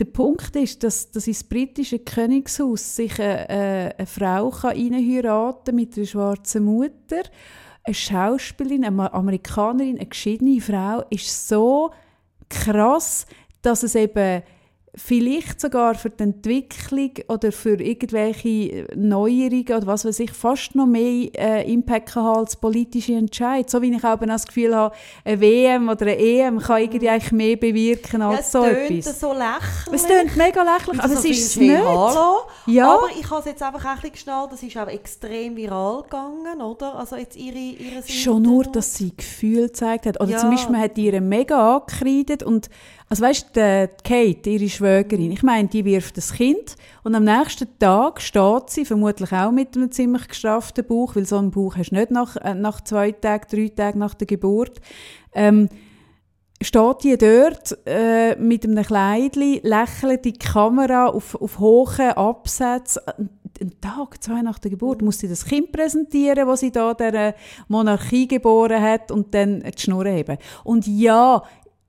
[0.00, 5.96] der Punkt ist, dass, dass ins britische Königshaus sich eine, eine, eine Frau kann mit
[5.96, 7.22] einer schwarzen Mutter.
[7.84, 11.90] Eine Schauspielerin, eine Amerikanerin, eine geschiedene Frau, ist so
[12.48, 13.26] krass,
[13.62, 14.42] dass es eben
[14.94, 20.86] vielleicht sogar für die Entwicklung oder für irgendwelche Neuerungen oder was weiß ich, fast noch
[20.86, 23.70] mehr äh, Impact kann haben als politische Entscheid.
[23.70, 24.94] So wie ich auch das Gefühl habe,
[25.24, 29.20] eine WM oder eine EM kann irgendwie eigentlich mehr bewirken Ja, als es so etwas.
[29.20, 29.92] so lächerlich.
[29.92, 31.76] Es klingt mega lächerlich, aber es so ist es nicht.
[31.78, 32.38] Hallo.
[32.66, 32.94] Ja.
[32.94, 36.60] Aber ich habe es jetzt einfach ein bisschen geschnallt, das ist auch extrem viral gegangen,
[36.60, 36.96] oder?
[36.96, 40.20] Also jetzt ihre, ihre Schon nur, dass sie Gefühl gezeigt hat.
[40.20, 40.38] Oder Ja.
[40.38, 42.68] zum Beispiel, man hat ihr mega angekreidet und
[43.10, 47.66] also weißt du, Kate, ihre Schwägerin, ich meine, die wirft das Kind und am nächsten
[47.80, 51.90] Tag steht sie, vermutlich auch mit einem ziemlich gestrafften Bauch, weil so einen Bauch hast
[51.90, 54.80] du nicht nach, äh, nach zwei Tagen, drei Tagen nach der Geburt,
[55.34, 55.68] ähm,
[56.62, 62.98] steht die dort äh, mit einem Kleidli, lächelt die Kamera auf, auf hohen Absatz.
[63.60, 67.34] Einen Tag, zwei nach der Geburt, muss sie das Kind präsentieren, das sie da der
[67.68, 70.38] Monarchie geboren hat und dann die Schnur heben.
[70.64, 71.42] Und ja,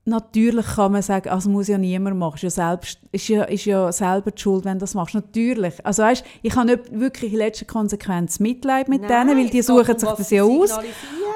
[0.06, 3.66] natürlich kann man sagen, also muss ja niemand machen, ist ja, selbst, ist ja, ist
[3.66, 5.14] ja selber die Schuld, wenn du das machst.
[5.14, 5.86] Natürlich.
[5.86, 9.62] Also weißt, ich habe nicht wirklich in letzter Konsequenz Mitleid mit Nein, denen, weil die
[9.62, 10.78] suchen sich das ja aus.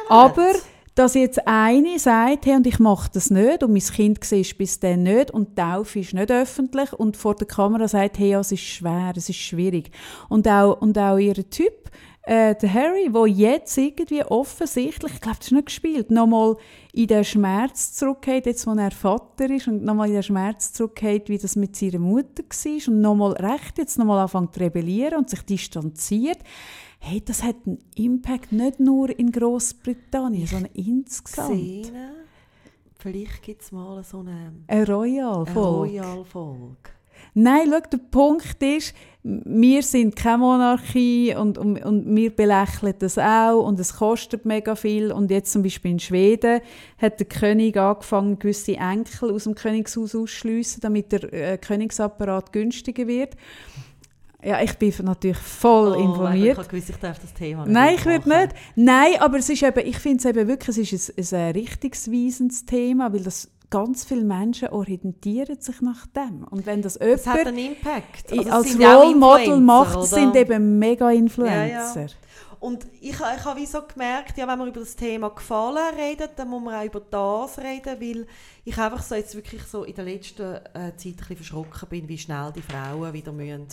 [0.09, 0.47] Aber
[0.95, 4.79] dass jetzt eine sagt, hey, und ich mache das nicht und mein Kind siehst bis
[4.79, 8.53] dann nicht und Taufe ist nicht öffentlich und vor der Kamera sagt, hey, ja, es
[8.53, 9.91] ist schwer, es ist schwierig.
[10.29, 11.91] Und auch, und auch ihr Typ,
[12.25, 16.55] äh, der Harry, der jetzt irgendwie offensichtlich, ich glaube, das ist nicht gespielt, nochmal
[16.95, 21.27] in den Schmerz zurückgeht, jetzt wo er Vater ist und nochmal in den Schmerz zurückgeht,
[21.27, 25.29] wie das mit seiner Mutter war und nochmal recht jetzt nochmal anfängt zu rebellieren und
[25.29, 26.39] sich distanziert.
[26.99, 31.49] Hey, das hat einen Impact nicht nur in Großbritannien, sondern insgesamt.
[31.49, 32.13] Szene,
[32.97, 35.99] vielleicht gibt es mal so eine, Eine Royal eine Folge.
[35.99, 36.89] Royal-Folge.
[37.33, 38.93] Nein, schau, der Punkt ist,
[39.23, 44.75] wir sind keine Monarchie und, und, und wir belächeln das auch und es kostet mega
[44.75, 45.11] viel.
[45.11, 46.61] Und jetzt zum Beispiel in Schweden
[46.99, 53.07] hat der König angefangen, gewisse Enkel aus dem Königshaus auszuschliessen, damit der äh, Königsapparat günstiger
[53.07, 53.35] wird.
[54.43, 56.51] Ja, ich bin natürlich voll Oh, informiert.
[56.51, 58.49] Ich habe gewusst, ich darf das Thema nicht Nein, ich würde nicht.
[58.75, 61.51] Nein, aber es ist eben, ich finde es eben wirklich, es ist ein, ein, ein
[61.53, 66.43] richtungsweisendes Thema, weil das ganz viele Menschen orientieren sich nach dem.
[66.49, 68.31] Und wenn das Es hat jemand einen Impact.
[68.31, 70.05] Also als Role Model macht, oder?
[70.05, 72.01] sind eben mega Ja, Influencer.
[72.01, 72.07] ja.
[72.59, 76.31] Und ich, ich habe wie so gemerkt, ja, wenn man über das Thema Gefallen redet,
[76.35, 78.27] dann muss man auch über das reden, weil
[78.63, 82.07] ich einfach so jetzt wirklich so in der letzten äh, Zeit ein bisschen verschrocken bin,
[82.07, 83.67] wie schnell die Frauen wieder müssen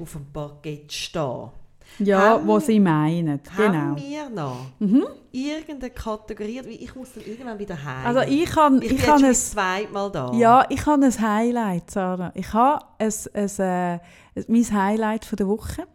[0.00, 1.50] auf dem Parkett stehen
[1.98, 3.40] Ja, Haben- was sie meinen.
[3.56, 3.72] Genau.
[3.72, 5.04] Haben wir noch Mhm.
[5.32, 8.06] irgendeine Kategorie, ich muss dann irgendwann wieder heim.
[8.06, 10.32] Also ich kann, ich ich kann jetzt es, schon das zweite Mal da.
[10.34, 12.30] ja, ich habe ein Highlight, Sarah.
[12.34, 15.86] Ich habe ein, ein, äh, mein Highlight von der Woche.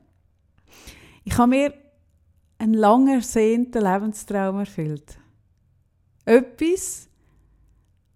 [1.24, 1.74] Ich habe mir
[2.60, 5.18] einen lang ersehnten Lebenstraum erfüllt.
[6.26, 7.08] Etwas,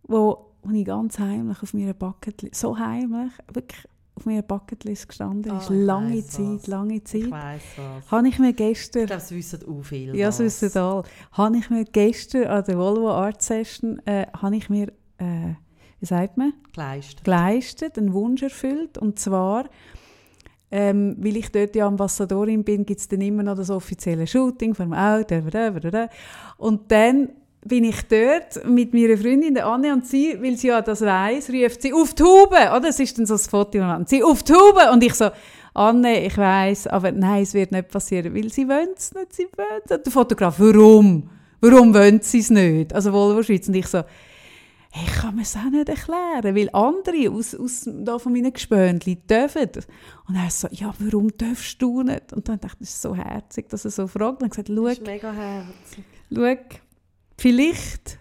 [0.04, 3.86] wo, wo ich ganz heimlich auf meiner Bucketlist, so heimlich, wirklich
[4.18, 6.68] auf meiner Bucketlist gestanden ist, Oh, ich lange weiss Zeit, was.
[6.68, 8.12] lange Ich Zeit, weiss was.
[8.12, 10.16] habe ich mir gestern Ich glaube, es wissen auch viele.
[10.18, 10.40] ja, das.
[10.40, 11.04] wissen alle.
[11.32, 14.88] Habe ich mir gestern an der Volvo Art Session, äh, habe ich mir,
[15.20, 15.54] äh,
[16.00, 17.24] wie sagt man, Geleistet.
[17.24, 18.98] geleistet, einen Wunsch erfüllt.
[18.98, 19.70] Und zwar,
[20.70, 24.76] ähm, weil ich dort ja Ambassadorin bin, gibt es dann immer noch das offizielle Shooting
[24.76, 25.42] vom Auto.
[26.58, 27.30] Und dann
[27.68, 31.50] bin ich dort mit meiner Freundin der Anne und sie, weil sie ja das weiss,
[31.50, 32.56] ruft sie auf die Haube.
[32.56, 32.80] Oder?
[32.82, 34.92] Das ist dann so das Foto, und sie auf die Haube.
[34.92, 35.30] Und ich so,
[35.74, 39.48] Anne, ich weiss, aber nein, es wird nicht passieren, weil sie wollen es nicht, sie
[39.56, 39.92] wollen es.
[39.92, 41.30] Und der Fotograf, warum?
[41.62, 42.94] Warum wollen sie es nicht?
[42.94, 43.68] Also Volvo Schweiz.
[43.68, 44.04] Und ich so,
[44.94, 49.22] ich kann mir es auch nicht erklären, weil andere aus, aus da von meinen Gespönchen
[49.30, 49.70] dürfen.
[50.28, 52.34] Und er so, ja, warum darfst du nicht?
[52.34, 54.42] Und dann dachte ich, das ist so herzig, dass er so fragt.
[54.42, 56.04] Und ich gesagt, Das ist schau, mega herzig.
[56.34, 56.87] schau,
[57.38, 58.20] vielleicht,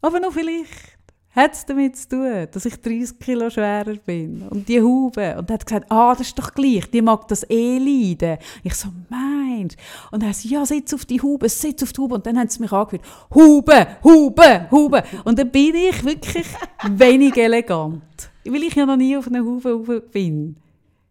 [0.00, 0.98] aber noch vielleicht,
[1.38, 4.42] hat es damit zu tun, dass ich 30 Kilo schwerer bin.
[4.50, 5.36] Und die Haube.
[5.38, 8.38] Und er hat gesagt, ah, das ist doch gleich, die mag das eh leiden.
[8.64, 9.76] Ich so, meinst
[10.10, 12.16] Und er so, ja, sitz auf die Haube, sitz auf die Haube.
[12.16, 15.04] Und dann haben sie mich angeführt, Haube, Haube, Haube.
[15.24, 16.46] Und dann bin ich wirklich
[16.90, 18.02] wenig elegant.
[18.44, 20.56] Weil ich ja noch nie auf einer Haube rauf bin.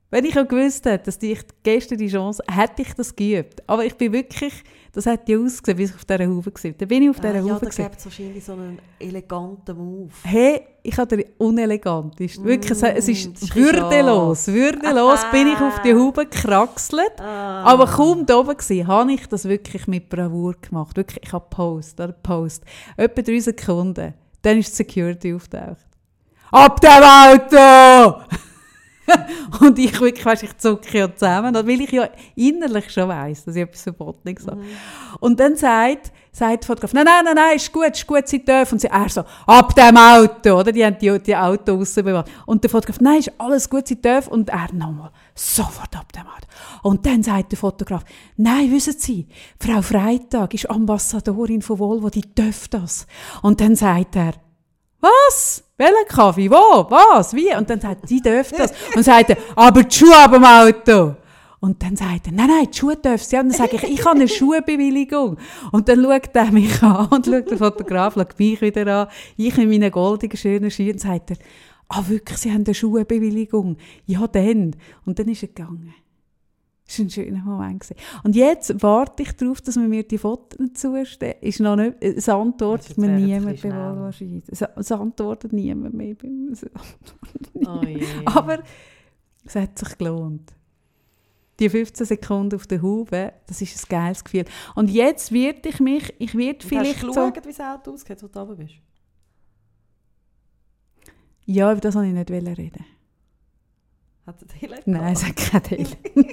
[0.09, 3.61] Wenn ich auch gewusst hätte, dass ich gestern die Chance hätte ich das geübt.
[3.67, 4.53] Aber ich bin wirklich,
[4.93, 6.71] das hat ja ausgesehen, wie ich auf dieser Haube war.
[6.71, 7.83] Dann bin ich auf dieser Ah, ja, Haube da gewesen.
[7.83, 10.09] gibt es wahrscheinlich so einen eleganten Move.
[10.23, 12.19] Hey, ich habe den unelegant.
[12.19, 14.47] Ist wirklich, es- Mm, ist würdelos.
[14.47, 17.19] Würdelos bin ich auf die Haube gekraxelt.
[17.19, 17.63] Ah.
[17.63, 20.95] Aber kaum da oben gsi, habe ich das wirklich mit Bravour gemacht.
[20.97, 22.63] Wirklich, ich habe Post, oder Post.
[22.95, 24.13] Etwa drei Sekunden.
[24.41, 25.85] Dann ist die Security auftaucht.
[26.51, 28.21] Ab dem Auto!
[29.61, 33.55] und ich wirklich, weißt, ich zucke ja zusammen, weil ich ja innerlich schon weiss, dass
[33.55, 34.61] ich etwas Verbotenes sage.
[35.19, 38.43] Und dann sagt, sagt der Fotograf, nein, nein, nein, nein, ist gut, ist gut, sie
[38.43, 38.75] dürfen.
[38.75, 40.71] Und sie, er so, ab dem Auto, oder?
[40.71, 42.29] Die haben die, die Auto rausbewahrt.
[42.45, 44.31] Und der Fotograf, nein, ist alles gut, sie dürfen.
[44.31, 46.47] Und er nochmal, sofort ab dem Auto.
[46.83, 48.03] Und dann sagt der Fotograf,
[48.35, 49.27] nein, wissen Sie,
[49.59, 53.07] Frau Freitag ist Ambassadorin von Volvo, die darf das.
[53.41, 54.33] Und dann sagt er,
[54.99, 55.63] was?
[55.77, 56.49] Welchen Kaffee?
[56.49, 56.89] Wo?
[56.89, 57.33] Was?
[57.33, 57.55] Wie?
[57.55, 58.73] Und dann sagt er, sie dürfen das.
[58.95, 61.15] Und sagt er, aber die Schuhe ab dem Auto.
[61.59, 63.37] Und dann sagt er, nein, nein, die Schuhe dürfen sie.
[63.37, 65.37] Und dann sage ich, ich habe eine Schuhbewilligung.
[65.71, 69.07] Und dann schaut er mich an und schaut der Fotograf, schaut mich wieder an.
[69.35, 70.93] Ich in meinen goldigen, schönen Schuhen.
[70.93, 71.37] Und sagt er,
[71.89, 73.77] ah, wirklich, sie haben eine Schuhbewilligung.
[74.05, 74.75] Ja, dann.
[75.05, 75.93] Und dann ist er gegangen.
[76.87, 77.81] Das war ein schöner Moment.
[77.81, 77.95] gewesen.
[78.23, 81.35] Und jetzt warte ich darauf, dass man mir die Fotos zustellen.
[81.41, 84.45] Ist noch nicht, es antwortet mir niemand bei Schweiz.
[84.49, 86.15] Es, antwortet niemand mehr.
[86.15, 86.29] bei.
[87.65, 87.81] Oh.
[88.25, 88.63] Aber
[89.43, 90.53] es hat sich gelohnt.
[91.59, 94.45] Die 15 Sekunden auf der Haube, das ist ein geiles Gefühl.
[94.75, 97.31] Und jetzt werde ich mich, ich werde vielleicht Hast du so...
[97.31, 98.75] geschaut, wie das Auto aussieht, wo du oben bist?
[101.45, 102.85] Ja, über das wollte ich nicht reden.
[104.27, 105.87] Hat er Leute Nein, es hat keine Delle.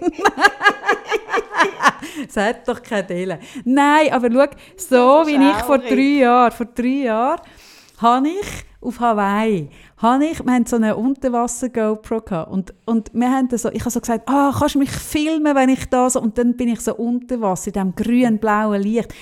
[2.29, 3.39] es hat doch keine Delle.
[3.65, 7.41] Nein, aber schau, so wie ich vor drei Jahren, vor drei Jahren,
[7.99, 13.31] habe ich auf Hawaii, habe ich, wir hatten so eine Unterwasser-GoPro gehabt und, und wir
[13.31, 16.21] haben so, ich habe so gesagt, ah, kannst du mich filmen, wenn ich da so,
[16.21, 19.15] und dann bin ich so unter Wasser, in diesem grün-blauen Licht,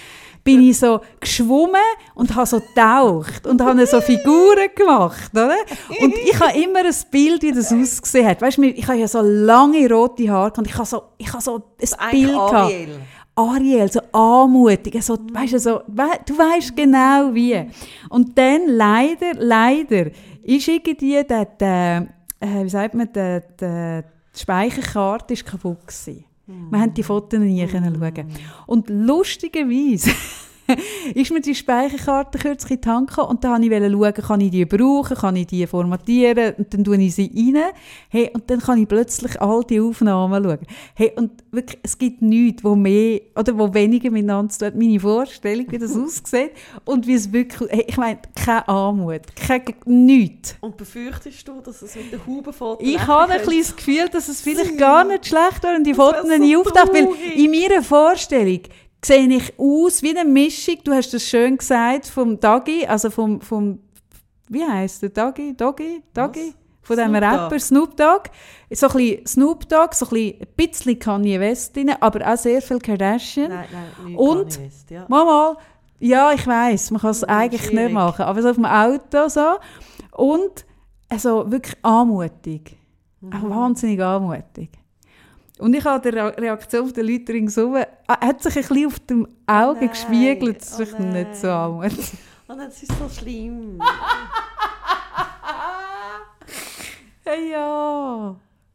[0.44, 1.80] bin ich so geschwommen
[2.14, 5.56] und habe so getaucht und habe so Figuren gemacht, oder?
[6.00, 8.42] Und ich habe immer ein Bild, wie das ausgesehen hat.
[8.42, 11.42] Weißt du, ich habe ja so lange rote Haare und ich habe so, ich habe
[11.42, 11.62] so
[11.98, 12.72] ein Bild gehabt.
[13.34, 13.90] Ariel.
[13.90, 17.64] So anmutig, so, weißt du, so, du weißt genau wie.
[18.10, 20.10] Und dann leider, leider,
[20.42, 22.08] ist irgendwie der, der
[22.42, 26.24] äh, wie sagt man, der, der, die Speicherkarte ist kaputt gewesen.
[26.70, 28.26] Wir haben die Fotos nie können schauen.
[28.66, 30.10] Und lustigerweise
[31.14, 34.40] ist mir die Speicherkarte kürzlich in die Hand gekommen und dann wollte ich schauen, kann
[34.40, 37.72] ich die brauchen, kann ich die formatieren und dann tue ich sie rein.
[38.08, 40.58] Hey, und dann kann ich plötzlich all die Aufnahmen schauen.
[40.94, 44.78] Hey, und wirklich, es gibt nichts, wo mehr oder wo weniger miteinander zu tun.
[44.78, 46.52] Meine Vorstellung, wie das aussieht
[46.84, 50.56] und wie es wirklich, hey, ich meine, keine Armut, kein, nichts.
[50.60, 54.28] Und befürchtest du, dass es mit der Hubenfoto Ich habe ein bisschen das Gefühl, dass
[54.28, 56.92] es vielleicht gar nicht schlecht wäre, wenn die Fotos nie auftauchen.
[56.92, 58.60] Weil in meiner Vorstellung
[59.04, 63.40] sehe ich aus wie eine Mischung, du hast es schön gesagt, vom Dagi, also vom,
[63.40, 63.80] vom
[64.48, 65.56] wie heisst der Dagi?
[65.56, 66.02] Doggy?
[66.12, 66.54] Doggy?
[66.82, 67.22] Von diesem Snoop.
[67.22, 68.30] Rapper Snoop Dogg.
[68.70, 72.78] So ein bisschen Snoop Dogg, so ein bisschen, Kanye West drin, aber auch sehr viel
[72.78, 73.50] Kardashian.
[73.50, 75.04] Nein, nein, Und- Kanye West, ja.
[75.08, 75.56] Mal, mal.
[76.00, 77.84] Ja, ich weiß, man kann es eigentlich schwierig.
[77.84, 79.54] nicht machen, aber so auf dem Auto so.
[80.10, 80.64] Und
[81.08, 82.76] also wirklich anmutig.
[83.20, 83.32] Mhm.
[83.32, 84.70] Auch wahnsinnig anmutig.
[85.62, 88.98] Und ich habe die Re- Reaktion der Leute ringsum, äh, hat sich ein bisschen auf
[89.00, 91.56] dem Auge Nein, gespiegelt, das oh ist nicht so nein.
[91.56, 91.92] amut.
[92.48, 93.78] Und das ist so schlimm.
[97.24, 98.34] Hey, ja.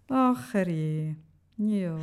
[0.09, 1.13] Ach, je.
[1.57, 1.97] Ja.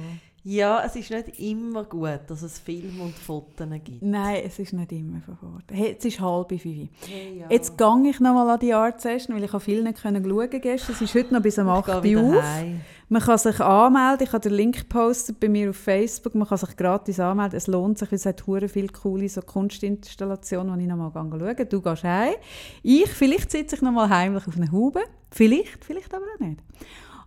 [0.46, 4.02] Ja, es ist nicht immer gut, dass es Filme und Fotos gibt.
[4.02, 5.72] Nein, es ist nicht immer verboten.
[5.72, 6.62] Hey, jetzt ist halb fünf.
[6.62, 7.46] Hey, ja.
[7.48, 10.22] Jetzt gehe ich noch mal an die Art Session, weil ich habe viel nicht können
[10.22, 10.94] schauen gestern.
[10.94, 12.42] Es ist heute noch bis um 8 ich Uhr auf.
[12.42, 12.82] heim.
[13.08, 14.26] Man kann sich anmelden.
[14.26, 16.34] Ich habe den Link gepostet bei mir auf Facebook.
[16.34, 17.56] Man kann sich gratis anmelden.
[17.56, 21.10] Es lohnt sich, weil es hat hure viele coole so Kunstinstallationen, die ich noch mal
[21.12, 21.64] schauen gehe.
[21.64, 22.34] Du gehst heim.
[22.82, 25.00] Ich, vielleicht sitze ich noch mal heimlich auf einer Haube.
[25.30, 26.60] Vielleicht, vielleicht aber auch nicht.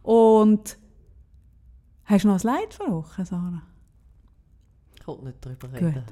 [0.03, 0.77] Und
[2.07, 3.61] hast du noch ein Leid vor Woche, Sarah?
[4.99, 5.81] Ich wollte nicht darüber Gut.
[5.81, 6.05] reden.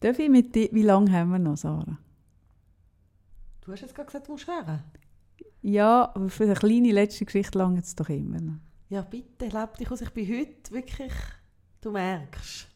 [0.00, 1.98] Darf ich mit dir, wie lange haben wir noch, Sarah?
[3.60, 4.82] Du hast jetzt gerade gesagt, du musst hören.
[5.62, 8.60] Ja, aber für eine kleine letzte Geschichte lange es doch immer noch.
[8.88, 10.00] Ja, bitte, leb dich aus.
[10.00, 11.12] Ich bin heute wirklich,
[11.82, 12.66] du merkst,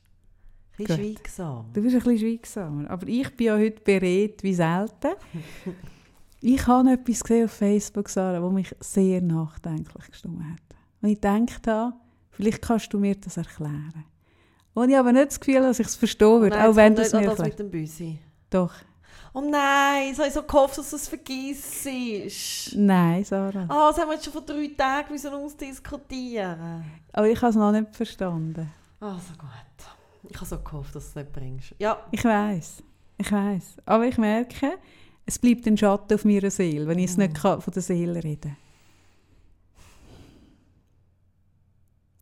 [0.79, 1.17] ein bisschen Gut.
[1.17, 1.73] schweigsam.
[1.73, 2.91] Du bist ein bisschen schweigsamer.
[2.91, 5.15] Aber ich bin ja heute bereit wie selten.
[6.41, 10.74] ich habe etwas gesehen auf Facebook, Sarah, das mich sehr nachdenklich gestimmt hat.
[11.05, 11.93] Und ich gedacht habe,
[12.31, 14.07] vielleicht kannst du mir das erklären.
[14.73, 17.03] Und ich habe nicht das Gefühl, dass ich es verstehen würde, Nein, auch wenn du
[17.03, 17.51] es nicht mir erklärst.
[17.51, 18.19] mit dem Büsi.
[18.49, 18.73] Doch.
[19.35, 22.75] Oh nein, ich habe so gehofft, dass du es vergisst.
[22.75, 23.67] Nein, Sarah.
[23.69, 26.85] Ah, das haben wir jetzt schon vor drei Tagen müssen ausdiskutieren.
[27.13, 28.71] Aber ich habe es noch nicht verstanden.
[28.99, 29.51] Also gut.
[30.31, 31.75] Ich habe so gehofft, dass du es nicht bringst.
[31.79, 32.83] Ja, Ich weiß,
[33.19, 33.65] ich weiß.
[33.85, 34.79] Aber ich merke,
[35.27, 38.25] es bleibt ein Schatten auf meiner Seele, wenn ich es nicht kann, von der Seele
[38.25, 38.57] reden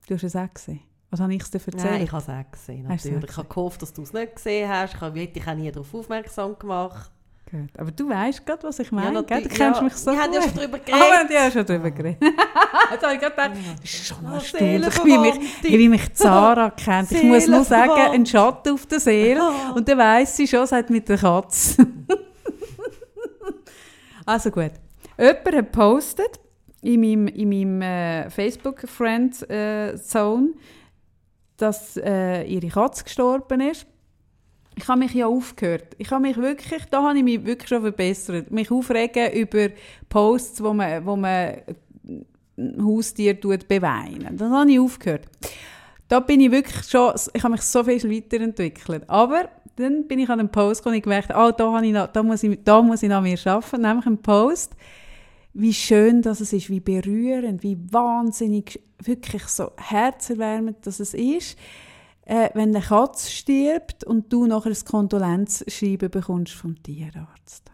[0.08, 0.80] Du hast es auch gesehen.
[1.10, 1.84] Was habe ich es dir erzählt?
[1.84, 3.30] nein, ich habe es auch gesehen, es auch natürlich.
[3.30, 4.94] Ich habe gehofft, dass du es nicht gesehen hast.
[4.94, 7.10] Ich habe hätte dich auch nie darauf aufmerksam gemacht.
[7.50, 7.68] Gut.
[7.76, 9.16] Aber du weißt gerade, was ich meine.
[9.16, 9.58] Ja, du natürlich.
[9.58, 11.44] kennst Ja, mich so wir haben ja schon darüber Ah, wir haben geredet.
[11.44, 12.22] ja schon darüber geredet.
[12.90, 13.50] Jetzt habe ich gerade gedacht,
[13.82, 17.12] das ist schon Ah, erstaunlich, wie mich, wie mich Zara kennt.
[17.12, 19.42] Ich muss nur sagen, ein Schatten auf der Seele.
[19.74, 21.86] Und dann weiss sie schon, hat mit der Katze.
[24.24, 24.72] also gut.
[25.18, 26.40] Jemand hat gepostet
[26.82, 30.48] in meinem, in meinem äh, Facebook-Friend-Zone,
[31.56, 33.86] dass äh, ihre Katze gestorben ist.
[34.74, 35.94] Ich habe mich ja aufgehört.
[35.98, 38.50] Ich habe mich wirklich, da habe ich mich wirklich schon verbessert.
[38.50, 39.68] Mich aufregen über
[40.08, 41.56] Posts, wo man, wo man
[42.58, 44.36] ein Haustier tut beweinen.
[44.36, 45.26] Das habe ich aufgehört.
[46.08, 49.08] Da bin ich wirklich schon, ich habe mich so viel weiterentwickelt.
[49.08, 52.08] Aber dann bin ich an einem Post gekommen und gemerkt, ah, da, habe ich noch,
[52.08, 53.82] da, muss ich, da muss ich an mir arbeiten.
[53.82, 54.74] Nämlich ein Post,
[55.54, 61.58] wie schön das es ist, wie berührend, wie wahnsinnig, wirklich so herzerwärmend dass es ist,
[62.24, 67.70] äh, wenn eine Katze stirbt und du nachher ein Kondolenzschreiben bekommst vom Tierarzt.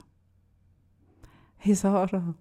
[1.58, 2.34] Hey Sarah,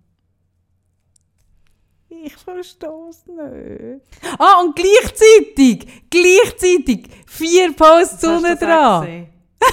[2.10, 4.02] ich verstehe es nicht.
[4.40, 9.28] Ah, und gleichzeitig, gleichzeitig, vier Posts unten dran.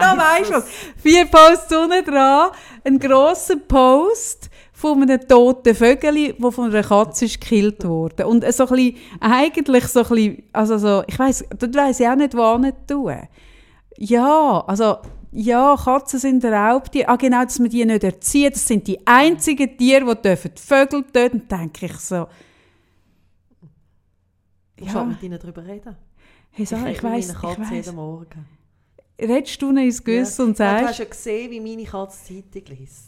[0.00, 0.68] Da weisst du was.
[0.96, 2.50] Vier Posts unten dran,
[2.84, 8.26] ein grosser Post von einem toten Vögel, der von einer Katze ist gekillt wurde.
[8.26, 12.08] Und so ein bisschen, eigentlich so ein bisschen, also so, ich weiss, dort weiss ich
[12.08, 13.16] auch nicht, wo nicht tun.
[13.98, 14.96] Ja, also,
[15.32, 17.08] ja, Katzen sind Raubtiere.
[17.08, 18.54] Ah, genau, dass man die nicht erzieht.
[18.54, 21.46] Das sind die einzigen Tiere, die dürfen die Vögel töten.
[21.46, 22.26] Denke ich so,
[24.76, 24.94] Ich Ja.
[24.94, 25.94] will mit ihnen darüber reden.
[26.52, 27.70] hey, rede ich mit weiss, meiner ich weiss.
[27.70, 28.46] jeden Morgen.
[29.20, 32.76] Redest du ins Gewissen und Ja, du sagst, hast ja gesehen, wie meine Katze Zeitung
[32.76, 33.06] liest.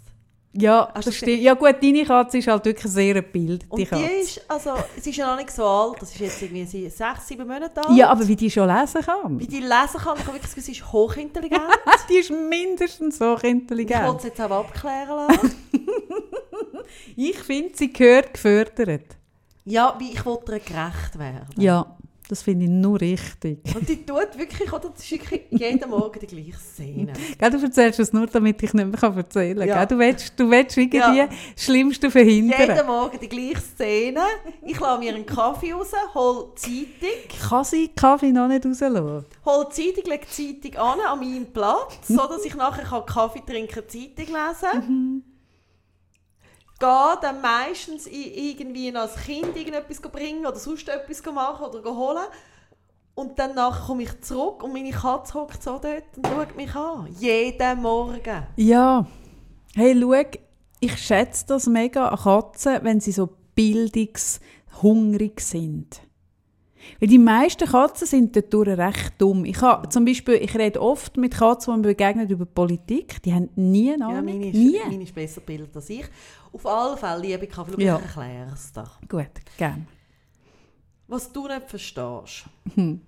[0.54, 1.40] Ja, Hast du das stimmt.
[1.40, 4.04] Ja gut, deine Katze ist halt wirklich sehr ein Bild, Und die Katze.
[4.04, 7.48] ist, also, sie ist ja noch nicht so alt, das ist jetzt irgendwie sechs, sieben
[7.48, 7.96] Monate alt.
[7.96, 9.40] ja, aber wie die schon lesen kann.
[9.40, 11.62] Wie die lesen kann, ich habe wirklich Gefühl, sie ist hochintelligent.
[12.10, 15.54] die ist mindestens so ich wollte sie jetzt auch abklären lassen.
[17.16, 19.16] Ich finde, sie gehört gefördert.
[19.64, 21.46] ja, wie ich wollte gerecht werden.
[21.56, 21.96] Ja,
[22.28, 23.58] das finde ich nur richtig.
[23.74, 27.12] Und die tut wirklich, oder, das ist jeden Morgen die gleiche Szene.
[27.38, 29.68] Gell, du erzählst es nur, damit ich nicht mehr kann erzählen kann.
[29.68, 29.84] Ja.
[29.86, 31.26] Du willst, du willst irgendwie Ja.
[31.26, 32.60] das Schlimmste verhindern.
[32.60, 34.20] Jeden Morgen die gleiche Szene.
[34.64, 39.24] Ich lasse mir einen Kaffee raus, hole die Zeitung, Kann sie Kaffee noch nicht rauslassen?
[39.44, 43.42] hole die Zeitung, lege die Zeitung an, an meinen Platz, sodass ich nachher kann Kaffee
[43.46, 45.24] trinken, Zeitung lesen
[46.82, 52.24] Gehe dann meistens irgendwie als Kind irgendetwas bringen oder sonst etwas machen oder holen.
[53.14, 53.54] Und dann
[53.86, 57.06] komme ich zurück und meine Katze hockt so dort und schaut mich an.
[57.20, 58.42] Jeden Morgen.
[58.56, 59.06] Ja.
[59.76, 60.24] Hey, schau,
[60.80, 66.00] ich schätze das mega an Katzen, wenn sie so bildungshungrig sind.
[67.00, 69.44] Weil die meisten Katzen sind dadurch recht dumm.
[69.44, 73.22] Ich, habe, zum Beispiel, ich rede oft mit Katzen, die mir begegnen über Politik.
[73.22, 74.24] Die haben nie eine Ja, Ahnung.
[74.24, 74.78] meine, ist, nie.
[74.86, 76.04] meine ist besser gebildet als ich.
[76.52, 77.96] Auf alle Fälle, liebe Kaffee, Ja.
[77.96, 78.84] ich erkläre es dir.
[79.08, 79.26] Gut,
[79.58, 79.86] gerne.
[81.08, 82.44] was du nicht verstehst,
[82.74, 83.00] Mhm.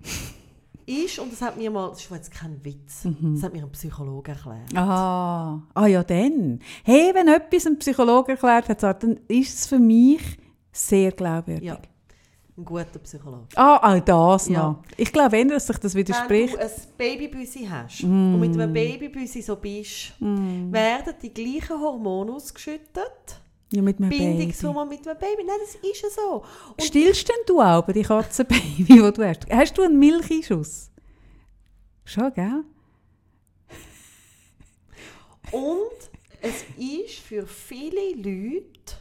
[0.85, 3.71] ist, und das hat mir mal, das ist jetzt kein Witz, das hat mir ein
[3.71, 4.75] Psychologe erklärt.
[4.75, 6.59] Ah, ah ja, dann.
[6.83, 10.21] Hey, wenn etwas ein Psychologe erklärt hat, dann ist es für mich
[10.71, 11.63] sehr glaubwürdig.
[11.67, 11.79] Ja,
[12.57, 13.47] ein guter Psychologe.
[13.55, 14.69] Ah, auch das Ja.
[14.69, 14.83] noch.
[14.97, 16.53] Ich glaube, wenn dass sich das Wenn widerspricht.
[16.53, 18.33] du ein Babybüsi hast Mm.
[18.35, 23.41] und mit einem Babybüsi so bist, werden die gleichen Hormone ausgeschüttet.
[23.73, 24.23] Ja, mit einem Baby.
[24.25, 25.43] Bindungshormon mit einem Baby.
[25.45, 26.43] Nein, das ist ja so.
[26.69, 29.47] Und Stillst denn du auch bei die Katzenbaby, die du hast?
[29.51, 30.91] Hast du einen Milcheinschuss?
[32.05, 32.63] Schon, gell?
[35.51, 36.09] Und
[36.41, 38.97] es ist für viele Leute,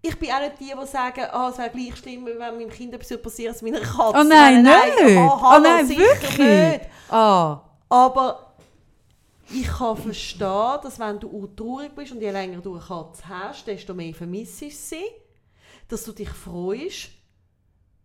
[0.00, 2.94] ich bin auch nicht die, die sagen, ah, es wäre gleich schlimm, wenn meinem Kind
[2.94, 4.18] etwas passiert als meiner Katze.
[4.18, 5.18] Oh nein, nicht!
[5.18, 6.38] Ah, oh hallo, nein, sicher wirklich?
[6.38, 6.80] nicht.
[7.10, 8.54] Ah, Aber
[9.50, 13.66] ich kann verstehen, dass wenn du traurig bist und je länger du eine Katze hast,
[13.66, 15.04] desto mehr vermisst du sie,
[15.88, 17.08] dass du dich freust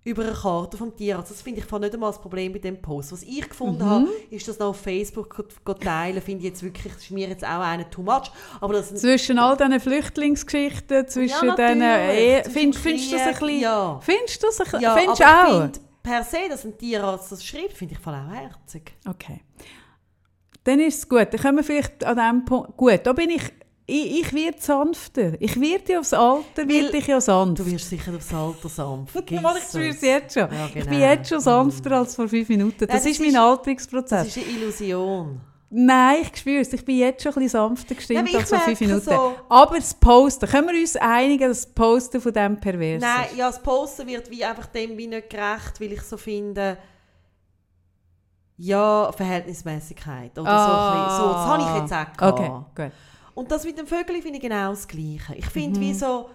[0.06, 1.32] über eine Karte vom Tierarzt.
[1.32, 3.14] Das finde ich nicht einmal das Problem bei dem Post.
[3.14, 5.46] Was ich gefunden habe, ist das noch auf Facebook
[5.80, 8.32] teilen, finde ich jetzt wirklich, das ist mir jetzt auch eine too much.
[8.60, 11.82] Aber das zwischen all diesen Flüchtlingsgeschichten, zwischen Ja, diesen...
[11.82, 13.60] Eh, Zwischen findest du das ein bisschen...
[13.62, 14.00] ja.
[14.02, 14.82] Findest du das ein bisschen...
[14.82, 15.62] ja, findest aber auch?
[15.62, 18.94] finde per se, dass ein Tierarzt das schreibt, finde ich voll auch herzig.
[19.08, 19.40] Okay.
[20.66, 21.28] Dann ist es gut.
[21.32, 22.76] Dann können wir vielleicht an diesem Punkt...
[22.76, 23.44] Gut, da bin ich...
[23.86, 25.34] Ich, ich werde sanfter.
[25.42, 27.60] Ich werde ja aufs Alter, werde ich ja sanft.
[27.60, 29.14] Du wirst sicher aufs Alter sanft.
[29.30, 29.40] Ich
[29.70, 30.50] spüre es jetzt schon.
[30.54, 30.98] Ja, Ich bin genau.
[31.00, 32.88] jetzt schon sanfter als vor fünf Minuten.
[32.88, 34.26] Das, das ist mein Alterungsprozess.
[34.28, 35.42] Das ist eine Illusion.
[35.76, 36.72] Nein, ich spüre es.
[36.72, 39.02] Ich bin jetzt schon ein bisschen sanfter gestimmt Ja, als vor fünf Minuten.
[39.02, 43.26] so- Aber das Posten, können wir uns einigen, dass das Posten von diesem pervers Nein,
[43.32, 43.38] ist?
[43.38, 46.78] ja, das Posten wird wie einfach dem wie nicht gerecht, weil ich so finde,
[48.58, 51.34] ja, Verhältnismäßigkeit oder so, ein bisschen, so.
[51.34, 52.40] Das habe ich jetzt auch gehabt.
[52.40, 52.52] Okay,
[52.84, 52.92] gut.
[53.36, 55.36] Und das mit dem Vögel finde ich genau das Gleiche.
[55.36, 56.30] Ich finde, wie so,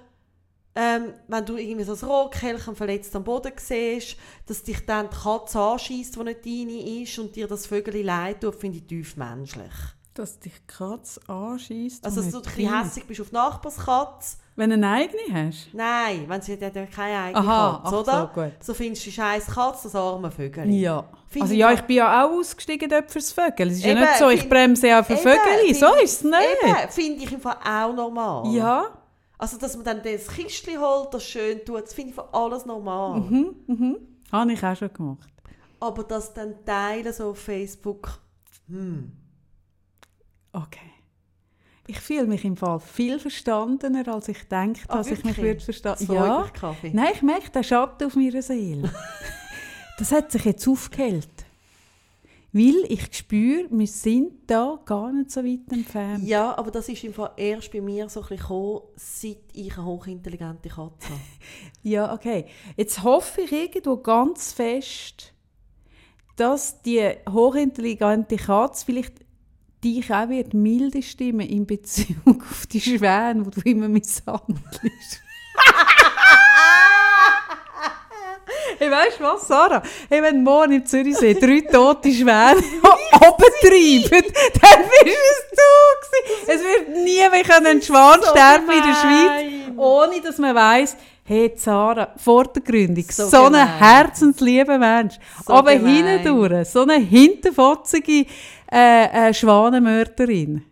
[0.75, 4.17] ähm, wenn du irgendwie so ein Rotkelchen verletzt am Boden siehst,
[4.47, 8.41] dass dich dann die Katze anschießt, die nicht deine ist und dir das Vögel leid
[8.41, 9.73] tut, finde ich tief menschlich.
[10.19, 12.05] Dass dich die Katze anschießt.
[12.05, 14.39] Also, dass du ein bisschen hässig bist auf Nachbarskatze.
[14.57, 15.69] Wenn du eine eigene hast?
[15.73, 18.31] Nein, wenn sie hat ja keine eigene Aha, Katze, oder?
[18.35, 18.53] so, gut.
[18.61, 20.69] So findest du die scheiß Katze, das arme Vögel.
[20.71, 21.05] Ja.
[21.29, 23.69] Finde Also ich ja, ich bin ja auch ausgestiegen dort fürs Vögel.
[23.69, 25.75] Es ist ja Eben, nicht so, ich find- bremse ja für Vögel.
[25.75, 26.93] So ist es nicht.
[26.93, 28.53] Finde ich im Fall auch normal.
[28.53, 28.87] Ja.
[29.39, 32.67] Also, dass man dann das Kistchen holt, das schön tut, das finde ich für alles
[32.67, 33.21] normal.
[33.21, 33.97] Mhm.
[34.33, 35.29] Habe ich auch schon gemacht.
[35.79, 38.19] Aber das dann teilen so auf Facebook,
[38.69, 39.13] hm.
[40.53, 40.79] Okay.
[41.87, 45.65] Ich fühle mich im Fall viel verstandener, als ich denke, Ah, dass ich mich würde.
[45.83, 46.51] Das freut Ja.
[46.53, 46.91] Kaffee.
[46.93, 48.91] Nein, ich merke den Schatten auf meiner Seele.
[49.99, 51.29] das hat sich jetzt aufgehellt.
[52.53, 56.25] Weil ich spüre, wir sind da gar nicht so weit entfernt.
[56.25, 59.77] Ja, aber das ist im Fall erst bei mir so ein bisschen gekommen, seit ich
[59.77, 61.21] eine hochintelligente Katze habe.
[61.83, 62.47] Ja, okay.
[62.77, 65.33] Jetzt hoffe ich irgendwo ganz fest,
[66.37, 69.15] dass die hochintelligente Katze vielleicht
[69.83, 75.23] dich auch wird milde stimmen in Bezug auf die Schwäne, die du immer misshandelst.
[78.79, 79.83] Hey, weißt du was, Sarah?
[80.09, 82.63] Hey, wenn morgen im Zürichsee drei tote Schwäne
[83.15, 85.67] oben treiben, dann bist es du
[86.01, 86.45] gewesen.
[86.47, 88.95] Es wird nie mehr können ein Schwan So sterben in der.
[88.95, 90.97] Schweiz, ohne dass man weiss,
[91.29, 95.19] hey, Sarah, vor der Gründung, so, So ein herzenslieber Mensch.
[95.47, 98.25] So aber hindurch, so eine hinterfotzige
[98.73, 100.65] äh, äh, Schwanenmörderin.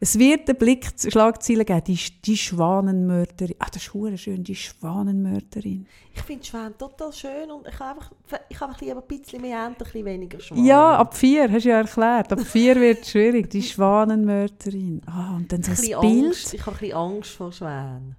[0.00, 3.56] Es wird eine Blickschlagzeile geben, die, die Schwanenmörderin.
[3.58, 5.86] Ah, das ist schön, die Schwanenmörderin.
[6.14, 8.12] Ich finde Schwäne total schön und ich habe einfach,
[8.48, 10.64] ich habe lieber ein bisschen mehr Ente, ein bisschen weniger Schwan.
[10.64, 12.32] Ja, ab vier, hast du ja erklärt.
[12.32, 15.00] Ab vier wird es schwierig, die Schwanenmörderin.
[15.06, 16.26] Ah, und dann so ein ein Bild.
[16.26, 16.54] Angst.
[16.54, 18.16] Ich habe ein bisschen Angst vor Schwänen.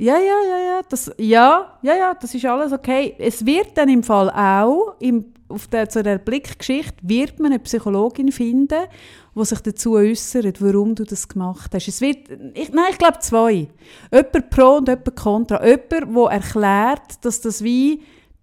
[0.00, 3.14] Ja, ja, ja, ja, das, ja, ja, ja, das ist alles okay.
[3.18, 7.58] Es wird dann im Fall auch, im, auf der, zu der Blickgeschichte, wird man eine
[7.58, 8.86] Psychologin finden,
[9.34, 11.86] die sich dazu äußert, warum du das gemacht hast.
[11.86, 13.68] Es wird, ich, nein, ich glaube zwei.
[14.10, 15.66] Jemand pro und jemand contra.
[15.66, 18.00] Jemand, der erklärt, dass das wie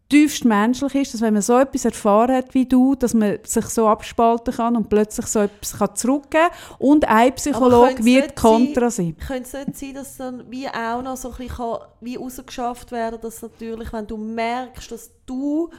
[0.09, 3.65] tiefst menschlich ist, dass wenn man so etwas erfahren hat wie du, dass man sich
[3.65, 6.75] so abspalten kann und plötzlich so etwas kann zurückgeben kann.
[6.79, 9.15] Und ein Psychologe wird contra sein.
[9.17, 12.91] Könnte es nicht sein, dass dann wie auch noch so ein bisschen kann, wie rausgeschafft
[12.91, 15.69] werden dass natürlich, wenn du merkst, dass du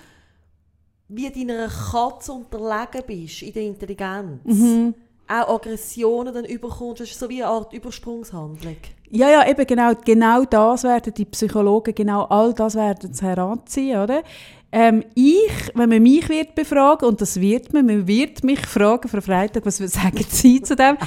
[1.08, 4.94] wie deiner Katze unterlegen bist in der Intelligenz, Mhm.
[5.28, 8.76] Auch Aggressionen dann überkommst, das ist so wie eine Art Übersprungshandlung.
[9.10, 14.00] Ja, ja, eben genau, genau das werden die Psychologen, genau all das werden sie heranziehen,
[14.00, 14.22] oder?
[14.70, 19.08] Ähm, ich, wenn man mich wird befragen, und das wird man, man wird mich fragen,
[19.08, 20.98] Frau Freitag, was sagen Sie zu dem?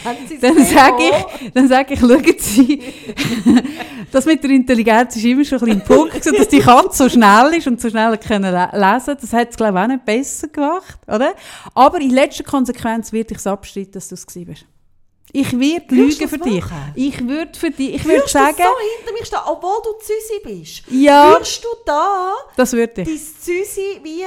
[0.42, 2.82] Dann sage ich, dann sage ich, schauen Sie,
[4.12, 7.04] das mit der Intelligenz ist immer schon ein bisschen ein Punkt, gewesen, dass die Katze
[7.04, 9.16] so schnell ist und so schnell können le lesen.
[9.22, 11.36] Das hat es, glaube ich, auch nicht besser gemacht, oder?
[11.76, 14.66] Aber in letzter Konsequenz würde ich es abstreiten, dass du es gewesen bist.
[15.34, 16.64] Ich werde Würdest lügen für dich.
[16.96, 18.64] Ich würde für dich, ich würde Würdest du sagen, so
[18.98, 20.84] hinter mir stehen, obwohl du Züsi bist?
[20.92, 23.08] ja, Würdest du da das würde ich.
[23.08, 24.24] dein Züsi wie...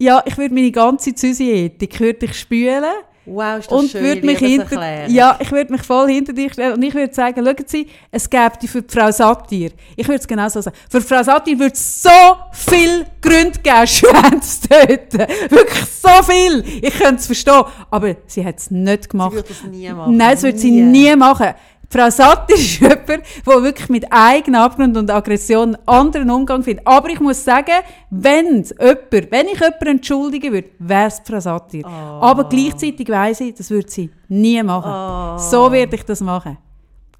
[0.00, 2.84] Ja, ich würde meine ganze Züsi-Ethik würde ich spülen
[3.30, 6.52] Wow, ist das und schön, würde mich hinter, ja, ich würde mich voll hinter dich
[6.52, 9.70] stellen und ich würde sagen, schauen Sie, es gäbe die für die Frau Satir.
[9.96, 10.76] Ich würde es genau so sagen.
[10.90, 12.10] Für Frau Satir würde es so
[12.52, 15.18] viel Gründe geben, Schwänze zu töten.
[15.50, 16.64] Wirklich so viel.
[16.82, 17.62] Ich könnte es verstehen.
[17.90, 19.32] Aber sie hat es nicht Sie gemacht.
[19.32, 20.16] würde das nie machen.
[20.16, 21.54] Nein, das wird sie nie machen.
[21.90, 26.86] Frau Satt ist jemand, der wirklich mit eigenem Abgrund und Aggression einen anderen Umgang findet.
[26.86, 31.86] Aber ich muss sagen, wenn jemand, wenn ich jemanden entschuldigen würde, wäre es Frau Satir.
[31.86, 34.90] Aber gleichzeitig weiss ich, das würde sie nie machen.
[34.90, 35.38] Oh.
[35.38, 36.58] So werde ich das machen.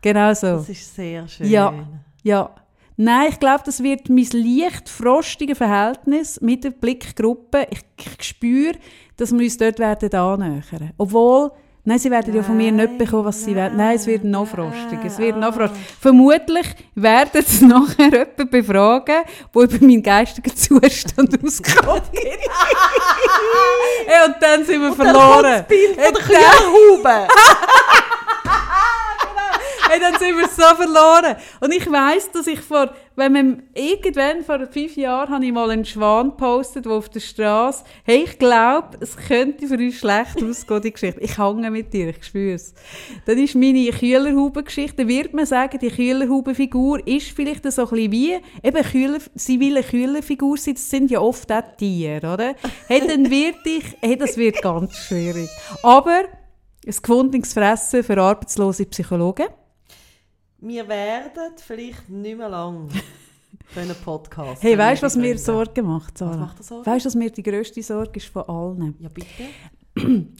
[0.01, 0.59] Genau so.
[0.59, 1.49] Das ist sehr schön.
[1.49, 1.73] Ja,
[2.23, 2.51] ja.
[3.01, 7.67] Nein, ich glaube, das wird mein leicht frostige Verhältnis mit der Blickgruppe.
[7.71, 8.75] Ich, ich spüre,
[9.17, 10.93] dass wir uns dort werden annähern.
[10.99, 11.53] Obwohl,
[11.89, 13.77] nein, sie werden ja von mir nicht bekommen, was sie werden.
[13.79, 14.99] Nein, es wird noch frostig.
[15.05, 15.79] Es wird noch frostig.
[16.01, 19.23] Vermutlich werden sie nachher jemanden befragen,
[19.55, 22.03] der über meinen geistigen Zustand auskommt.
[24.07, 25.43] hey, und dann sind wir Und dann verloren.
[25.43, 26.43] kommt das Bild von Hey,
[27.03, 27.29] dann-
[29.91, 31.37] hey, dann sind wir so verloren.
[31.61, 35.71] Und ich weiss, dass ich vor, wenn man irgendwann vor fünf Jahren habe ich mal
[35.71, 40.41] einen Schwan gepostet, der auf der Straße, hey, ich glaube, es könnte für uns schlecht
[40.43, 41.21] ausgehen, die Geschichte.
[41.21, 42.75] Ich hänge mit dir, ich spüre es.
[43.27, 48.39] Dann ist meine Kühlerhuben-Geschichte, wird man sagen, die Kühlerhuben-Figur ist vielleicht so ein bisschen wie,
[48.63, 52.55] eben Kühler, sie will eine Kühlerfigur sein, das sind ja oft auch Tiere, oder?
[52.87, 55.49] Hey, dann wird ich, hey, das wird ganz schwierig.
[55.83, 56.21] Aber,
[56.87, 59.49] ein gefundenes Fressen für arbeitslose Psychologen.
[60.61, 62.89] Wir werden vielleicht nicht mehr lang
[63.75, 64.61] können Podcast.
[64.63, 65.39] Hey, weißt du, was mir.
[65.39, 66.33] Sorgen macht, Sarah?
[66.33, 66.87] Was macht dir Sorgen?
[66.87, 68.97] Weißt du, was mir die grösste Sorge ist von allen?
[68.99, 69.45] Ja, bitte.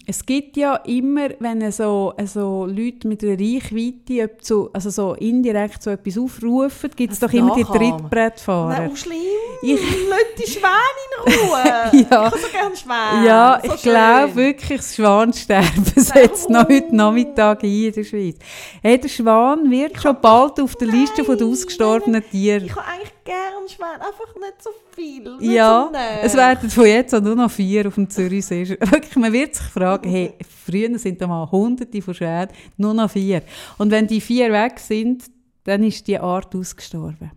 [0.07, 5.83] Es gibt ja immer, wenn so, so Leute mit einer Reichweite zu, also so indirekt
[5.83, 7.65] so etwas aufrufen, gibt es doch immer die?
[7.65, 8.69] Trittbrettfahrer.
[8.79, 9.19] Nein, oh, schlimm.
[9.63, 11.59] Ich- Lass die Schwäne in Ruhe.
[11.93, 12.03] Ja.
[12.03, 13.27] Ich habe so gerne Schwäne.
[13.27, 18.37] Ja, so ich glaube wirklich, das Schwansterben setzt noch heute Nachmittag ein in der Schweiz.
[18.83, 22.65] Hey, der Schwan wird schon bald auf der Liste Nein, ausgestorbenen Tieren.
[22.67, 25.37] Ich habe eigentlich gerne Schwäne, einfach nicht so viel.
[25.37, 28.69] Nicht Ja, so es werden von jetzt an nur noch vier auf dem Zürichsee.
[28.81, 30.35] Wirklich, man wird sich fragen, hey,
[30.65, 33.43] früher sind da mal hunderte von Schwänen, nur noch vier.
[33.77, 35.25] Und wenn die vier weg sind,
[35.65, 37.31] dann ist die Art ausgestorben.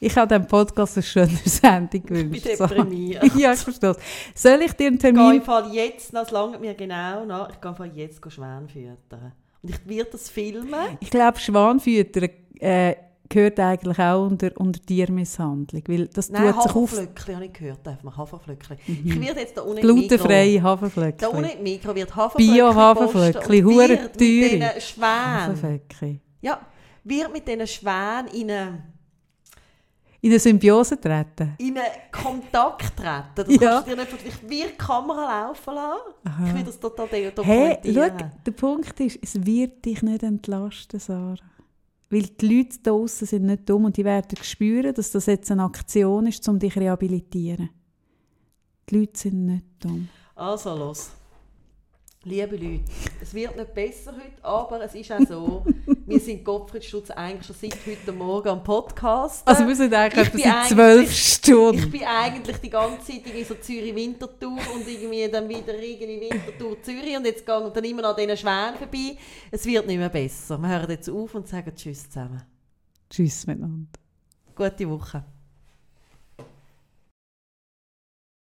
[0.00, 2.46] Ich habe dem Podcast eine schöne Sendung Ich bin gewünscht.
[2.46, 3.34] Deprimiert.
[3.36, 3.94] ja, ich verstehe.
[4.34, 5.72] Soll ich dir einen Ich gehe Termin...
[5.72, 9.32] Jetzt, das langt mir genau nach, ich gehe jetzt Schwäne füttern.
[9.62, 10.98] Und ich werde das filmen.
[10.98, 12.28] Ich glaube, Schwanfütter
[12.58, 12.96] äh,
[13.28, 16.90] gehört eigentlich auch unter, unter Tiermisshandlung, weil das Nein, tut sich auf...
[16.92, 17.86] Haferflöckchen habe ich gehört.
[17.86, 18.76] Darf man Haferflöckchen.
[18.86, 20.62] Ich werde jetzt da unten Glutenfreie Mikro...
[20.64, 21.28] Da Haferflöckchen.
[21.28, 25.06] unten im Mikro wird Haferflöckchen Bio-Haferflöckchen, hure wird mit diesen Schwänen...
[25.06, 26.20] Haferflöckchen.
[26.42, 26.60] Ja,
[27.04, 28.82] wird mit diesen Schwänen in einen,
[30.20, 31.54] In eine Symbiose treten.
[31.58, 33.32] in einen Kontakt treten.
[33.34, 33.58] Das Ja.
[33.82, 36.46] kannst du dir nicht will die Kamera laufen lassen.
[36.48, 38.12] Ich will das total do- Hey, dokumentieren.
[38.20, 41.34] schau, der Punkt ist, es wird dich nicht entlasten, Sarah.
[42.12, 45.50] Weil die Leute da draussen sind nicht dumm und die werden spüren, dass das jetzt
[45.50, 47.70] eine Aktion ist, um dich zu rehabilitieren.
[48.90, 50.10] Die Leute sind nicht dumm.
[50.34, 51.10] Also los.
[52.24, 52.84] Liebe Leute,
[53.20, 55.64] es wird nicht besser heute, aber es ist auch so,
[56.06, 59.42] wir sind Gottfried Stutz eigentlich schon seit heute Morgen am Podcast.
[59.44, 61.78] Also wir sind eigentlich Ich etwa seit zwölf Stunden.
[61.80, 66.80] ich bin eigentlich die ganze Zeit irgendwie so Zürich-Wintertour und irgendwie dann wieder irgendwie Wintertour
[66.80, 69.16] Zürich und jetzt gehen wir dann immer an diesen Schwänen vorbei.
[69.50, 70.58] Es wird nicht mehr besser.
[70.58, 72.42] Wir hören jetzt auf und sagen Tschüss zusammen.
[73.10, 73.88] Tschüss miteinander.
[74.54, 75.24] Gute Woche.